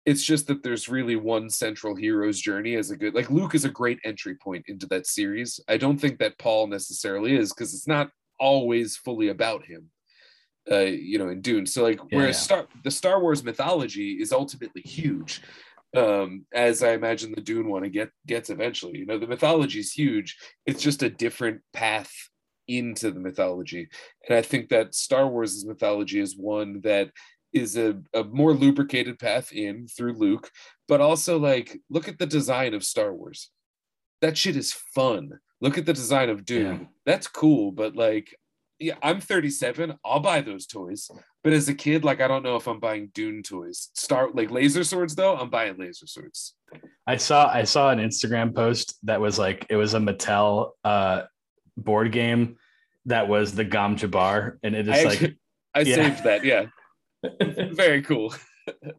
[0.07, 3.65] It's just that there's really one central hero's journey as a good like Luke is
[3.65, 5.61] a great entry point into that series.
[5.69, 9.91] I don't think that Paul necessarily is because it's not always fully about him.
[10.71, 11.67] Uh, you know, in Dune.
[11.67, 12.43] So like Yeah, whereas yeah.
[12.43, 15.43] Star the Star Wars mythology is ultimately huge.
[15.97, 18.99] Um, as I imagine the Dune one get gets eventually.
[18.99, 20.37] You know, the mythology is huge.
[20.67, 22.13] It's just a different path
[22.71, 23.89] into the mythology.
[24.29, 27.11] And I think that Star Wars' mythology is one that
[27.53, 30.51] is a, a more lubricated path in through Luke,
[30.89, 33.51] but also like look at the design of Star Wars.
[34.21, 35.39] That shit is fun.
[35.61, 36.81] Look at the design of Dune.
[36.81, 36.87] Yeah.
[37.07, 38.35] That's cool, but like
[38.79, 39.95] yeah, I'm 37.
[40.05, 41.11] I'll buy those toys.
[41.45, 43.91] But as a kid, like I don't know if I'm buying Dune toys.
[43.95, 46.55] Start like laser swords though, I'm buying laser swords.
[47.07, 51.23] I saw I saw an Instagram post that was like it was a Mattel uh,
[51.77, 52.57] board game
[53.07, 55.39] that was the Gom Jabbar, and it is I, actually,
[55.75, 55.95] I yeah.
[55.95, 56.67] saved that, yeah.
[57.73, 58.35] Very cool.
[58.67, 58.95] well,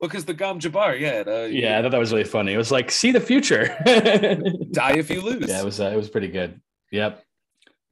[0.00, 2.52] because the Gom Jabbar, yeah, uh, yeah, I thought that was really funny.
[2.52, 3.76] It was like see the future.
[4.72, 5.48] die if you lose.
[5.48, 6.60] yeah, it was uh, it was pretty good.
[6.90, 7.22] Yep.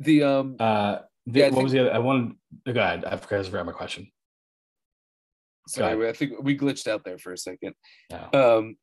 [0.01, 1.95] the um Uh, the, Yeah, what think- was the other?
[1.95, 2.33] I wanted.
[2.67, 3.05] oh, Go ahead.
[3.05, 4.11] I forgot I forgot my question.
[5.69, 7.75] sorry, I think we glitched out there for a second.
[8.11, 8.29] No.
[8.33, 8.77] Um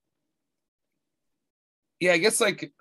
[1.99, 2.71] yeah, I guess like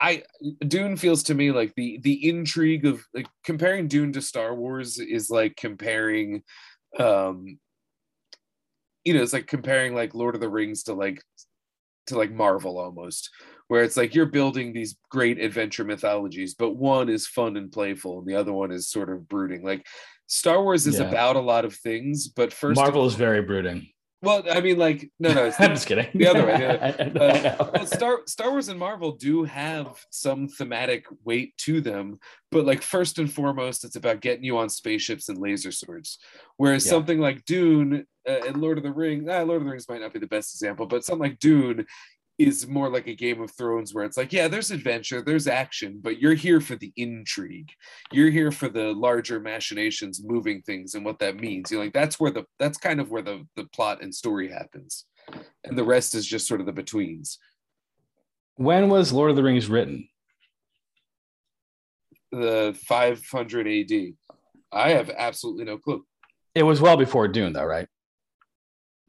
[0.00, 0.22] I
[0.66, 4.98] Dune feels to me like the the intrigue of like comparing Dune to Star Wars
[4.98, 6.42] is like comparing
[6.98, 7.58] um
[9.04, 11.22] you know, it's like comparing like Lord of the Rings to like
[12.08, 13.30] to like Marvel almost,
[13.68, 18.18] where it's like you're building these great adventure mythologies, but one is fun and playful
[18.18, 19.64] and the other one is sort of brooding.
[19.64, 19.86] Like
[20.26, 21.08] Star Wars is Yeah.
[21.08, 23.88] about a lot of things, but first Marvel is very brooding.
[24.22, 26.08] Well, I mean, like, no, no, it's I'm just kidding.
[26.14, 27.08] the other way, yeah.
[27.18, 32.18] Uh, well, Star Star Wars and Marvel do have some thematic weight to them,
[32.50, 36.18] but like first and foremost, it's about getting you on spaceships and laser swords.
[36.56, 36.90] Whereas Yeah.
[36.90, 40.00] something like Dune uh, and Lord of the Rings, ah, Lord of the Rings might
[40.00, 41.86] not be the best example, but something like Dune
[42.38, 45.98] is more like a Game of Thrones, where it's like, yeah, there's adventure, there's action,
[46.00, 47.70] but you're here for the intrigue.
[48.12, 51.70] You're here for the larger machinations, moving things, and what that means.
[51.70, 55.04] You're like, that's where the that's kind of where the the plot and story happens,
[55.64, 57.38] and the rest is just sort of the betweens.
[58.56, 60.08] when was Lord of the Rings written?
[62.32, 64.12] the 500 AD.
[64.72, 66.04] I have absolutely no clue.
[66.54, 67.88] It was well before Dune, though, right?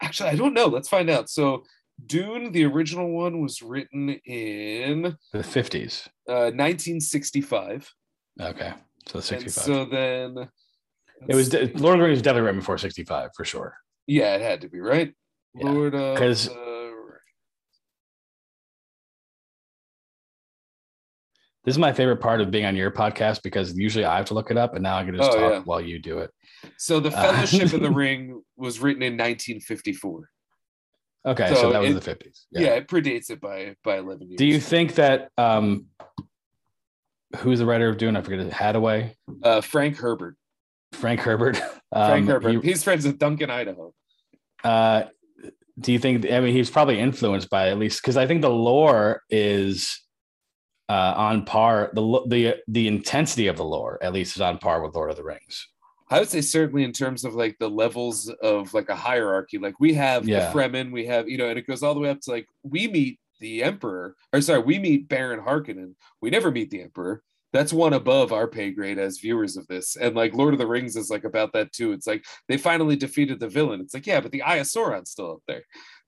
[0.01, 0.67] Actually, I don't know.
[0.67, 1.29] Let's find out.
[1.29, 1.63] So,
[2.05, 6.07] Dune, the original one, was written in The 50s.
[6.27, 7.91] uh, 1965.
[8.41, 8.73] Okay,
[9.07, 9.63] so And 65.
[9.63, 10.49] so then
[11.27, 13.75] it was Lord of the Rings was definitely written before 65 for sure.
[14.07, 15.13] yeah, it had to be right.
[15.55, 16.69] Yeah, Lord of 'cause- the-
[21.65, 24.33] This is my favorite part of being on your podcast because usually I have to
[24.33, 25.59] look it up, and now I can just Oh, talk yeah.
[25.65, 26.31] while you do it.
[26.77, 30.29] So, the Uh, Fellowship of the Ring was written in 1954.
[31.25, 32.45] Okay, so, So that was it- the 50s.
[32.51, 32.75] Yeah.
[32.75, 34.37] it predates it by by 11 years.
[34.37, 35.87] Do you think that um
[37.37, 38.15] who's the writer of Dune?
[38.15, 38.39] I forget.
[38.39, 38.51] it.
[38.51, 40.35] Hadaway, Uh, Frank Herbert.
[40.93, 41.57] Frank Herbert.
[41.93, 42.63] Frank Um, Herbert.
[42.63, 43.93] he- He's friends with Duncan Idaho.
[44.63, 45.03] uh,
[45.79, 46.29] do you think?
[46.29, 50.01] I mean, he's probably influenced by at least because I think the lore is
[50.89, 51.89] uh, on par.
[51.93, 55.15] The the the intensity of the lore, at least, is on par with Lord of
[55.15, 55.67] the Rings.
[56.09, 59.57] I would say certainly in terms of like the levels of like a hierarchy.
[59.57, 60.51] Like we have Yeah.
[60.51, 62.47] the Fremen, we have you know, and it goes all the way up to like
[62.63, 65.93] we meet the Emperor, or sorry, we meet Baron Harkonnen.
[66.21, 67.23] We never meet the Emperor.
[67.53, 69.95] That's one above our pay grade as viewers of this.
[69.95, 71.93] And like Lord of the Rings is like about that too.
[71.93, 73.81] It's like they finally defeated the villain.
[73.81, 75.63] It's like yeah, but the Eye of Sauron's still up there.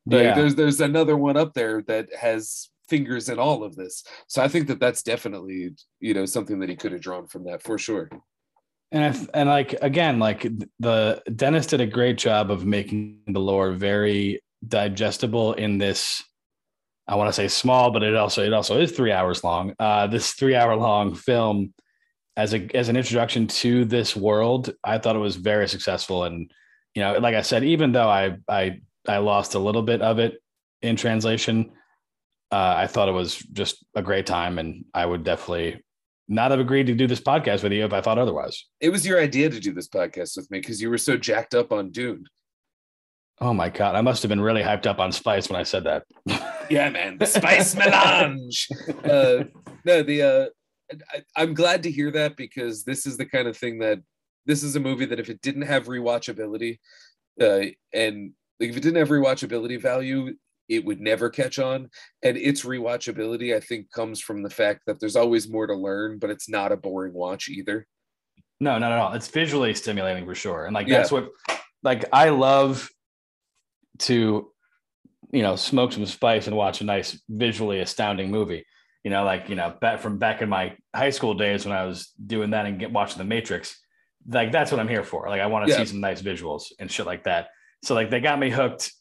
[0.08, 4.04] Like, yeah, there's there's another one up there that has fingers in all of this.
[4.28, 7.46] So I think that that's definitely you know something that he could have drawn from
[7.46, 8.10] that for sure.
[8.92, 10.46] And if, and like again, like
[10.80, 16.24] the Denis did a great job of making the lore very digestible in this.
[17.08, 19.74] I want to say small, but it also it also is three hours long.
[19.80, 21.74] Uh, this three hour long film
[22.36, 26.26] as a as an introduction to this world, I thought it was very successful.
[26.26, 26.52] And
[26.94, 30.20] you know, like I said, even though I I I lost a little bit of
[30.20, 30.42] it
[30.82, 31.72] in translation,
[32.52, 35.82] uh, I thought it was just a great time, and I would definitely
[36.28, 38.66] not have agreed to do this podcast with you if I thought otherwise.
[38.80, 41.54] It was your idea to do this podcast with me because you were so jacked
[41.54, 42.26] up on Dune.
[43.40, 45.84] Oh my god, I must have been really hyped up on Spice when I said
[45.86, 46.04] that.
[46.70, 48.70] Yeah, man, the spice melange.
[49.04, 49.44] Uh,
[49.84, 50.46] no, the uh,
[51.12, 54.00] I, I'm glad to hear that because this is the kind of thing that
[54.46, 56.80] this is a movie that if it didn't have rewatchability,
[57.42, 58.32] uh, and
[58.62, 60.34] like if it didn't have rewatchability value,
[60.72, 61.90] it would never catch on.
[62.24, 66.18] And its rewatchability, I think, comes from the fact that there's always more to learn,
[66.18, 67.86] but it's not a boring watch either.
[68.62, 69.12] No, not at all.
[69.14, 70.66] It's visually stimulating for sure.
[70.66, 70.98] And like Yeah.
[71.00, 71.30] that's what
[71.84, 72.90] like I love
[74.00, 74.50] to
[75.32, 78.66] you know smoke some spice and watch a nice visually astounding movie.
[79.04, 81.86] You know, like you know, back from back in my high school days when I
[81.86, 83.78] was doing that and get watching the Matrix.
[84.28, 85.28] Like that's what I'm here for.
[85.28, 85.80] Like I want to Yeah.
[85.80, 87.48] see some nice visuals and shit like that.
[87.84, 88.94] So like they got me hooked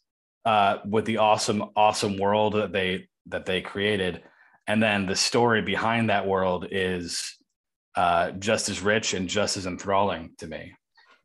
[0.45, 4.23] uh with the awesome, awesome world that they that they created.
[4.67, 7.37] And then the story behind that world is
[7.97, 10.73] uh, just as rich and just as enthralling to me.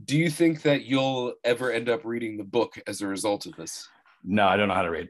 [0.04, 3.56] Do you think that you'll ever end up reading the book as a result of
[3.56, 3.88] this?
[4.24, 5.10] No, I don't know how to read.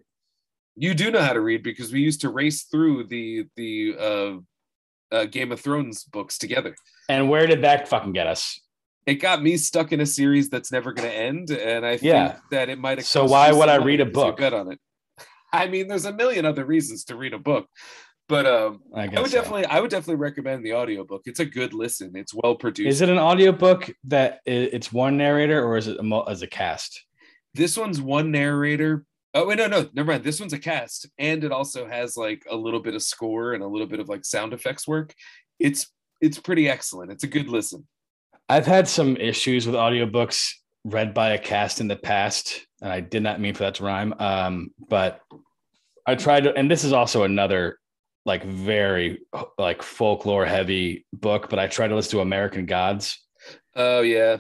[0.76, 5.16] You do know how to read because we used to race through the the uh,
[5.16, 6.76] uh, Game of Thrones books together.
[7.08, 8.60] And where did that fucking get us?
[9.06, 12.04] It got me stuck in a series that's never going to end, and I think
[12.04, 12.38] Yeah.
[12.52, 12.98] that it might.
[12.98, 14.38] have So why would I read a book?
[14.38, 14.80] Bet on it.
[15.54, 17.68] I mean, there's a million other reasons to read a book,
[18.28, 19.38] but um, I guess I would so.
[19.38, 21.22] definitely, I would definitely recommend the audiobook.
[21.26, 22.14] It's a good listen.
[22.16, 22.88] It's well produced.
[22.90, 27.04] Is it an audiobook that it's one narrator or is it a, as a cast?
[27.54, 29.06] This one's one narrator.
[29.36, 30.24] Oh wait, no, no, never mind.
[30.24, 33.62] This one's a cast, and it also has like a little bit of score and
[33.62, 35.14] a little bit of like sound effects work.
[35.60, 35.88] It's
[36.22, 37.12] it's pretty excellent.
[37.12, 37.86] It's a good listen.
[38.48, 40.52] I've had some issues with audiobooks
[40.84, 43.84] read by a cast in the past, and I did not mean for that to
[43.84, 44.14] rhyme.
[44.20, 45.22] Um, but
[46.06, 47.80] I tried to, and this is also another
[48.26, 49.20] like very
[49.58, 53.20] like folklore heavy book, but I tried to listen to American Gods.
[53.76, 54.38] Oh yeah,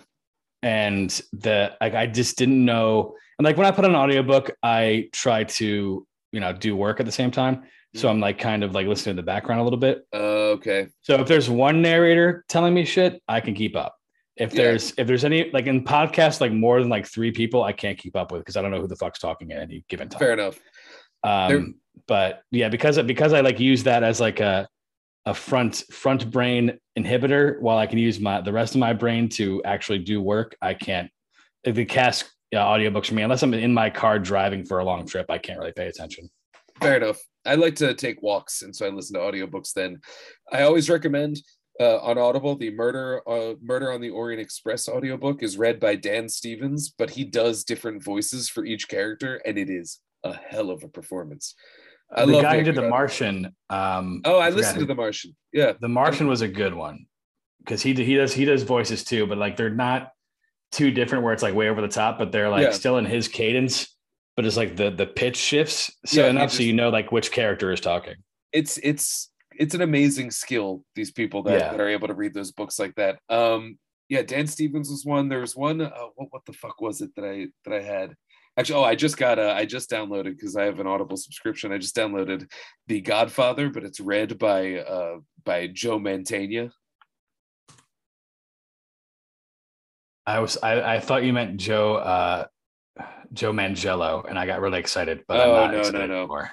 [0.61, 3.15] and the like I just didn't know.
[3.37, 6.99] And like when I put on an audiobook, I try to, you know, do work
[6.99, 7.63] at the same time.
[7.95, 10.05] So I'm like kind of like listening in the background a little bit.
[10.13, 10.87] uh, okay.
[11.01, 13.94] So if there's one narrator telling me shit, I can keep up.
[14.37, 14.63] If Yeah.
[14.63, 17.97] there's if there's any like in podcasts like more than like three people, I can't
[17.97, 20.19] keep up with because I don't know who the fuck's talking at any given time.
[20.19, 20.59] Fair enough.
[21.23, 21.63] Um, There-
[22.07, 24.67] but yeah, because because I like use that as like a
[25.25, 29.29] a front front brain inhibitor, while I can use my the rest of my brain
[29.29, 31.09] to actually do work, I can't.
[31.63, 35.07] The cast uh, audiobooks for me, unless I'm in my car driving for a long
[35.07, 36.29] trip, I can't really pay attention.
[36.79, 37.19] Fair enough.
[37.45, 39.73] I like to take walks, and so I listen to audiobooks.
[39.73, 39.99] Then
[40.51, 41.37] I always recommend
[41.79, 45.95] uh, on Audible the Murder uh, Murder on the Orient Express audiobook is read by
[45.95, 50.69] Dan Stevens, but he does different voices for each character, and it is a hell
[50.69, 51.55] of a performance.
[52.15, 53.55] I the love guy who did The Martian.
[53.69, 55.35] Um, Oh, I forgot listened to The Martian.
[55.51, 57.07] Yeah, The Martian was a good one
[57.59, 60.11] because he he does he does voices too, but like they're not
[60.71, 62.71] too different where it's like way over the top, but they're like Yeah.
[62.71, 63.95] still in his cadence.
[64.35, 67.31] But it's like the the pitch shifts so Yeah, enough so you know like which
[67.31, 68.15] character is talking.
[68.51, 70.83] it's it's it's an amazing skill.
[70.95, 71.71] These people that, Yeah.
[71.71, 73.19] that are able to read those books like that.
[73.29, 73.77] Um,
[74.09, 75.29] yeah, Dan Stevens was one.
[75.29, 75.81] There was one.
[75.81, 78.15] Uh, what what the fuck was it that I that I had?
[78.57, 81.71] Actually, oh, I just got a, I just downloaded because I have an Audible subscription.
[81.73, 82.49] I just downloaded
[82.87, 86.71] The Godfather, but it's read by uh by Joe Mantegna.
[90.27, 92.45] I was I, I thought you meant Joe uh
[93.33, 96.45] Joe Manganiello, and I got really excited, but I'm Oh, not no, no, excited no.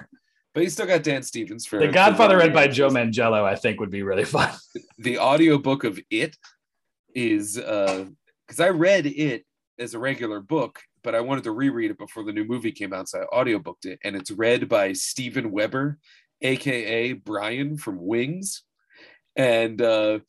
[0.55, 0.61] Anymore.
[0.61, 3.79] but you still got Dan Stevens for The Godfather, read by Joe Manganiello, I think
[3.79, 4.51] would be really fun.
[4.97, 6.35] the audiobook of it
[7.15, 8.05] is uh
[8.47, 9.45] because I read it
[9.79, 12.93] as a regular book, but I wanted to reread it before the new movie came
[12.93, 15.97] out, so I audiobooked it, and it's read by Steven Weber,
[16.41, 18.63] aka Brian from Wings.
[19.35, 20.19] And uh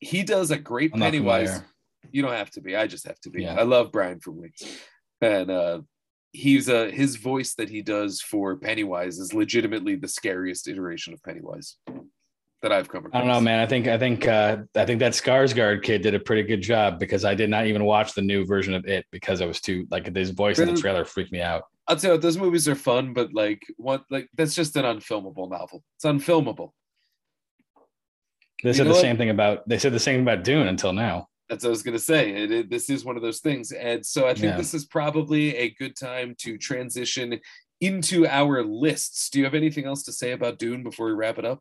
[0.00, 1.48] he does a great I'm Pennywise.
[1.48, 1.66] familiar.
[2.10, 3.42] You don't have to be, I just have to be.
[3.42, 3.54] Yeah.
[3.54, 4.62] I love Brian from Wings.
[5.20, 5.80] And uh
[6.32, 11.22] he's a his voice that he does for Pennywise is legitimately the scariest iteration of
[11.22, 11.76] Pennywise
[12.62, 13.14] that I've come across.
[13.14, 13.60] I don't know, man.
[13.60, 16.98] I think I think uh, I think that Skarsgård kid did a pretty good job
[16.98, 19.86] because I did not even watch the new version of it because I was too
[19.90, 21.64] like his voice in the trailer freaked me out.
[21.88, 25.50] I'll tell you those movies are fun, but like what like that's just an unfilmable
[25.50, 25.82] novel.
[25.96, 26.70] It's unfilmable.
[28.62, 29.00] They You said the what?
[29.00, 31.28] same thing about they said the same about Dune until now.
[31.52, 32.30] That's what I was gonna say.
[32.30, 33.72] It, it- this is one of those things.
[33.72, 34.56] And so I think Yeah.
[34.56, 37.38] this is probably a good time to transition
[37.82, 39.28] into our lists.
[39.28, 41.60] Do you have anything else to say about Dune before we wrap it up?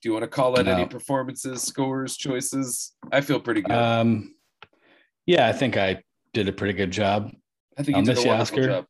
[0.00, 2.92] Do you want to call out any performances, scores, choices?
[3.10, 3.72] I feel pretty good.
[3.74, 4.36] Um,
[5.26, 7.32] yeah, I think I did a pretty good job.
[7.76, 8.66] I think I'll did miss a you, wonderful Oscar.
[8.68, 8.86] job.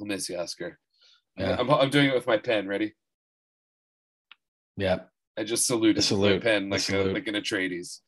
[0.00, 0.78] I'll miss you, Oscar.
[1.36, 2.68] Yeah, I'm, I'm doing it with my pen.
[2.68, 2.94] Ready?
[4.76, 4.98] yeah.
[5.36, 6.44] I just saluted A salute.
[6.44, 7.98] my pen like a, like an Atreides.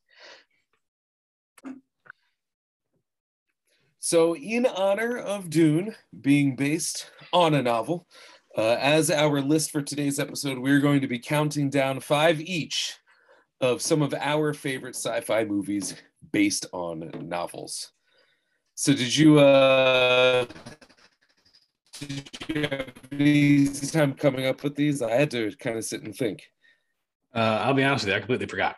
[4.07, 8.07] So, in honor of Dune being based on a novel,
[8.57, 12.95] uh, as our list for today's episode, we're going to be counting down five each
[13.59, 15.93] of some of our favorite sci-fi movies
[16.31, 17.91] based on novels.
[18.75, 20.45] So, did you uh,
[21.99, 25.01] did you have easy time coming up with these?
[25.01, 26.43] I had to kind of sit and think.
[27.35, 28.77] Uh, I'll be honest with you, I completely forgot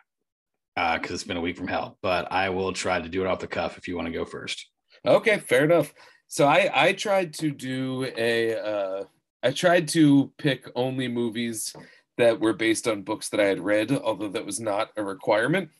[0.74, 1.98] because it's been a week from hell.
[2.02, 4.24] But I will try to do it off the cuff if you want to go
[4.24, 4.66] first.
[5.06, 5.94] Okay, fair enough.
[6.28, 9.04] So I I tried to do a uh
[9.42, 11.74] I tried to pick only movies
[12.18, 15.70] that were based on books that I had read, although that was not a requirement.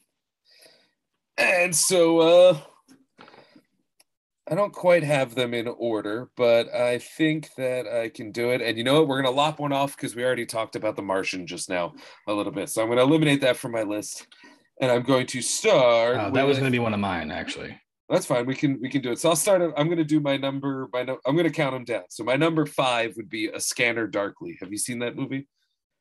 [1.37, 2.59] And so uh
[4.51, 8.61] I don't quite have them in order, but I think that I can do it.
[8.61, 9.07] And you know what?
[9.09, 11.95] We're gonna lop one off because we already talked about the Martian just now
[12.27, 12.71] a little bit.
[12.71, 14.27] So I'm gonna eliminate that from my list.
[14.81, 16.17] And I'm going to start.
[16.17, 17.79] Uh, that was going to be one of mine, actually.
[18.11, 18.45] That's fine.
[18.45, 19.21] We can we can do it.
[19.21, 19.63] So I'll start.
[19.77, 20.89] I'm going to do my number.
[20.93, 22.03] My no, I'm going to count them down.
[22.11, 24.59] So my number five would be A Scanner Darkly.
[24.61, 25.47] Have you seen that movie?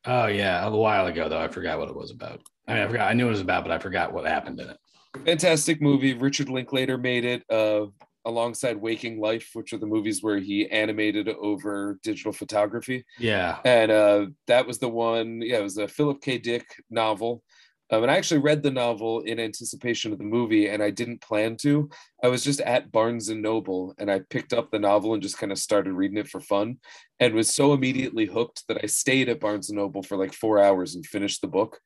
[0.06, 1.40] Oh yeah, a while ago though.
[1.40, 2.42] I forgot what it was about.
[2.68, 3.10] I mean, I forgot.
[3.10, 4.78] I knew it was about, but I forgot what happened in it.
[5.26, 6.14] Fantastic movie.
[6.14, 7.88] Richard Linklater made it uh,
[8.26, 13.04] alongside Waking Life, which are the movies where he animated over digital photography.
[13.18, 13.58] Yeah.
[13.66, 15.42] and uh, that was the one.
[15.42, 16.38] Yeah, it was a Philip K.
[16.38, 17.44] Dick novel.
[17.92, 21.22] Um, and I actually read the novel in anticipation of the movie, and I didn't
[21.22, 21.90] plan to.
[22.24, 25.38] I was just at Barnes and Noble, and I picked up the novel and just
[25.40, 26.78] kind of started reading it for fun,
[27.20, 30.60] and was so immediately hooked that I stayed at Barnes and Noble for like four
[30.60, 31.80] hours and finished the book,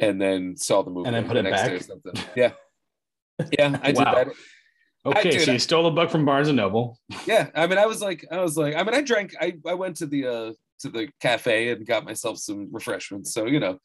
[0.00, 1.80] and then saw the movie And then put the it next day back?
[1.80, 2.12] or something.
[2.36, 2.52] Yeah,
[3.58, 4.14] yeah, I did Wow.
[4.14, 4.28] that.
[5.06, 6.98] Okay, did so you stole a book from Barnes and Noble.
[7.26, 9.34] Yeah, I mean, I was like, I was like, I mean, I drank.
[9.40, 13.32] I I went to the uh to the cafe and got myself some refreshments.
[13.32, 13.78] So you know,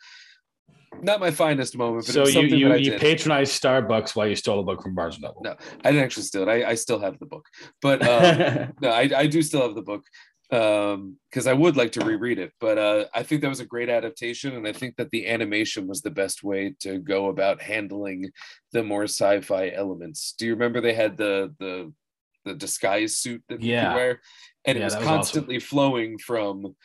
[1.01, 4.63] not my finest moment, but So you you, you patronized Starbucks while you stole a
[4.63, 5.41] book from Barnes and Noble.
[5.43, 5.55] No.
[5.83, 6.49] I didn't actually steal it.
[6.49, 7.45] I, I still have the book,
[7.81, 10.03] but um, no, I, I do still have the book
[10.51, 12.51] um because I would like to reread it.
[12.59, 15.87] But uh, I think that was a great adaptation, and I think that the animation
[15.87, 18.31] was the best way to go about handling
[18.71, 20.33] the more sci-fi elements.
[20.37, 21.91] Do you remember they had the the
[22.45, 23.95] the disguise suit that you Yeah.
[23.95, 24.21] wear,
[24.65, 25.15] and Yeah, it was was awesome.
[25.15, 26.75] constantly flowing from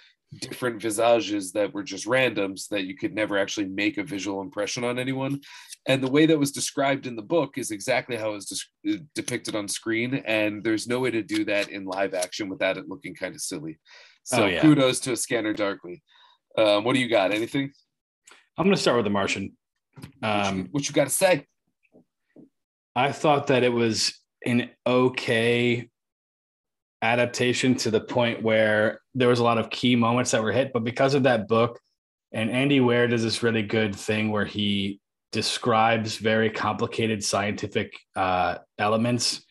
[0.41, 4.85] different visages that were just randoms that you could never actually make a visual impression
[4.85, 5.41] on anyone.
[5.87, 8.99] And the way that was described in the book is exactly how it was des-
[9.15, 12.89] depicted on screen and there's no way to do that in live action without it
[12.89, 13.79] looking kind of silly.
[14.25, 14.61] So Oh, yeah.
[14.61, 16.03] kudos to a scanner darkly.
[16.59, 17.33] Um, what do you got?
[17.33, 17.73] Anything?
[18.59, 19.57] I'm going to start with The Martian.
[19.95, 21.47] what, you, Um, what you got to say?
[22.95, 24.13] I thought that it was
[24.45, 25.89] an okay
[27.01, 30.73] adaptation to the point where there was a lot of key moments that were hit,
[30.73, 31.81] but because of that book,
[32.33, 35.01] and Andy Weir does this really good thing where he
[35.33, 39.43] describes very complicated scientific uh, elements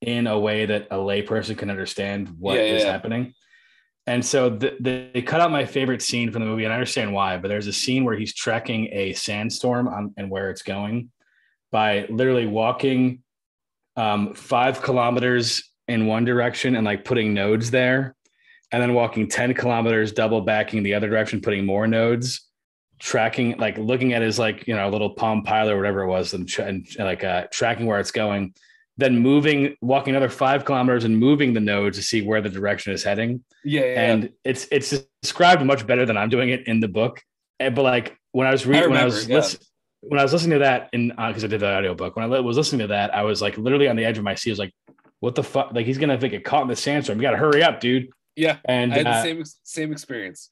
[0.00, 2.92] in a way that a layperson can understand what is Yeah, yeah, yeah.
[2.92, 3.34] happening.
[4.06, 6.76] And so the, the, they cut out my favorite scene from the movie, and I
[6.76, 7.38] understand why.
[7.38, 11.10] But there's a scene where he's tracking a sandstorm on, and where it's going
[11.72, 13.22] by literally walking
[13.96, 18.14] um, five kilometers in one direction and like putting nodes there,
[18.74, 22.48] and then walking 10 kilometers, double backing the other direction, putting more nodes,
[22.98, 26.08] tracking, like looking at his like, you know, a little palm pilot or whatever it
[26.08, 28.52] was, and, tra- and like uh, tracking where it's going.
[28.96, 32.92] then moving, walking another five kilometers and moving the node to see where the direction
[32.92, 33.44] is heading.
[33.62, 34.12] Yeah, yeah, yeah.
[34.12, 34.92] And it's it's
[35.22, 37.22] described much better than I'm doing it in the book.
[37.60, 39.40] And, but like when I was reading, when I was yeah.
[40.00, 42.56] when I was listening to that in because I did the audiobook, when I was
[42.56, 44.50] listening to that, I was like literally on the edge of my seat.
[44.50, 44.74] I was like,
[45.20, 45.70] "What the fuck?
[45.72, 47.20] Like he's gonna get caught in the sandstorm.
[47.20, 48.58] You got to hurry up, dude." Yeah.
[48.64, 50.50] And I had the uh, same same experience.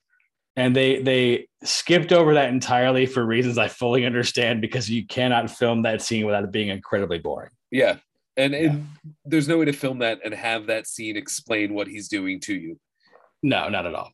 [0.57, 5.51] and they they skipped over that entirely for reasons I fully understand because you cannot
[5.51, 7.51] film that scene without it being incredibly boring.
[7.71, 7.97] Yeah.
[8.37, 8.87] And, and
[9.27, 12.55] there's no way to film that and have that scene explain what he's doing to
[12.55, 12.79] you.
[13.43, 14.11] No, not at all.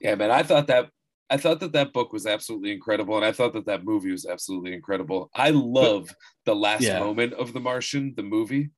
[0.00, 0.30] Yeah, man.
[0.32, 0.90] I thought that
[1.28, 4.26] I thought that that book was absolutely incredible, and I thought that that movie was
[4.26, 5.30] absolutely incredible.
[5.34, 6.12] I love
[6.44, 6.98] the last Yeah.
[6.98, 8.70] moment of The Martian, the movie,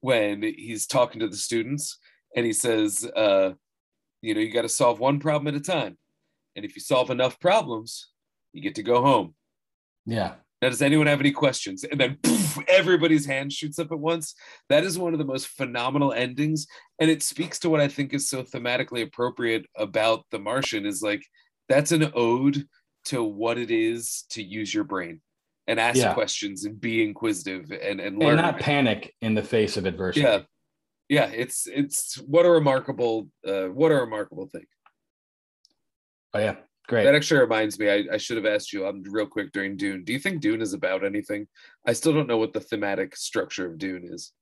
[0.00, 1.98] when he's talking to the students
[2.36, 3.52] and he says, uh,
[4.22, 5.98] "You know, you got to solve one problem at a time,
[6.56, 8.10] and if you solve enough problems,
[8.52, 9.34] you get to go home."
[10.06, 10.34] Yeah.
[10.60, 11.84] Now, does anyone have any questions?
[11.84, 14.34] And then poof, everybody's hand shoots up at once.
[14.68, 16.66] That is one of the most phenomenal endings.
[16.98, 21.00] And it speaks to what I think is so thematically appropriate about The Martian is
[21.00, 21.22] like,
[21.68, 22.64] that's an ode
[23.04, 25.20] to what it is to use your brain
[25.68, 26.12] and ask Yeah.
[26.14, 28.30] questions and be inquisitive and, and learn.
[28.30, 30.22] And not panic in the face of adversity.
[30.26, 30.40] yeah.
[31.08, 31.26] Yeah.
[31.26, 34.66] It's, it's what a remarkable, uh, what a remarkable thing.
[36.34, 36.56] Oh yeah.
[36.86, 37.04] Great.
[37.04, 40.04] That actually reminds me, I, I should have asked you um, real quick during Dune.
[40.04, 41.46] Do you think Dune is about anything?
[41.86, 44.32] I still don't know what the thematic structure of Dune is.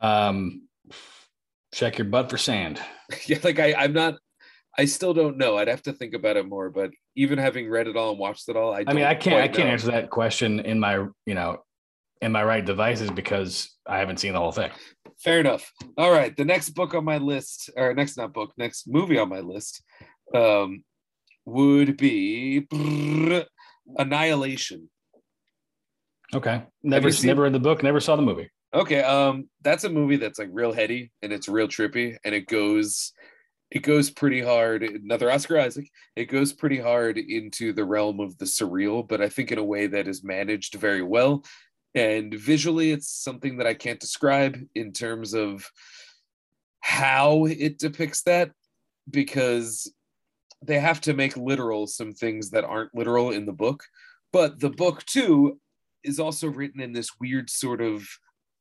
[0.00, 0.68] Um
[1.74, 2.80] check your butt for sand.
[3.26, 4.14] yeah, like I, I'm not,
[4.78, 5.58] I still don't know.
[5.58, 6.70] I'd have to think about it more.
[6.70, 9.42] But even having read it all and watched it all, I, I mean, I can't
[9.42, 9.72] I can't know.
[9.72, 11.58] answer that question in my, you know,
[12.20, 14.70] in my right devices because I haven't seen the whole thing.
[15.18, 15.70] Fair enough.
[15.96, 19.28] All right, the next book on my list, or next not book, next movie on
[19.28, 19.82] my list,
[20.34, 20.84] um,
[21.44, 22.66] would be
[23.98, 24.88] Annihilation.
[26.34, 26.62] Okay.
[26.82, 28.50] Never never read the book, never saw the movie.
[28.74, 32.46] Okay, um, that's a movie that's like real heady and it's real trippy, and it
[32.46, 33.12] goes,
[33.70, 34.82] it goes pretty hard.
[34.82, 35.88] Another Oscar Isaac.
[36.16, 39.64] It goes pretty hard into the realm of the surreal, but I think in a
[39.64, 41.44] way that is managed very well.
[41.94, 45.70] And visually, it's something that I can't describe in terms of
[46.80, 48.50] how it depicts that,
[49.10, 49.92] because
[50.62, 53.84] they have to make literal some things that aren't literal in the book.
[54.32, 55.60] But the book too
[56.02, 58.06] is also written in this weird sort of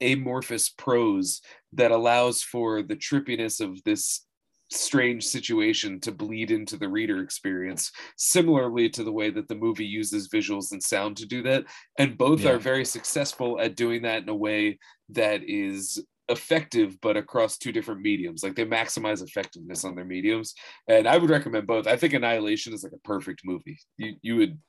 [0.01, 1.41] amorphous prose
[1.71, 4.25] that allows for the trippiness of this
[4.73, 9.85] strange situation to bleed into the reader experience similarly to the way that the movie
[9.85, 11.65] uses visuals and sound to do that.
[11.97, 12.51] And both Yeah.
[12.51, 14.79] are very successful at doing that in a way
[15.09, 18.43] that is effective but across two different mediums.
[18.43, 20.53] Like they maximize effectiveness on their mediums.
[20.87, 21.85] And i would recommend both.
[21.87, 23.77] I think annihilation is like a perfect movie.
[23.97, 24.59] You you would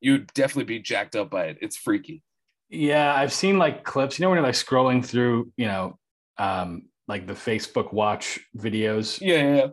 [0.00, 1.58] you would definitely be jacked up by it.
[1.60, 2.22] It's freaky.
[2.70, 4.18] Yeah, I've seen like clips.
[4.18, 5.98] You know when you're like scrolling through, you know,
[6.38, 9.20] um, like the Facebook Watch videos.
[9.20, 9.66] yeah yeah.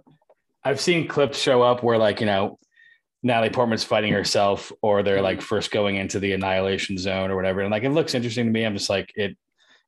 [0.61, 2.59] I've seen clips show up where like you know,
[3.23, 7.61] Natalie Portman's fighting herself, or they're like first going into the annihilation zone or whatever,
[7.61, 8.65] and like it looks interesting to me.
[8.65, 9.37] I'm just like it.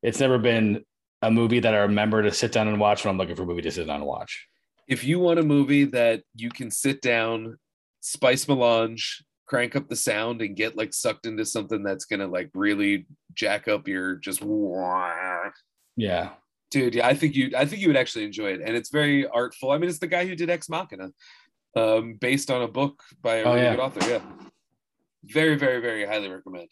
[0.02, 0.82] It's never been
[1.20, 3.46] a movie that I remember to sit down and watch when I'm looking for a
[3.46, 4.48] movie to sit down and watch.
[4.88, 7.58] if you want a movie that you can sit down,
[8.00, 12.50] spice melange, crank up the sound, and get like sucked into something that's gonna like
[12.54, 14.42] really jack up your just
[15.96, 16.30] Yeah,
[16.72, 16.94] dude.
[16.96, 18.60] Yeah, I think you I think you would actually enjoy it.
[18.64, 19.70] And it's very artful.
[19.70, 21.10] I mean, it's the guy who did Ex Machina,
[21.76, 23.76] um, based on a book by a Oh, really yeah.
[23.76, 24.10] good author.
[24.10, 24.22] Yeah.
[25.24, 26.68] Very, very, very highly recommend.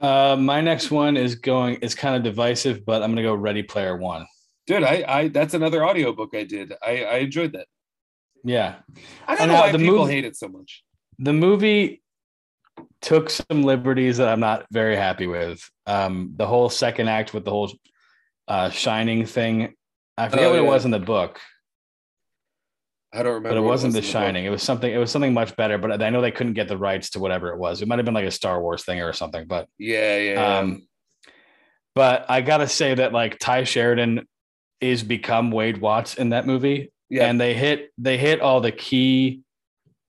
[0.00, 3.62] Uh, my next one is going is kind of divisive, but I'm gonna go Ready
[3.62, 4.26] Player One.
[4.66, 6.72] Dude, I I that's another audiobook I did.
[6.82, 7.66] I, I enjoyed that.
[8.44, 8.76] Yeah,
[9.28, 10.82] I don't And know why the people movie- hate it so much.
[11.18, 12.02] the movie
[13.00, 15.68] took some liberties that I'm not very happy with.
[15.86, 17.70] Um, the whole second act with the whole
[18.48, 19.74] uh, Shining thing.
[20.18, 21.40] I forget Oh, what it was in the book,
[23.12, 23.50] I don't remember.
[23.50, 24.10] but it wasn't was The.
[24.10, 24.44] Shining.
[24.44, 24.92] It was something.
[24.92, 25.78] It was something much better.
[25.78, 27.82] But I know they couldn't get the rights to whatever it was.
[27.82, 29.46] It might have been like a Star Wars thing or something.
[29.46, 30.58] But Yeah, yeah, yeah.
[30.58, 30.86] um,
[31.94, 34.26] but I gotta say that like Tye Sheridan
[34.80, 36.90] is become Wade Watts in that movie.
[37.10, 37.26] yeah.
[37.28, 39.42] and they hit they hit all the key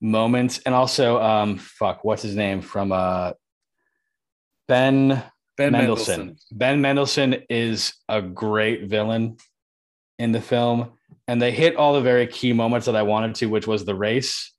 [0.01, 3.31] moments and also um fuck what's his name from uh
[4.68, 5.22] ben,
[5.58, 6.18] ben mendelsohn.
[6.18, 6.38] Mendelsohn.
[6.52, 9.38] ben mendelsohn is a great villain
[10.20, 10.92] in the film
[11.28, 13.96] and they hit all the very key moments that i wanted to which was the
[13.96, 14.54] race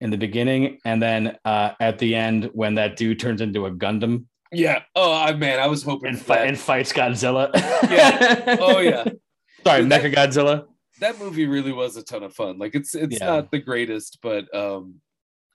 [0.00, 3.70] in the beginning and then uh at the end when that dude turns into a
[3.70, 4.82] gundam Yeah.
[4.96, 6.48] Oh I- man, I was hoping and, fi- that.
[6.48, 7.50] and fights godzilla
[7.88, 8.56] Yeah.
[8.60, 9.04] Oh yeah.
[9.66, 10.64] sorry mecha godzilla
[11.00, 12.58] that movie really was a ton of fun.
[12.58, 13.26] Like it's it's Yeah.
[13.26, 15.00] not the greatest, but um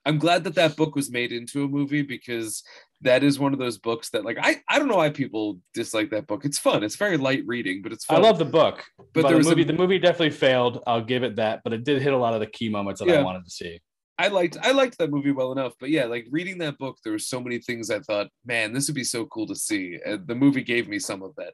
[0.06, 2.62] I'm glad that that book was made into a movie because
[3.02, 6.10] that is one of those books that like I I don't know why people dislike
[6.10, 6.44] that book.
[6.44, 6.82] It's fun.
[6.82, 8.18] It's very light reading, but it's fun.
[8.18, 10.82] I love the book, But but, there the was a- movie the movie definitely failed.
[10.86, 13.08] I'll give it that, but it did hit a lot of the key moments that
[13.08, 13.20] Yeah.
[13.20, 13.80] I wanted to see.
[14.18, 17.12] I liked I liked that movie well enough, but yeah, like reading that book, there
[17.12, 19.98] were so many things I thought, man, this would be so cool to see.
[20.06, 21.52] And the movie gave me some of that.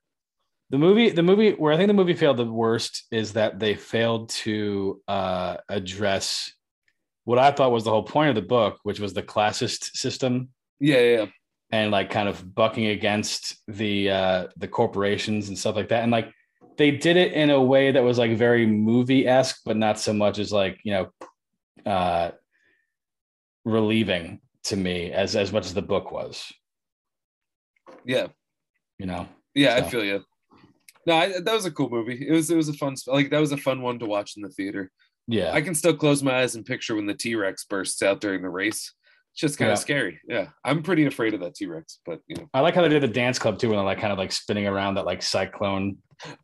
[0.71, 3.75] The movie, the movie where I think the movie failed the worst is that they
[3.75, 6.53] failed to uh, address
[7.25, 10.49] what I thought was the whole point of the book, which was the classist system
[10.83, 11.27] Yeah, yeah,
[11.71, 16.03] and like kind of bucking against the uh, the corporations and stuff like that.
[16.03, 16.33] And like
[16.77, 20.13] they did it in a way that was like very movie esque, but not so
[20.13, 22.33] much as like you know uh,
[23.65, 26.53] relieving to me as as much as the book was.
[28.05, 28.27] yeah.
[28.99, 29.29] You know.
[29.55, 30.25] Yeah, I feel you.
[31.07, 32.27] No, I, that was a cool movie.
[32.27, 34.43] It was it was a fun like that was a fun one to watch in
[34.43, 34.91] the theater.
[35.29, 35.53] Yeah.
[35.53, 38.43] I can still close my eyes and picture when the T Rex bursts out during
[38.43, 38.93] the race.
[39.33, 39.73] It's just kind Yeah.
[39.73, 40.21] of scary.
[40.29, 42.49] Yeah, I'm pretty afraid of that T Rex, but you know.
[42.53, 44.31] I like how they did the dance club too, when they're like kind of like
[44.33, 45.97] spinning around that like cyclone.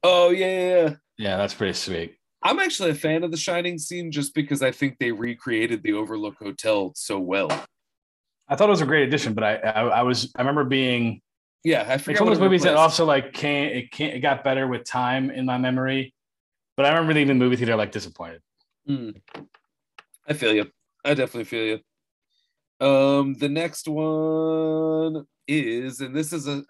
[0.03, 0.47] Oh yeah,
[0.87, 1.37] yeah, yeah.
[1.37, 2.15] That's pretty sweet.
[2.43, 5.93] I'm actually a fan of the Shining scene just because I think they recreated the
[5.93, 7.51] Overlook Hotel so well.
[8.49, 11.21] I thought it was a great addition, but I I, I was I remember being
[11.65, 14.43] Yeah, I it's one of those movies that also like can't it can't it got
[14.45, 16.15] better with time in my memory.
[16.77, 18.41] But I remember leaving the movie theater like disappointed.
[18.89, 19.21] Mm.
[20.27, 20.71] I feel you.
[21.05, 21.81] I definitely feel you.
[22.81, 26.63] Um, the next one is, and this is a,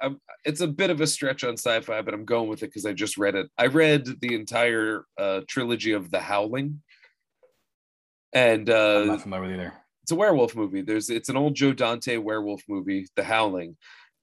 [0.45, 2.93] it's a bit of a stretch on sci-fi, but I'm going with it because I
[2.93, 3.51] just read it.
[3.59, 6.81] I read the entire uh, trilogy of The Howling,
[8.33, 9.73] and I'm uh, not familiar with either.
[10.03, 10.81] it's a werewolf movie.
[10.81, 13.77] There's, it's an old Joe Dante werewolf movie, The Howling,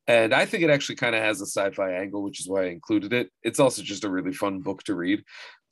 [0.07, 2.68] and I think it actually kind of has a sci-fi angle, which is why I
[2.68, 3.30] included it.
[3.44, 5.24] It's also just a really fun book to read.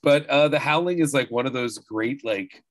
[0.03, 2.63] But uh, The Howling is like one of those great, like,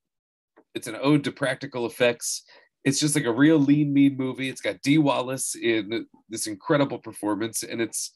[0.75, 2.45] it's an ode to practical effects.
[2.85, 4.49] It's just like a real lean, mean movie.
[4.49, 8.13] It's got Dee Wallace in this incredible performance, and it's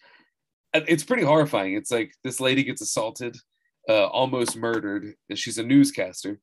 [0.74, 1.74] it's pretty horrifying.
[1.74, 3.36] It's like this lady gets assaulted,
[3.88, 5.14] uh, almost murdered.
[5.28, 6.40] and She's a newscaster,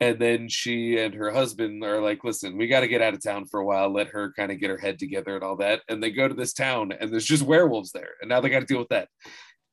[0.00, 3.22] and then she and her husband are like, "Listen, we got to get out of
[3.22, 3.92] town for a while.
[3.92, 6.34] Let her kind of get her head together and all that." And they go to
[6.34, 9.08] this town, and there's just werewolves there, and now they got to deal with that.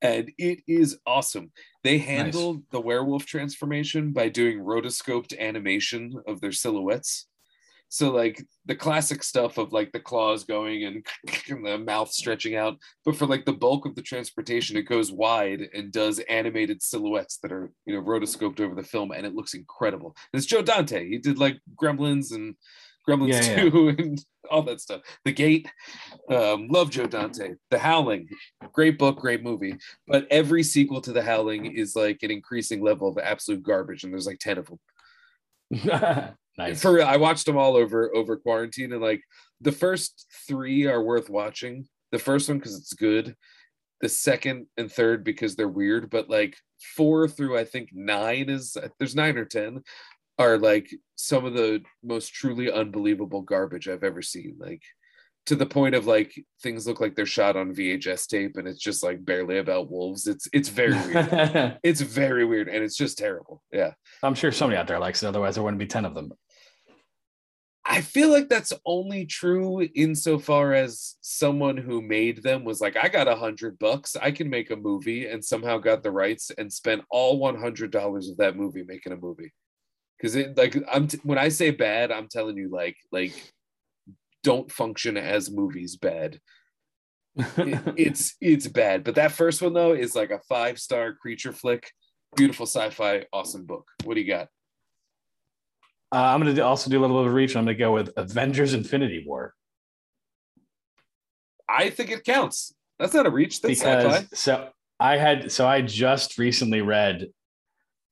[0.02, 1.52] And it is awesome.
[1.84, 7.28] They handled the werewolf transformation by doing rotoscoped animation of their silhouettes.
[7.91, 11.05] So like the classic stuff of like the claws going and,
[11.49, 15.11] and the mouth stretching out, but for like the bulk of the transportation, it goes
[15.11, 19.35] wide and does animated silhouettes that are you know rotoscoped over the film, and it
[19.35, 20.15] looks incredible.
[20.31, 21.05] And it's Joe Dante.
[21.05, 22.55] He did like Gremlins and
[23.05, 23.69] Gremlins Yeah, yeah.
[23.69, 25.01] 2 and all that stuff.
[25.26, 25.68] The Gate.
[26.30, 27.55] Um, love Joe Dante.
[27.72, 28.30] The Howling.
[28.72, 29.76] Great book, great movie.
[30.07, 34.13] But every sequel to The Howling is like an increasing level of absolute garbage, and
[34.13, 34.80] there's like 10 of them.
[36.68, 36.82] nice.
[36.82, 39.22] For real, I watched them all over over quarantine, and like
[39.60, 41.88] the first three are worth watching.
[42.12, 43.36] The first one because it's good.
[44.02, 46.58] The second and third because they're weird, but like
[46.96, 49.84] four through I think nine is uh, there's nine or ten
[50.40, 54.56] are like some of the most truly unbelievable garbage I've ever seen.
[54.60, 54.82] Like
[55.48, 58.80] to the point of like things look like they're shot on VHS tape, and it's
[58.80, 60.28] just like barely about wolves.
[60.28, 61.80] It's it's very weird.
[61.84, 63.64] it's very weird, and it's just terrible.
[63.72, 63.94] Yeah.
[64.24, 65.28] I'm sure somebody out there likes it.
[65.28, 66.32] Otherwise, there wouldn't be ten of them.
[67.91, 73.09] I feel like that's only true insofar as someone who made them was like, I
[73.09, 76.72] got a hundred bucks, I can make a movie, and somehow got the rights and
[76.72, 79.51] spent all one hundred dollars of that movie making a movie.
[80.18, 83.34] Because it like I'm t- when I say bad, I'm telling you like like
[84.41, 86.39] don't function as movies bad.
[87.35, 91.51] It- it's it's bad, but that first one though is like a five star creature
[91.51, 91.91] flick,
[92.38, 93.89] beautiful sci-fi, awesome book.
[94.05, 94.47] What do you got?
[96.14, 97.56] Uh, I'm going to also do a little bit of reach.
[97.56, 99.54] I'm going to go with Avengers: Infinity War
[101.70, 102.74] I think it counts.
[103.00, 103.62] That's not a reach.
[103.62, 104.28] That's because sci-fi.
[104.34, 104.70] so
[105.00, 107.28] I had so I just recently read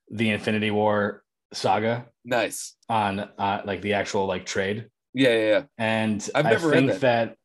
[0.10, 1.24] the Infinity War
[1.54, 2.76] saga Nice.
[2.88, 5.64] on uh, like the actual like trade, Yeah, yeah, yeah.
[5.78, 7.36] and I've I never read think that.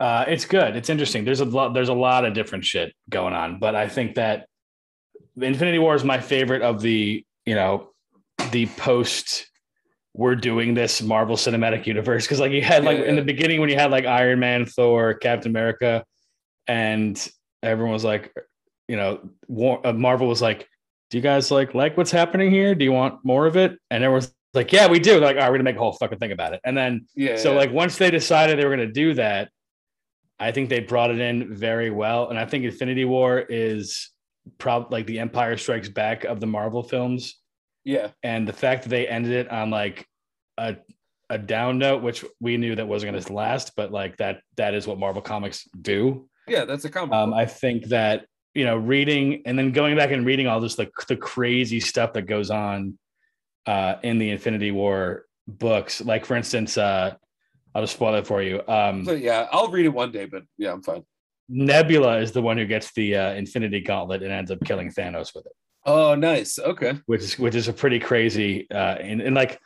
[0.00, 0.76] uh, it's good.
[0.76, 1.24] It's interesting.
[1.24, 1.72] There's a lot.
[1.72, 4.46] There's a lot of different shit going on, but I think that
[5.40, 7.90] Infinity War is my favorite of the you know
[8.50, 9.46] the post.
[10.14, 13.60] We're doing this Marvel Cinematic Universe because like you had like Yeah, in the beginning
[13.60, 16.04] when you had like Iron Man, Thor, Captain America,
[16.66, 17.16] and
[17.62, 18.32] everyone was like,
[18.88, 20.68] you know, War, uh, Marvel was like,
[21.10, 22.74] "Do you guys like like what's happening here?
[22.74, 25.50] Do you want more of it?" And everyone's like, "Yeah, we do." Like, all right,
[25.50, 26.60] we're gonna make a whole fucking thing about it.
[26.64, 27.36] And then Yeah.
[27.36, 27.58] so yeah.
[27.58, 29.48] like once they decided they were to do that,
[30.38, 34.10] I think they brought it in very well, and I think Infinity War is
[34.58, 37.38] probably like the Empire Strikes Back of the Marvel films,
[37.84, 40.06] yeah, and the fact that they ended it on like
[40.58, 40.76] a
[41.30, 44.74] a down note, which we knew that wasn't going to last, but like that that
[44.74, 46.28] is what Marvel Comics do.
[46.46, 47.14] Yeah, that's a comic.
[47.14, 47.32] Um.
[47.32, 50.92] I think that you know, reading and then going back and reading all this like
[51.08, 52.98] the crazy stuff that goes on
[53.66, 56.00] uh, in the Infinity War books.
[56.02, 57.14] Like for instance, uh,
[57.74, 58.60] I'll just spoil it for you.
[58.68, 61.04] Um, So, yeah, I'll read it one day, but yeah, I'm fine.
[61.48, 65.34] Nebula is the one who gets the uh, Infinity Gauntlet and ends up killing Thanos
[65.34, 65.52] with it,
[65.84, 66.58] Oh, nice.
[66.58, 66.98] Okay.
[67.06, 69.60] which is which is a pretty crazy uh, and, and like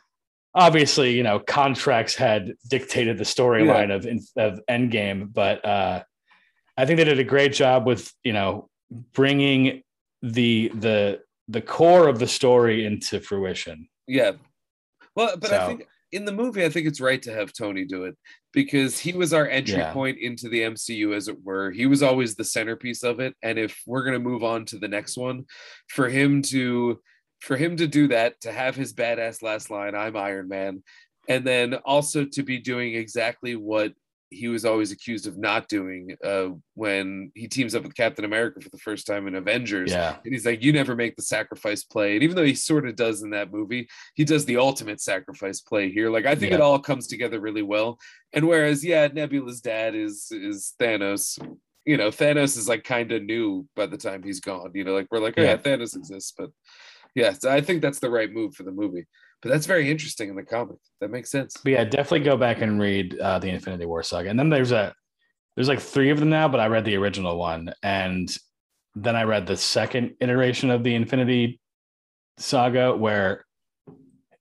[0.55, 4.05] obviously you know contracts had dictated the storyline of
[4.37, 6.03] of Endgame, but uh,
[6.75, 8.69] I think they did a great job with you know
[9.13, 9.83] bringing
[10.21, 13.87] the the the core of the story into fruition.
[14.07, 14.33] Yeah.
[15.15, 18.05] Well, but I think in the movie, I think it's right to have Tony do
[18.05, 18.15] it
[18.53, 19.91] because he was our entry Yeah.
[19.93, 21.71] point into the MCU, as it were.
[21.71, 23.35] He was always the centerpiece of it.
[23.43, 25.45] And if we're gonna move on to the next one,
[25.89, 26.99] for him to
[27.39, 30.81] for him to do that, to have his badass last line, I'm Iron Man,
[31.29, 33.93] and then also to be doing exactly what
[34.29, 38.59] he was always accused of not doing uh, when he teams up with Captain America
[38.59, 39.91] for the first time in Avengers.
[39.91, 42.15] Yeah, And he's like, you never make the sacrifice play.
[42.15, 45.61] And even though he sort of does in that movie, he does the ultimate sacrifice
[45.61, 46.09] play here.
[46.09, 47.99] Like I think it all comes together really well.
[48.33, 51.39] And whereas, yeah, Nebula's dad is is Thanos.
[51.85, 54.71] You know, Thanos is like kind of new by the time he's gone.
[54.73, 55.57] You know, like we're like, oh yeah, Yeah.
[55.57, 56.49] Thanos exists, but
[57.15, 59.07] yeah, so I think that's the right move for the movie.
[59.41, 60.77] But that's very interesting in the comic.
[60.99, 61.55] That makes sense.
[61.63, 64.29] but yeah, definitely go back and read uh, the Infinity War saga.
[64.29, 64.93] And then there's a
[65.55, 68.29] there's like three of them now, but I read the original one, and
[68.95, 71.59] then I read the second iteration of the Infinity
[72.37, 73.45] saga where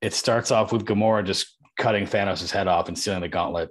[0.02, 3.70] it starts off with Gamora just cutting Thanos' head off and stealing the gauntlet,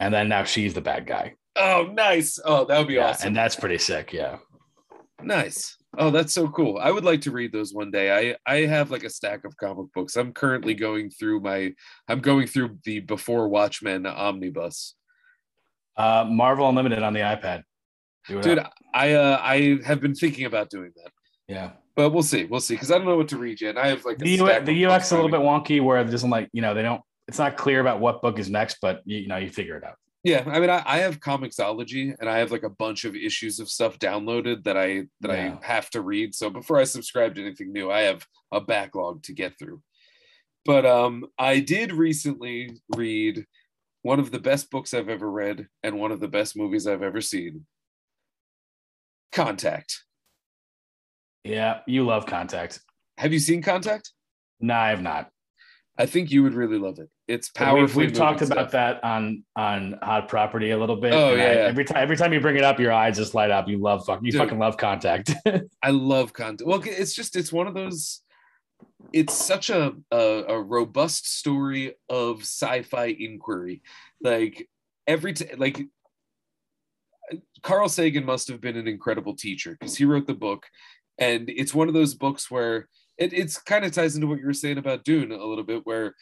[0.00, 1.34] and then now she's the bad guy.
[1.56, 2.38] Oh, nice.
[2.44, 3.28] Oh, that would be Yeah, awesome.
[3.28, 4.12] and that's pretty sick.
[4.12, 4.38] Yeah,
[5.22, 5.76] Nice.
[5.98, 6.78] Oh, that's so cool.
[6.78, 8.10] I would like to read those one day.
[8.46, 10.16] I I have like a stack of comic books.
[10.16, 11.74] I'm currently going through my
[12.08, 14.94] I'm going through the Before Watchmen omnibus.
[15.96, 17.62] uh, Marvel Unlimited on the iPad.
[18.28, 18.72] Dude, up.
[18.94, 21.10] I uh I have been thinking about doing that.
[21.48, 21.70] yeah.
[21.94, 22.44] But we'll see.
[22.44, 23.76] We'll see cuz I don't know what to read yet.
[23.76, 26.04] I have like a The, of the UX is a little bit wonky where it
[26.10, 27.02] doesn't like you know they don't.
[27.28, 29.84] It's not clear about what book is next, but you, you know you figure it
[29.84, 29.96] out.
[30.24, 33.58] Yeah, I mean I, I have Comixology and I have like a bunch of issues
[33.58, 35.56] of stuff downloaded that I that Yeah.
[35.60, 36.34] I have to read.
[36.34, 39.82] So before I subscribe to anything new, I have a backlog to get through.
[40.64, 43.46] But um I did recently read
[44.02, 47.02] one of the best books I've ever read and one of the best movies I've
[47.02, 47.66] ever seen.
[49.32, 50.04] Contact.
[51.44, 52.80] Yeah, you love Contact.
[53.18, 54.12] Have you seen Contact?
[54.60, 55.30] No, I have not.
[55.98, 57.10] I think you would really love it.
[57.32, 57.98] It's powerful.
[57.98, 61.14] We've, talked about that on on Hot Property a little bit.
[61.14, 61.60] Oh, yeah, I- yeah.
[61.62, 63.68] Every time every time you bring it up, your eyes just light up.
[63.68, 64.20] You love fuck.
[64.22, 64.40] You Dude.
[64.42, 65.32] fucking love Contact.
[65.82, 66.68] I love content.
[66.68, 68.20] Well, it's just it's one of those.
[69.14, 70.16] It's such a, a
[70.48, 73.80] a robust story of sci-fi inquiry.
[74.20, 74.68] Like
[75.06, 75.80] every t- like
[77.62, 80.66] Carl Sagan must have been an incredible teacher because he wrote the book,
[81.16, 84.44] and it's one of those books where it it's kind of ties into what you
[84.46, 86.14] were saying about Dune a little bit, where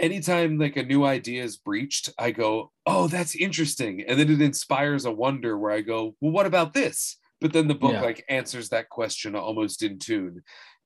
[0.00, 4.40] anytime like a new idea is breached, I go, "Oh, that's interesting," and then it
[4.42, 8.00] inspires a wonder where I go, "Well, what about this?" But then the book Yeah.
[8.02, 10.42] like answers that question almost in tune,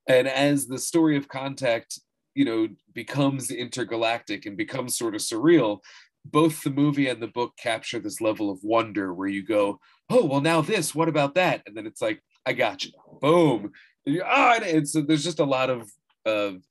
[0.08, 1.98] and as the story of Contact,
[2.34, 5.80] you know, becomes intergalactic and becomes sort of surreal.
[6.24, 9.80] Both the movie and the book capture this level of wonder where you go,
[10.10, 10.94] "Oh, well, now this.
[10.94, 13.72] What about that?" And then it's like, "I got you." Boom.
[14.06, 15.90] And ah, and- and so there's just a lot of
[16.26, 16.62] of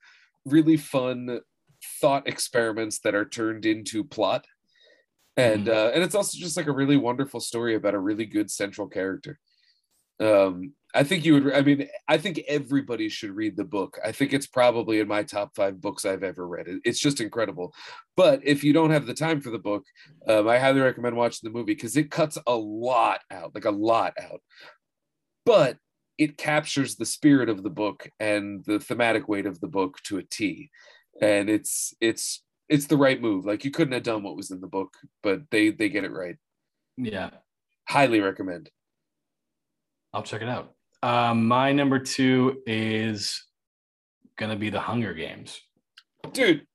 [0.45, 1.39] really fun
[1.99, 4.45] thought experiments that are turned into plot.
[5.35, 8.49] And uh, and it's also just like a really wonderful story about a really good
[8.49, 9.39] central character.
[10.19, 13.99] Um i think you would i mean i think everybody should read the book.
[14.03, 16.65] I think it's probably in my top five books i've ever read.
[16.83, 17.73] It's just incredible.
[18.15, 19.83] But if you don't have the time for the book
[20.27, 23.71] um, i highly recommend watching the movie because it cuts a lot out like a
[23.71, 24.41] lot out.
[25.45, 25.77] But
[26.17, 30.17] it captures the spirit of the book and the thematic weight of the book to
[30.17, 30.71] a t
[31.21, 34.61] and it's it's it's the right move like you couldn't have done what was in
[34.61, 36.35] the book but they they get it right
[36.97, 37.29] yeah,
[37.87, 38.69] highly recommend
[40.13, 40.73] I'll check it out.
[41.03, 43.43] Um, my number two is
[44.37, 45.61] gonna be the Hunger Games.
[46.31, 46.65] dude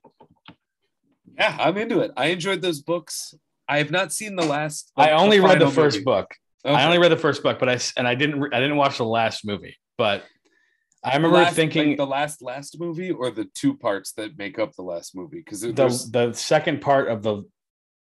[1.39, 3.35] yeah i'm into it i enjoyed those books
[3.69, 6.05] i have not seen the last I only read the first movie.
[6.05, 6.35] book.
[6.65, 6.75] Okay.
[6.75, 9.05] I only read the first book, but I and I didn't I didn't watch the
[9.05, 9.77] last movie.
[9.99, 10.23] But
[11.05, 14.59] I remember Last- thinking like the last last movie or the two parts that make
[14.59, 17.43] up the last movie because the the second part of the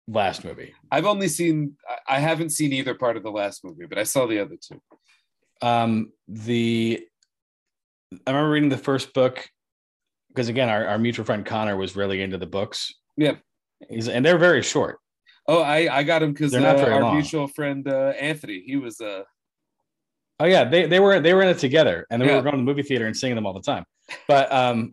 [0.08, 0.74] last movie.
[0.90, 1.76] i've only seen
[2.08, 4.80] I- haven't seen either part of the last movie but i saw the other two
[5.62, 7.06] Um, the
[8.26, 9.48] I remember reading the first book
[10.28, 13.36] because again, our, our mutual friend Connor was really into the books, Yeah.
[13.88, 14.98] He's and they're very short.
[15.48, 17.14] Oh, I I got him because uh, our long.
[17.14, 19.22] mutual friend uh, Anthony, he was uh
[20.40, 22.52] Oh yeah, they they were they were in it together, and then we were going
[22.52, 23.84] to the movie theater and seeing them all the time.
[24.26, 24.92] But um,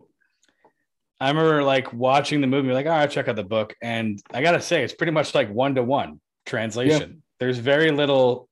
[1.20, 4.42] I remember like watching the movie, like, all right, check out the book, and I
[4.42, 7.22] gotta say, it's pretty much like one to one translation.
[7.38, 8.48] There's very little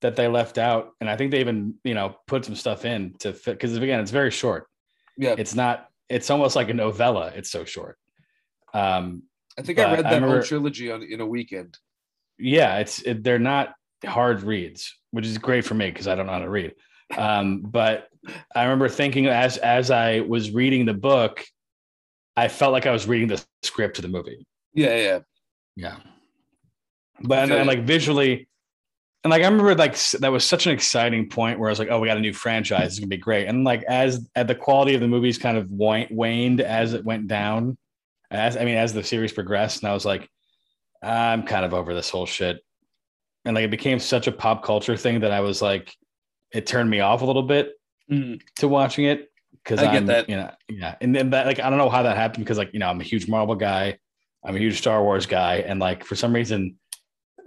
[0.00, 3.14] that they left out, and I think they even you know put some stuff in
[3.20, 4.66] to fit because again, it's very short.
[5.16, 5.34] yeah.
[5.38, 5.88] It's not.
[6.08, 7.32] It's almost like a novella.
[7.36, 7.96] It's so short.
[8.74, 9.22] Um,
[9.58, 11.78] I think I read I that whole trilogy on in a weekend.
[12.38, 16.26] yeah it's it, they're not hard reads which is great for me because i don't
[16.26, 16.74] know how to read.
[17.16, 18.08] Um, but
[18.54, 21.44] i remember thinking as as i was reading the book
[22.36, 24.46] i felt like i was reading the script to the movie.
[24.72, 25.18] Yeah, yeah.
[25.76, 25.96] yeah.
[27.22, 28.48] But and, and like visually
[29.24, 31.90] and like i remember like that was such an exciting point where i was like
[31.90, 32.92] oh we got a new franchise.
[32.92, 33.46] It's gonna be great.
[33.46, 37.04] And like as at the quality of the movies kind of wane- waned as it
[37.04, 37.76] went down
[38.30, 40.28] as i mean as the series progressed and i was like
[41.02, 42.60] i'm kind of over this whole shit
[43.44, 45.94] and like it became such a pop culture thing that i was like
[46.52, 47.72] it turned me off a little bit
[48.10, 48.40] Mhm.
[48.56, 49.30] to watching it
[49.62, 50.28] because I get I'm, that.
[50.28, 52.72] you know, yeah, and then that like I don't know how that happened because like
[52.72, 53.98] you know I'm a huge Marvel guy,
[54.44, 56.76] I'm a huge Star Wars guy, and like for some reason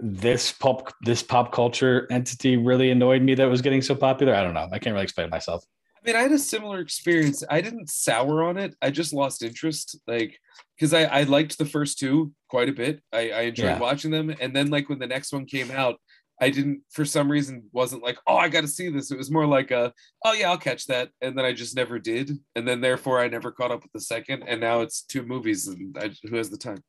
[0.00, 4.34] this pop this pop culture entity really annoyed me that it was getting so popular.
[4.34, 4.68] I don't know.
[4.72, 5.64] I can't really explain myself.
[5.98, 7.44] I mean, I had a similar experience.
[7.50, 8.74] I didn't sour on it.
[8.80, 10.38] I just lost interest, like
[10.76, 13.00] because I, I liked the first two quite a bit.
[13.12, 13.78] I, I enjoyed Yeah.
[13.78, 15.96] watching them, and then like when the next one came out,
[16.40, 19.10] I didn't for some reason wasn't like, oh, I got to see this.
[19.12, 19.92] It was more like a,
[20.24, 23.28] oh yeah, I'll catch that, and then I just never did, and then therefore I
[23.28, 26.50] never caught up with the second, and now it's two movies, and I, who has
[26.50, 26.82] the time?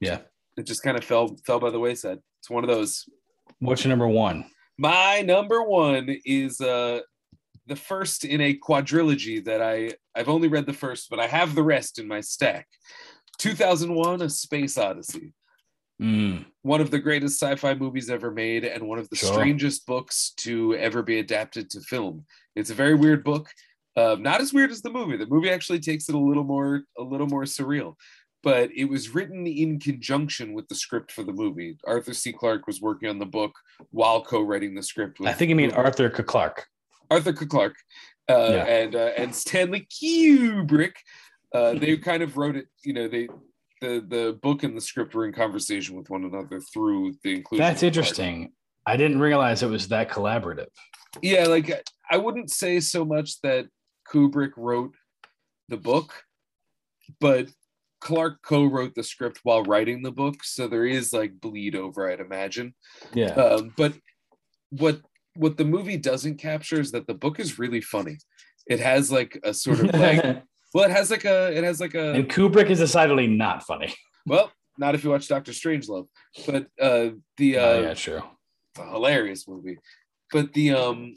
[0.00, 0.18] Yeah.
[0.56, 2.18] It just kind of fell fell by the wayside.
[2.40, 3.04] It's one of those.
[3.60, 4.50] What's your number one?
[4.76, 7.00] My number one is uh
[7.68, 11.54] the first in a quadrilogy that I I've only read the first, but I have
[11.54, 12.66] the rest in my stack.
[13.38, 15.32] 2001: A Space Odyssey,
[16.00, 19.32] Mm, one of the greatest sci-fi movies ever made, and one of the Sure.
[19.32, 22.24] strangest books to ever be adapted to film.
[22.54, 23.48] It's a very weird book,
[23.96, 25.16] uh, not as weird as the movie.
[25.16, 27.94] The movie actually takes it a little more a little more surreal.
[28.44, 31.76] But it was written in conjunction with the script for the movie.
[31.84, 32.32] Arthur C.
[32.32, 33.50] Clarke was working on the book
[33.90, 35.18] while co-writing the script.
[35.24, 36.22] I think you mean Arthur C.
[36.22, 36.64] Clarke.
[37.10, 37.46] Arthur C.
[37.46, 37.76] Clarke
[38.30, 38.64] uh, Yeah.
[38.64, 40.94] and uh, and Stanley Kubrick.
[41.54, 42.66] Uh, they kind of wrote it.
[42.84, 43.28] You know, they
[43.80, 47.64] the the book and the script were in conversation with one another through the inclusion.
[47.64, 48.52] That's interesting.
[48.86, 50.68] I didn't realize it was that collaborative.
[51.22, 53.66] Yeah, like I wouldn't say so much that
[54.10, 54.94] Kubrick wrote
[55.68, 56.22] the book,
[57.20, 57.48] but
[58.00, 62.20] Clarke co-wrote the script while writing the book, so there is like bleed over, I'd
[62.20, 62.74] imagine.
[63.12, 63.32] Yeah.
[63.32, 63.92] Um, but
[64.70, 65.00] what
[65.38, 68.18] what the movie doesn't capture is that the book is really funny.
[68.66, 70.42] It has like a sort of like
[70.74, 73.94] well, it has like a it has like a and Kubrick is decidedly not funny.
[74.26, 76.08] well, not if you watch Doctor Strangelove,
[76.46, 78.20] but uh the uh oh, yeah,
[78.82, 79.78] a hilarious movie.
[80.32, 81.14] But the um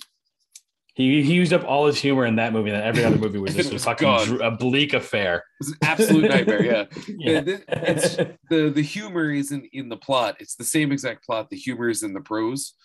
[0.93, 3.55] He, he used up all his humor in that movie, and every other movie was
[3.61, 5.43] just a was fucking dr- a bleak affair.
[5.59, 6.85] it's an absolute nightmare, yeah.
[7.07, 7.41] Yeah.
[7.69, 8.17] It's
[8.51, 10.37] the the humor isn't in the plot.
[10.39, 11.49] It's the same exact plot.
[11.49, 12.75] The humor is in the prose.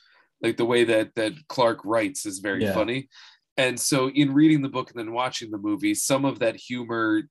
[0.43, 2.75] Like the way that that Clarke writes is very Yeah.
[2.75, 3.09] funny.
[3.57, 7.23] And so in reading the book and then watching the movie, some of that humor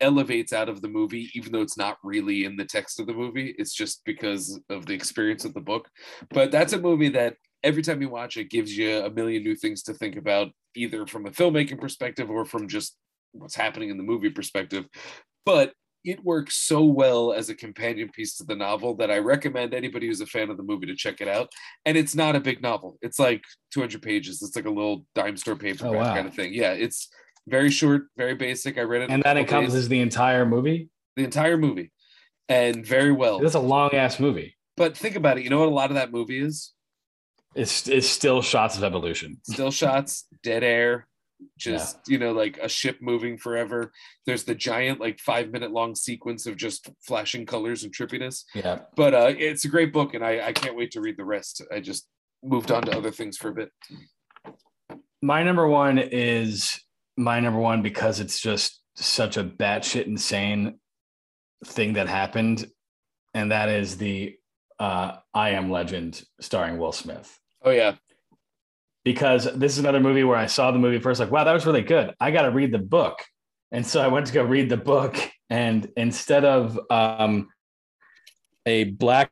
[0.00, 3.14] elevates out of the movie, even though it's not really in the text of the
[3.14, 3.54] movie.
[3.58, 5.88] It's just because of the experience of the book.
[6.30, 9.54] But that's a movie that every time you watch it gives you a million new
[9.54, 12.96] things to think about, either from a filmmaking perspective or from just
[13.32, 14.86] what's happening in the movie perspective.
[15.46, 15.72] But
[16.04, 20.06] it works so well as a companion piece to the novel that I recommend anybody
[20.08, 21.52] who's a fan of the movie to check it out.
[21.84, 22.98] And it's not a big novel.
[23.02, 24.42] It's like 200 pages.
[24.42, 26.14] It's like a little dime store paperback Oh, wow.
[26.14, 26.52] kind of thing.
[26.54, 27.08] Yeah, it's
[27.48, 28.78] very short, very basic.
[28.78, 29.52] I read it and that couple days.
[29.52, 30.88] encompasses the entire movie.
[31.16, 31.92] the entire movie
[32.48, 33.38] and very well.
[33.38, 34.56] That's a long ass movie.
[34.76, 35.44] But think about it.
[35.44, 36.72] You know what a lot of that movie is?
[37.54, 39.36] It's it's still shots of evolution.
[39.44, 41.06] Still shots, dead air,
[41.58, 43.92] just you know, like a ship moving forever.
[44.26, 48.44] There's the giant, like five minute long sequence of just flashing colors and trippiness.
[48.54, 48.80] Yeah.
[48.96, 51.62] But uh, it's a great book, and I, I can't wait to read the rest.
[51.72, 52.06] I just
[52.42, 53.70] moved on to other things for a bit.
[55.22, 56.80] My number one is
[57.16, 60.78] my number one because it's just such a batshit insane
[61.64, 62.66] thing that happened,
[63.34, 64.36] and that is the
[64.78, 67.38] uh, I Am Legend starring Will Smith.
[67.64, 67.94] Oh yeah,
[69.04, 71.66] because this is another movie where I saw the movie first, like, wow, that was
[71.66, 72.14] really good.
[72.20, 73.18] I got to read the book.
[73.72, 75.16] And so I went to go read the book.
[75.50, 77.48] And instead of um,
[78.66, 79.30] a black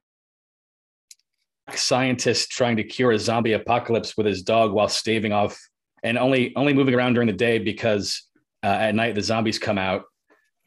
[1.74, 5.58] scientist trying to cure a zombie apocalypse with his dog while staving off
[6.02, 8.24] and only only moving around during the day because
[8.62, 10.04] uh, at night the zombies come out,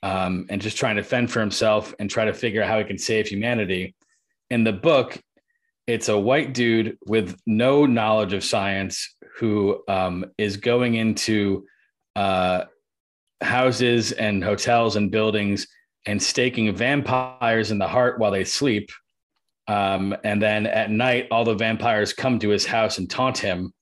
[0.02, 2.84] um, and just trying to fend for himself and try to figure out how he
[2.84, 3.96] can save humanity.
[4.50, 5.20] In the book,
[5.88, 11.66] it's a white dude with no knowledge of science who um, is going into
[12.16, 12.66] uh,
[13.42, 15.68] houses and hotels and buildings
[16.06, 18.90] and staking vampires in the heart while they sleep.
[19.68, 23.74] Um, and then at night, all the vampires come to his house and taunt him,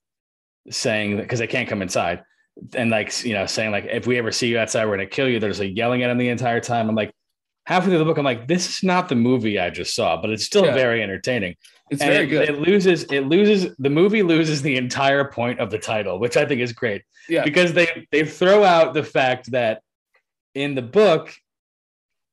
[0.69, 2.23] saying because they can't come inside,
[2.76, 5.28] and like you know, saying like if we ever see you outside, we're gonna kill
[5.28, 5.40] you.
[5.40, 6.88] There's like yelling at him the entire time.
[6.88, 7.11] I'm like,
[7.65, 10.29] halfway through the book, I'm like, this is not the movie I just saw, but
[10.29, 10.73] it's still Yeah.
[10.73, 11.55] very entertaining.
[11.89, 12.49] It's And very it, good.
[12.49, 13.03] It loses.
[13.05, 13.75] It loses.
[13.77, 17.03] The movie loses the entire point of the title, which I think is great.
[17.29, 17.43] Yeah.
[17.43, 19.81] Because they they throw out the fact that
[20.55, 21.33] in the book,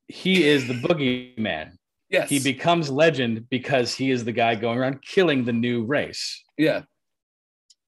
[0.07, 1.73] he is the boogeyman.
[2.09, 2.29] yes.
[2.29, 6.43] He becomes legend because he is the guy going around killing the new race.
[6.57, 6.81] yeah.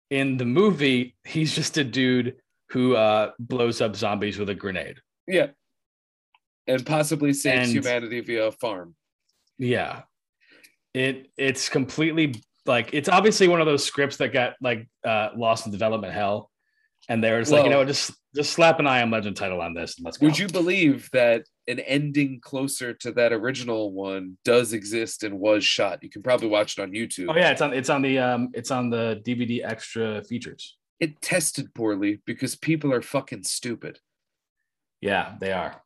[0.09, 2.37] In the movie, he's just a dude
[2.69, 4.99] who uh, blows up zombies with a grenade.
[5.27, 5.47] Yeah.
[6.67, 8.95] And possibly saves And- humanity via a farm.
[9.57, 10.03] Yeah.
[10.93, 12.35] It it's completely
[12.65, 16.51] like it's obviously one of those scripts that got like uh lost in development hell.
[17.09, 19.61] And they were just like, you know, just just slap an I Am Legend title
[19.61, 20.25] on this and let's go.
[20.27, 25.63] Would you believe that an ending closer to that original one does exist and was
[25.63, 26.03] shot?
[26.03, 27.27] You can probably watch it on YouTube.
[27.29, 30.77] Oh yeah, it's on it's on the um it's on the DVD extra features.
[30.99, 33.99] It tested poorly because people are fucking stupid.
[34.99, 35.81] Yeah, they are.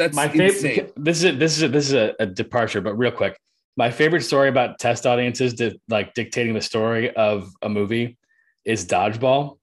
[0.00, 2.94] That's my favorite this is a, this is a, this is a, a departure but
[2.94, 3.38] real quick.
[3.76, 8.18] My favorite story about test audiences di- like dictating the story of a movie
[8.64, 9.58] is dodgeball.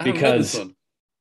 [0.00, 0.72] I don't know this because-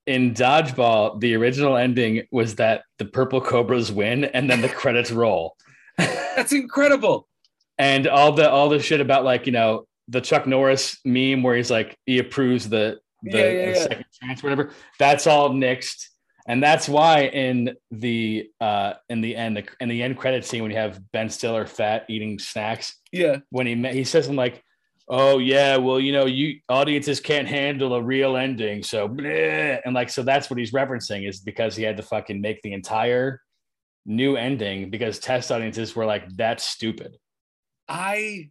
[0.07, 5.11] in dodgeball the original ending was that the purple cobras win and then the credits
[5.11, 5.55] roll.
[5.97, 7.27] That's incredible.
[7.79, 11.55] and all the all the shit about like you know the chuck norris meme where
[11.55, 13.83] he's like he approves the the, Yeah, yeah, the yeah.
[13.83, 16.09] second chance whatever that's all nixed
[16.47, 20.61] and that's why in the uh in the end the, in the end credit scene
[20.61, 23.37] when you have ben stiller fat eating snacks Yeah.
[23.49, 24.63] when he he says something like
[25.07, 29.79] oh yeah well you know you audiences can't handle a real ending so bleh.
[29.85, 32.73] and like so that's what he's referencing is because he had to fucking make the
[32.73, 33.41] entire
[34.05, 37.17] new ending because test audiences were like that's stupid
[37.87, 38.49] I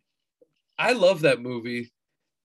[0.78, 1.92] I love that movie,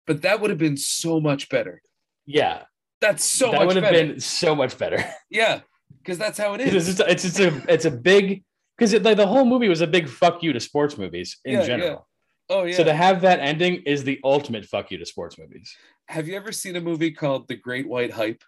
[0.07, 1.81] but that would have been so much better.
[2.25, 2.63] yeah
[3.01, 5.61] That's so that much would have been so much better Yeah,
[6.01, 8.43] because that's how it it's just, it's just a it's a big
[8.77, 11.53] because it, like, the whole movie was a big fuck you to sports movies in
[11.53, 11.65] Yeah, yeah.
[11.65, 12.07] general
[12.49, 12.77] Oh yeah.
[12.77, 15.75] so to have that ending is the ultimate fuck you to sports movies
[16.07, 18.43] have you ever seen a movie called The Great White Hype?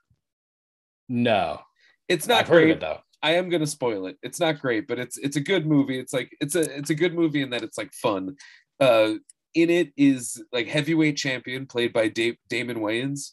[1.09, 1.59] no
[2.07, 2.71] It's not i've heard of great.
[2.77, 4.15] it though I am gonna spoil it.
[4.21, 5.97] It's not great, but it's it's a good movie.
[5.97, 8.35] It's like it's a it's a good movie in that it's like fun.
[8.79, 9.13] Uh,
[9.55, 13.31] in it is like heavyweight champion played by Dave, Damon Wayans.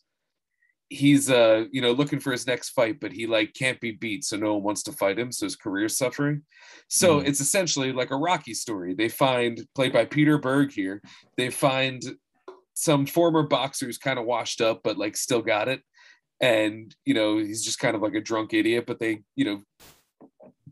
[0.90, 4.24] He's uh you know looking for his next fight, but he like can't be beat,
[4.24, 5.32] so no one wants to fight him.
[5.32, 6.42] So his career's suffering.
[6.88, 7.28] So Mhm.
[7.28, 8.94] it's essentially like a Rocky story.
[8.94, 11.02] They find played by Peter Berg here.
[11.36, 12.02] They find
[12.74, 15.80] some former boxers kind of washed up, but like still got it
[16.40, 19.62] and you know he's just kind of like a drunk idiot but they you know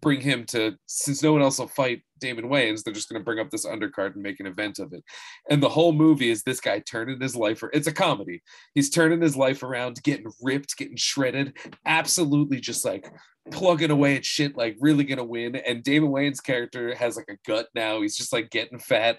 [0.02, 3.24] bring him to since no one else will fight Damon Wayans they're just going to
[3.24, 5.02] bring up this undercard and make an event of it.
[5.48, 8.42] And the whole movie is this guy turning his life it's a comedy.
[8.74, 11.56] He's turning his life around getting ripped getting shredded
[11.86, 13.10] absolutely just like
[13.50, 15.56] plugging away at shit like really going to win.
[15.56, 18.02] And Damon Wayans character has like a gut now.
[18.02, 19.18] He's just like getting fat.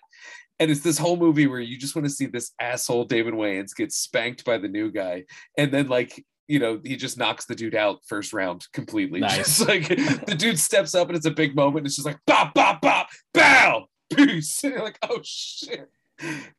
[0.60, 3.76] And it's this whole movie where you just want to see this asshole David Wayans
[3.76, 5.26] get spanked by the new guy.
[5.58, 9.38] And then like you know he just knocks the dude out first round completely Nice.
[9.38, 12.20] just like the dude steps up and it's a big moment And it's just like
[12.28, 15.90] bop bop bop bow peace you're like oh shit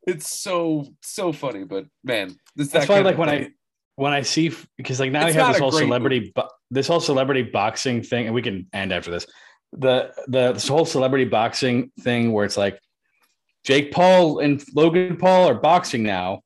[0.05, 3.43] it's so so funny but man this That's that why, like when thing.
[3.45, 3.49] I
[3.95, 7.43] when I see because like now It's have this whole celebrity bo- this whole celebrity
[7.43, 9.25] boxing thing, and we can end after this.
[9.71, 12.77] The the this whole celebrity boxing thing where it's like
[13.63, 16.41] Jake Paul and Logan Paul are boxing now,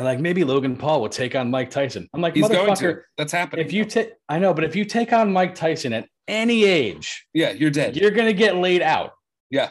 [0.00, 2.08] and like maybe Logan Paul will take on Mike Tyson.
[2.14, 4.86] I'm like he's going to that's happening If you take, I know, but if you
[4.86, 9.12] take on Mike Tyson at any age, yeah you're dead you're gonna get laid out.
[9.50, 9.70] Yeah,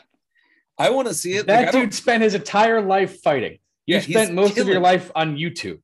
[0.77, 3.57] I want to see it That don't- dude spent his entire life fighting.
[3.87, 5.79] You Yeah, spent most of your life on YouTube.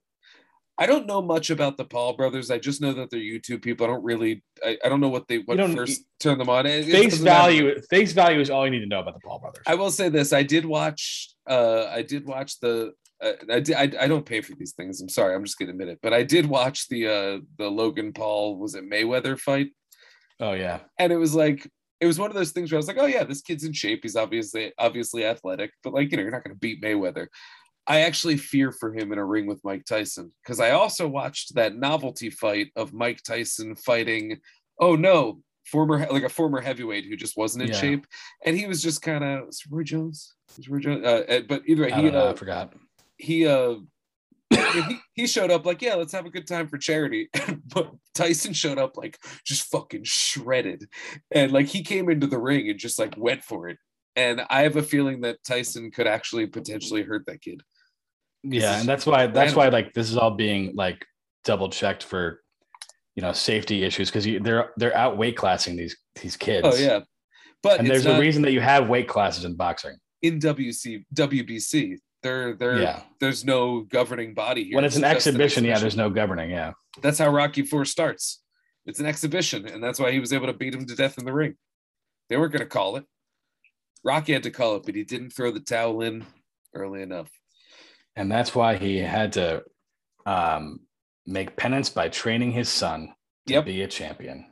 [0.78, 2.52] I don't know much about the Paul brothers.
[2.52, 3.86] I just know that they're YouTube people.
[3.88, 4.44] I don't really.
[4.64, 6.68] I, I don't know what they what first turned them on.
[6.68, 7.40] It- face doesn't matter.
[7.42, 9.64] value face value is all you need to know about the Paul brothers.
[9.66, 11.30] I will say this: I did watch.
[11.50, 12.94] Uh, I did watch the.
[13.26, 13.64] Uh, I.
[13.76, 15.02] I, I don't pay for these things.
[15.02, 15.36] I'm sorry.
[15.36, 16.00] I'm just gonna admit it.
[16.02, 19.72] But I did watch the uh the Logan Paul was it Mayweather fight,
[20.40, 21.70] oh yeah, and it was like
[22.00, 23.74] it was one of those things where I was like, oh yeah, this kid's in
[23.74, 24.02] shape.
[24.04, 27.28] He's obviously obviously athletic, but like you know, you're not gonna beat Mayweather.
[27.88, 31.54] I actually fear for him in a ring with Mike Tyson because I also watched
[31.56, 34.40] that novelty fight of Mike Tyson fighting
[34.80, 37.76] Oh no, former like a former heavyweight who just wasn't in Yeah.
[37.76, 38.08] shape,
[38.46, 40.36] and he was just kind of Roy Jones.
[40.68, 41.06] Roy Jones?
[41.06, 42.74] Uh, uh, but either way, he know, uh, I forgot.
[43.18, 43.76] He uh
[44.50, 47.30] he, he showed up like yeah let's have a good time for charity.
[47.74, 50.86] But tyson showed up like just fucking shredded.
[51.32, 53.78] And like he came into the ring and just like went for it.
[54.16, 57.62] And i have a feeling that tyson could actually potentially hurt that kid.
[58.44, 61.06] Yeah, and that's why that's why like this is all being like
[61.44, 62.42] double checked for
[63.16, 66.68] you know safety issues because they're they're out weight classing these these kids.
[66.70, 67.00] oh yeah.
[67.64, 69.98] But and there's a reason that you have weight classes in boxing.
[70.22, 74.76] in wc wbc there there Yeah, there's no governing body here.
[74.76, 76.50] When it's an just an exhibition, yeah, there's no governing.
[76.50, 78.42] Yeah, that's how rocky 4 starts.
[78.86, 81.26] It's an exhibition and that's why he was able to beat him to death in
[81.26, 81.56] the ring.
[82.30, 83.06] They weren't going to call it.
[84.04, 86.26] Rocky had to call it but he didn't throw the towel in
[86.74, 87.30] early enough.
[88.16, 89.64] And that's why he had to
[90.26, 90.82] um,
[91.26, 93.14] make penance by training his son
[93.48, 93.66] to Yep.
[93.66, 94.46] be a champion.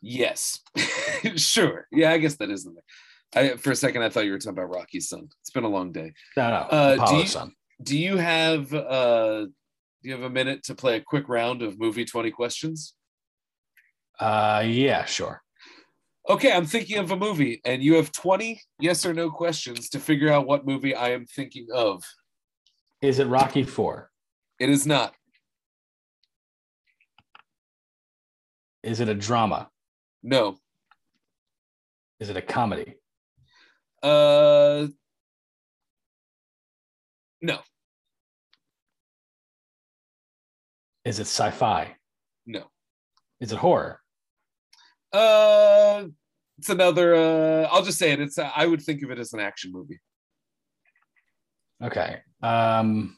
[0.00, 0.60] yes.
[1.36, 1.86] Sure.
[1.90, 2.84] Yeah i guess that is in there
[3.34, 5.68] I, for a second i thought you were talking about rocky's son it's been a
[5.68, 7.52] long day No, no, Uh, do you- son.
[7.82, 11.78] do you have uh do you have a minute to play a quick round of
[11.78, 12.94] movie 20 questions
[14.20, 15.42] Uh, yeah, sure.
[16.28, 19.98] okay i'm thinking of a movie and you have 20 yes or no questions to
[19.98, 22.04] figure out what movie i am thinking of
[23.02, 24.10] Is it Rocky Four?
[24.60, 25.14] it is not
[28.82, 29.70] Is it a drama?
[30.22, 30.56] no
[32.20, 32.94] Is it a comedy?
[34.04, 34.86] Uh
[37.42, 37.58] no
[41.04, 41.96] Is it sci-fi?
[42.46, 42.64] no
[43.40, 44.00] Is it horror?
[45.12, 46.04] uh
[46.58, 49.40] it's another uh i'll just say it it's i would think of it as an
[49.40, 49.98] action movie
[51.82, 52.20] Okay.
[52.40, 53.16] Um,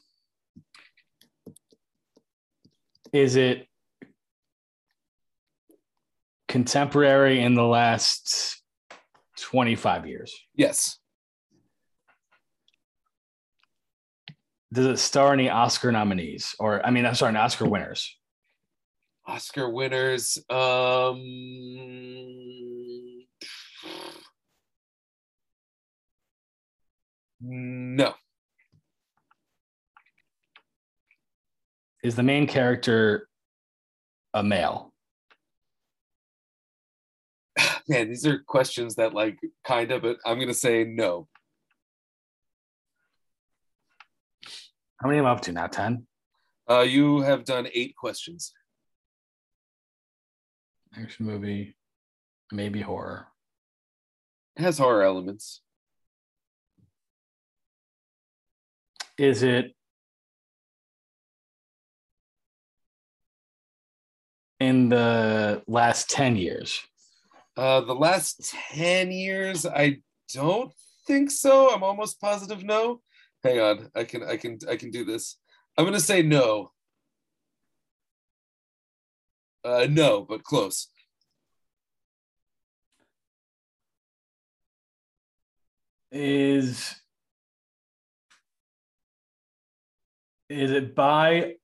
[3.13, 3.69] is it
[6.49, 8.56] contemporary in the last
[9.37, 10.35] 25 years?
[10.55, 10.99] yes
[14.73, 16.55] Does it star any Oscar nominees?
[16.59, 18.17] Or, I mean, I'm sorry, Oscar winners.
[19.27, 21.21] oscar winners um
[27.41, 28.15] no
[32.03, 33.29] Is the main character
[34.33, 34.93] a male?
[37.89, 41.29] Man these are questions that like kind of but i'm gonna say no
[45.01, 45.67] How many am I up to now?
[45.67, 46.07] 10?
[46.71, 48.53] uh you have done eight questions
[50.99, 51.77] Action movie,
[52.51, 53.27] maybe horror.
[54.57, 55.61] it has horror elements
[59.19, 59.75] Is it
[64.61, 66.83] in the last 10 years?
[67.57, 69.99] Uh the last 10 years i
[70.35, 70.73] don't
[71.07, 71.73] think so.
[71.73, 73.01] I'm almost positive no.
[73.45, 75.39] Hang on i can i can i can do this.
[75.79, 76.73] I'm gonna say no.
[79.65, 80.89] Uh no but close.
[86.11, 86.95] Is
[90.49, 91.55] is it by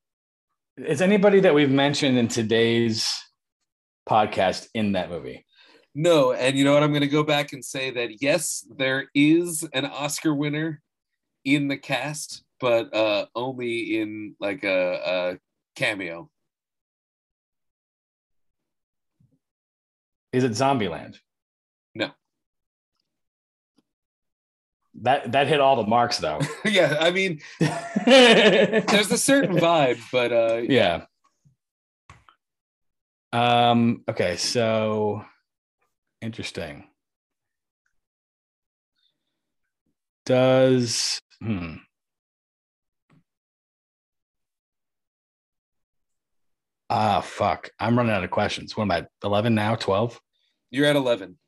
[0.76, 3.12] is anybody that we've mentioned in today's
[4.08, 5.44] podcast in that movie?
[5.94, 6.82] No, and you know what?
[6.82, 10.80] I'm going to go back and say that yes, there is an Oscar winner
[11.44, 15.38] in the cast, but uh, only in like a, a
[15.76, 16.30] cameo.
[20.32, 21.18] Is it Zombieland?
[21.94, 22.10] No.
[25.02, 26.40] That that hit all the marks though.
[26.64, 31.04] yeah, I mean, there's a certain vibe, but uh, Yeah.
[33.32, 35.24] Um okay, so
[36.22, 36.84] interesting.
[40.24, 41.74] Does hmm
[46.94, 47.70] Ah, fuck.
[47.80, 48.76] I'm running out of questions.
[48.76, 49.06] What am I?
[49.24, 49.74] 11 now?
[49.76, 50.20] 12?
[50.70, 51.38] you're at 11.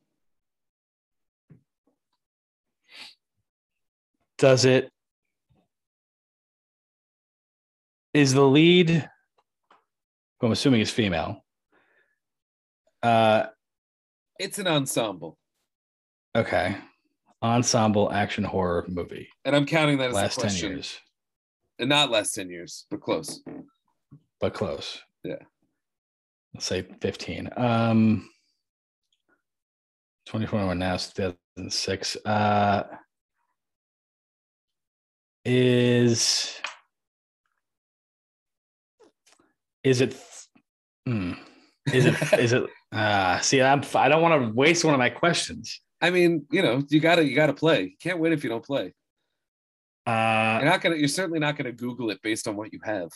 [4.38, 4.90] Does it
[8.14, 8.88] is the lead
[10.40, 11.44] who I'm assuming is female.
[13.02, 13.46] Uh
[14.44, 15.38] It's an ensemble,
[16.36, 16.76] okay.
[17.42, 19.26] Ensemble action horror movie.
[19.46, 20.98] and I'm counting that as Last a 10 years,
[21.78, 23.40] And not last 10 years, but close.
[24.40, 25.00] but close.
[25.24, 25.36] Yeah.
[26.52, 27.48] Let's say 15.
[27.56, 28.28] Um
[30.26, 32.18] 2021 now it's 2006.
[32.26, 32.82] Uh
[35.46, 36.60] is
[39.82, 40.14] is it
[41.06, 41.32] hmm,
[41.92, 42.14] Is it?
[42.38, 42.64] Is it?
[42.94, 43.82] Uh, see, I'm.
[43.94, 45.80] I don't want to waste one of my questions.
[46.00, 47.82] I mean, you know, you gotta you gotta play.
[47.82, 48.94] You can't win if you don't play.
[50.06, 50.96] Uh, You're not gonna.
[50.96, 53.10] You're certainly not gonna Google it based on what you have.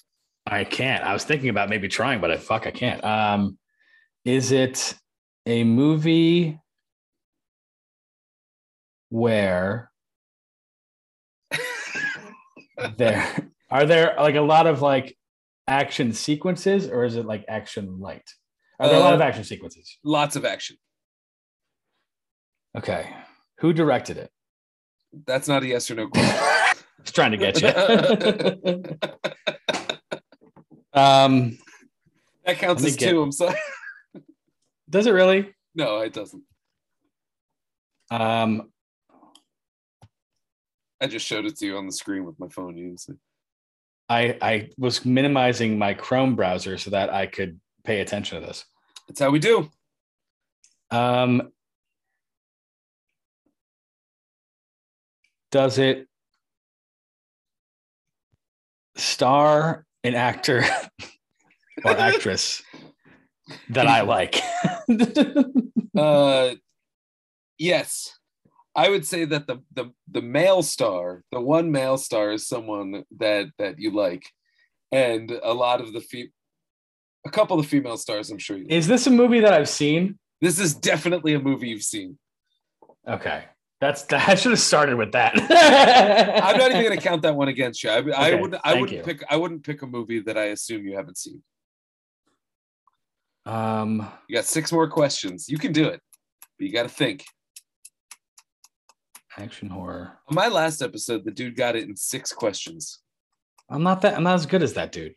[0.46, 1.04] I can't.
[1.04, 3.04] I was thinking about maybe trying, but I fuck, I can't.
[3.04, 3.58] Um,
[4.24, 4.96] is it
[5.46, 6.58] a movie
[9.10, 9.92] where
[12.96, 15.16] there are there like a lot of like
[15.68, 18.28] action sequences, or is it like action light?
[18.78, 19.98] Are there a lot of Uh, action sequences?
[20.04, 20.76] Lots of action.
[22.76, 23.12] Okay,
[23.58, 24.30] who directed it?
[25.26, 26.36] That's not a yes or no question.
[27.02, 27.68] Just trying to get you.
[30.92, 31.58] um,
[32.44, 33.22] that counts as get- two.
[33.22, 33.56] I'm sorry.
[34.90, 35.52] does it really?
[35.74, 36.42] No, it doesn't.
[38.10, 38.70] Um,
[41.00, 42.76] I just showed it to you on the screen with my phone.
[42.76, 42.96] You.
[44.08, 48.66] I I was minimizing my Chrome browser so that I could pay attention to this.
[49.08, 49.70] That's how we do.
[50.90, 51.52] Um,
[55.50, 56.06] does it
[58.96, 60.64] star an actor
[61.84, 62.62] or actress
[63.70, 64.40] that I like?
[65.96, 66.54] Uh,
[67.58, 68.16] yes,
[68.76, 73.02] I would say that the the the male star, the one male star, is someone
[73.18, 74.30] that that you like,
[74.92, 76.30] and a lot of the fe-
[77.28, 78.30] a couple of female stars.
[78.30, 78.66] I'm sure you.
[78.68, 80.18] Is this a movie that I've seen?
[80.40, 82.16] this is definitely a movie you've seen.
[83.08, 83.44] Okay,
[83.80, 85.32] that's I should have started with that.
[86.44, 87.90] I'm not even going to count that one against you.
[87.90, 89.02] I, I Okay, would I wouldn't you.
[89.02, 91.42] pick I wouldn't pick a movie that I assume you haven't seen.
[93.46, 95.48] Um, You got six more questions.
[95.48, 96.00] You can do it,
[96.58, 97.24] but you got to think.
[99.38, 100.18] action horror.
[100.28, 103.00] On my last episode, the dude got it in six questions.
[103.70, 104.14] I'm not that.
[104.16, 105.14] I'm not as good as that dude.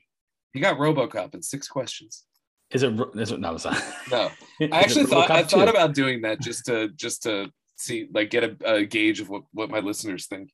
[0.53, 2.25] He got RoboCop in six questions.
[2.71, 2.93] Is it?
[3.15, 3.39] Is it?
[3.39, 3.83] No, it's not.
[4.09, 4.29] No,
[4.71, 5.71] I actually thought I thought 2?
[5.71, 9.43] about doing that just to just to see like get a, a gauge of what
[9.53, 10.51] what my listeners think.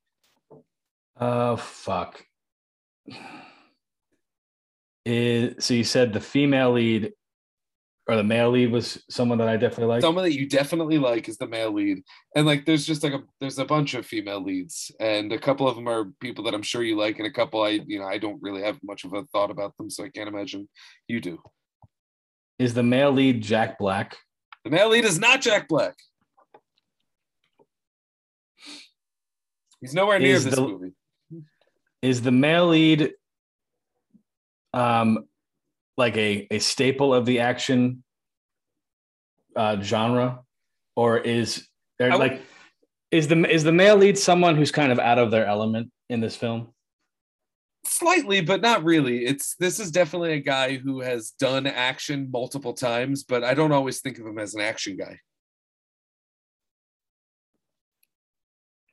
[1.19, 2.23] Oh fuck.
[5.05, 7.13] Is so you said the female lead
[8.09, 10.01] or the male lead was someone that I definitely like.
[10.01, 12.03] Someone that you definitely like is the male lead,
[12.35, 15.67] and like there's just like a there's a bunch of female leads, and a couple
[15.67, 18.05] of them are people that I'm sure you like, and a couple I you know
[18.05, 20.69] I don't really have much of a thought about them, so I can't imagine
[21.07, 21.41] you do.
[22.59, 24.15] Is the male lead Jack Black?
[24.63, 25.95] The male lead is not Jack Black.
[29.81, 30.91] He's nowhere near Is this the- movie.
[32.01, 33.13] Is the male lead
[34.73, 35.25] um
[35.97, 38.03] like a, a staple of the action
[39.55, 40.41] uh genre?
[40.95, 41.67] Or is
[41.99, 42.41] would- like
[43.11, 46.19] is the is the male lead someone who's kind of out of their element in
[46.19, 46.73] this film?
[47.85, 49.25] Slightly, but not really.
[49.25, 53.71] It's this is definitely a guy who has done action multiple times, but I don't
[53.71, 55.19] always think of him as an action guy.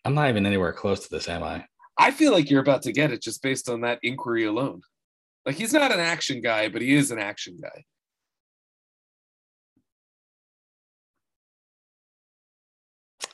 [0.05, 1.65] I'm not even anywhere close to this, am I?
[1.99, 4.83] I feel like you're about to get it just based on that inquiry alone.
[5.47, 7.85] Like he's not an action guy, but he is an action guy.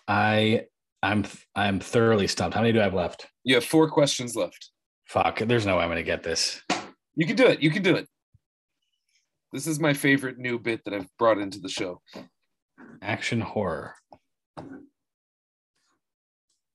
[0.08, 0.64] I
[1.02, 1.24] I'm
[1.54, 2.54] I'm thoroughly stumped.
[2.54, 3.26] How many do I have left?
[3.44, 4.70] You have four questions left.
[5.06, 6.60] Fuck, there's no way I'm gonna get this.
[7.14, 7.62] You can do it.
[7.62, 8.08] You can do it.
[9.52, 12.00] This is my favorite new bit that I've brought into the show.
[13.02, 13.94] Action horror.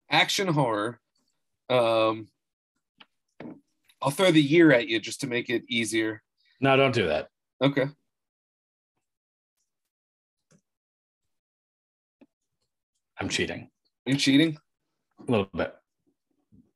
[0.09, 0.99] Action horror.
[1.69, 2.27] Um,
[4.05, 6.21] I'll throw the year at you just to make it easier.
[6.61, 7.29] No, don't do that.
[7.59, 7.85] Okay.
[13.19, 13.69] I'm cheating
[14.05, 14.57] You're cheating?
[15.27, 15.73] a little bit.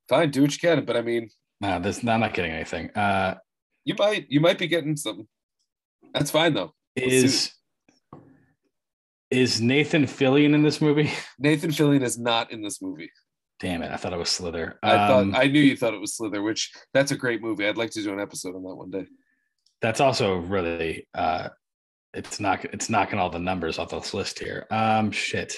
[0.07, 0.85] Fine, do what you can.
[0.85, 1.29] But I mean,
[1.61, 2.89] No, this I'm not getting anything.
[2.95, 3.35] Uh,
[3.85, 5.27] you might you might be getting something.
[6.13, 6.73] That's fine though.
[6.95, 7.51] is
[9.29, 11.11] is Nathan Fillion in this movie?
[11.37, 13.11] Nathan Fillion is not in this movie.
[13.59, 13.91] Damn it!
[13.91, 14.79] I thought it was Slither.
[14.83, 17.67] I Um, thought I knew you thought it was Slither, which that's a great movie.
[17.67, 19.05] I'd like to do an episode on that one day.
[19.81, 21.49] that's also really uh,
[22.13, 24.65] it's not it's knocking all the numbers off this list here.
[24.71, 25.55] Um, shit.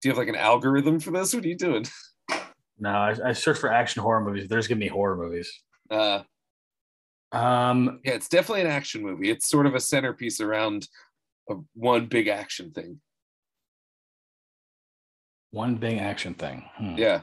[0.00, 1.34] Do you have like an algorithm for this?
[1.34, 1.86] What are you doing?
[2.80, 4.48] No, I, I searched for action horror movies.
[4.48, 5.52] There's gonna be horror movies.
[5.90, 6.22] Uh,
[7.32, 9.30] Um, yeah, it's definitely an action movie.
[9.30, 10.86] It's sort of a centerpiece around
[11.50, 13.00] a, one big action thing.
[15.50, 16.68] One big action thing.
[16.76, 16.96] Hmm.
[16.96, 17.20] Yeah.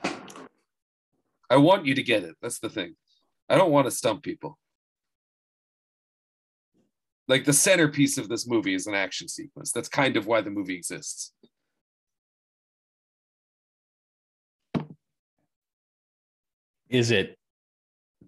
[1.50, 2.36] I want you to get it.
[2.42, 2.96] That's the thing.
[3.50, 4.58] I don't want to stump people.
[7.28, 9.72] Like the centerpiece of this movie is an action sequence.
[9.72, 11.34] That's kind of why the movie exists.
[16.90, 17.38] Is it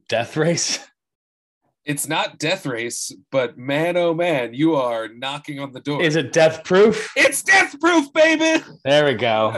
[0.10, 0.80] Death Race?
[1.88, 6.02] It's not Death Race, but man, oh man, you are knocking on the door.
[6.02, 7.10] Is it death proof?
[7.16, 8.62] It's Death Proof, baby.
[8.84, 9.58] There we go.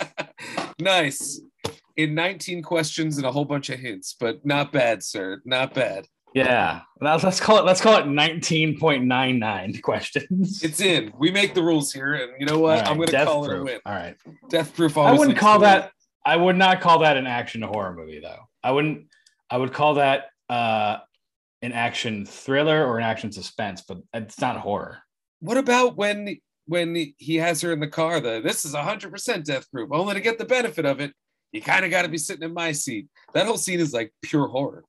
[0.80, 1.40] nice.
[1.96, 5.42] In 19 questions and a whole bunch of hints, but not bad, sir.
[5.44, 6.06] Not bad.
[6.34, 6.82] Yeah.
[7.00, 10.62] Let's call it let's call it 19.99 questions.
[10.62, 11.12] It's in.
[11.18, 12.78] We make the rules here, and you know what?
[12.78, 13.80] right, I'm going to death call it a win.
[13.84, 14.16] All right.
[14.50, 14.96] Death Proof.
[14.96, 15.80] I wouldn't call the win.
[15.80, 15.92] that
[16.24, 18.48] I would not call that an action horror movie though.
[18.62, 19.06] I wouldn't
[19.50, 20.98] I would call that uh
[21.62, 24.98] an action thriller or an action suspense, but it's not horror.
[25.40, 28.20] What about when when he has her in the car?
[28.20, 29.90] The this is 100 percent Death Proof.
[29.92, 31.12] Only to get the benefit of it,
[31.52, 33.08] you kind of got to be sitting in my seat.
[33.34, 34.84] That whole scene is like pure horror.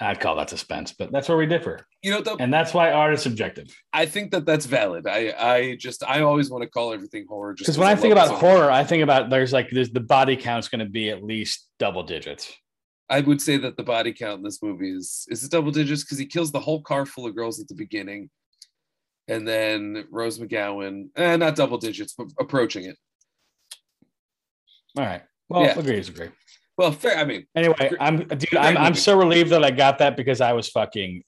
[0.00, 1.86] I'd call that suspense, but that's where we differ.
[2.02, 3.68] You know, the, And that's why art is subjective.
[3.92, 5.06] I think that that's valid.
[5.06, 7.54] I I just I always want to call everything horror.
[7.54, 10.36] just Because when I think about horror, I think about there's like there's the body
[10.36, 12.52] count's going to be at least double digits.
[13.10, 16.02] I would say that the body count in this movie is is it double digits
[16.04, 18.30] because he kills the whole car full of girls at the beginning,
[19.28, 22.96] and then Rose McGowan, eh, not double digits, but approaching it.
[24.96, 25.22] All right.
[25.48, 25.78] Well, Yeah.
[25.78, 26.30] agree is agree.
[26.76, 27.18] Well, fair.
[27.18, 28.56] I mean, Anyway, I'm dude.
[28.56, 31.22] I'm, I'm so relieved that I got that because I was fucking.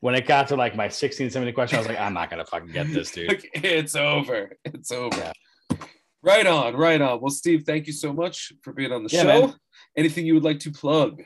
[0.00, 2.44] When it got to like my 16, 17 question, I was like, I'm not gonna
[2.44, 3.28] fucking get this, dude.
[3.28, 4.50] like, it's over.
[4.64, 5.16] It's over.
[5.16, 5.32] Yeah.
[6.22, 7.20] Right on, right on.
[7.22, 9.46] Well, Steve, thank you so much for being on the Yeah, show.
[9.46, 9.54] man.
[9.96, 11.22] Anything you would like to plug?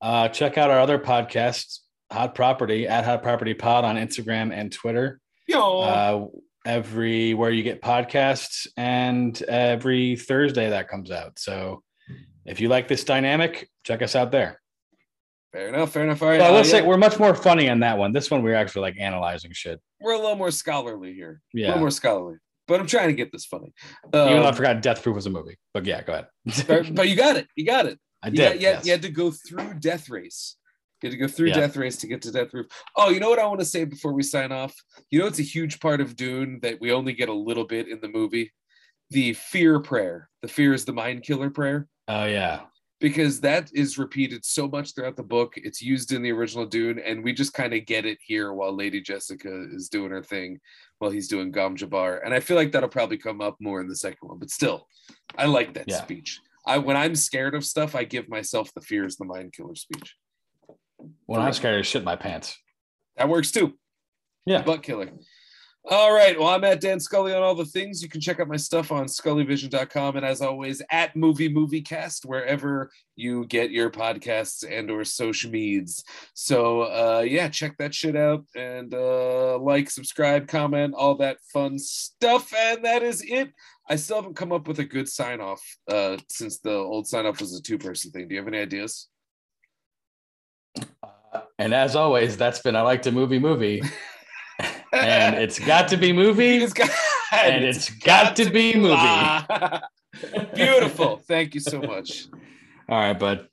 [0.00, 1.80] Uh, check out our other podcasts,
[2.12, 5.20] Hot Property at Hot Property Pod on Instagram and Twitter.
[5.46, 6.26] Yo, Uh,
[6.66, 11.38] everywhere you get podcasts, and every Thursday that comes out.
[11.38, 11.82] So,
[12.46, 14.60] if you like this dynamic, check us out there.
[15.52, 15.90] fair enough.
[15.92, 16.22] Fair enough.
[16.22, 16.38] All right.
[16.40, 18.12] Well, uh, let's say yeah, we're much more funny on that one.
[18.12, 19.80] This one, we're actually like analyzing shit.
[20.00, 21.40] we're a little more scholarly here.
[21.54, 21.66] A Yeah.
[21.68, 22.36] little more scholarly.
[22.68, 23.72] But I'm trying to get this funny.
[24.06, 25.56] Even though I Um, forgot Death Proof was a movie.
[25.74, 26.94] But yeah, go ahead.
[26.94, 27.48] but you got it.
[27.56, 27.98] You got it.
[28.22, 28.38] I You, did.
[28.38, 28.86] you, had, yes.
[28.86, 30.56] you had to go through Death Race.
[31.02, 31.54] You had to go through Yeah.
[31.60, 32.66] Death Race to get to Death Roof.
[32.96, 34.74] Oh, you know what I want to say before we sign off?
[35.10, 37.88] You know, it's a huge part of Dune that we only get a little bit
[37.88, 38.52] in the movie.
[39.10, 40.28] The fear prayer.
[40.42, 41.88] The fear is the mind killer prayer.
[42.08, 42.60] Oh yeah.
[43.00, 45.54] Because that is repeated so much throughout the book.
[45.56, 48.74] It's used in the original Dune, and we just kind of get it here while
[48.74, 50.60] Lady Jessica is doing her thing
[50.98, 52.20] while he's doing Gom Jabbar.
[52.24, 54.86] And I feel like that'll probably come up more in the second one, but still,
[55.36, 56.02] I like that Yeah.
[56.02, 56.40] speech.
[56.66, 60.16] I when I'm scared of stuff, I give myself the fears the mind killer speech.
[61.26, 62.58] When I'm scared to shit my pants.
[63.16, 63.78] That works too.
[64.44, 64.62] Yeah.
[64.62, 65.10] Butt killer.
[65.84, 66.38] All right.
[66.38, 68.02] Well, I'm at Dan Scully on all the things.
[68.02, 70.16] You can check out my stuff on scullyvision.com.
[70.16, 75.50] And as always, at Movie Movie Cast, wherever you get your podcasts and or social
[75.50, 76.04] medias.
[76.34, 81.78] So uh yeah, check that shit out and uh like, subscribe, comment, all that fun
[81.78, 82.52] stuff.
[82.54, 83.50] And that is it.
[83.88, 87.24] I still haven't come up with a good sign off uh since the old sign
[87.24, 88.28] off was a two-person thing.
[88.28, 89.08] Do you have any ideas?
[91.58, 93.80] And as always, that's been I like to movie movie.
[94.92, 96.58] and it's got to be movie.
[96.62, 96.90] It's got,
[97.32, 99.80] And it's got to be movie.
[100.54, 101.22] Beautiful.
[101.26, 102.26] Thank you so much.
[102.88, 103.48] All right, bud.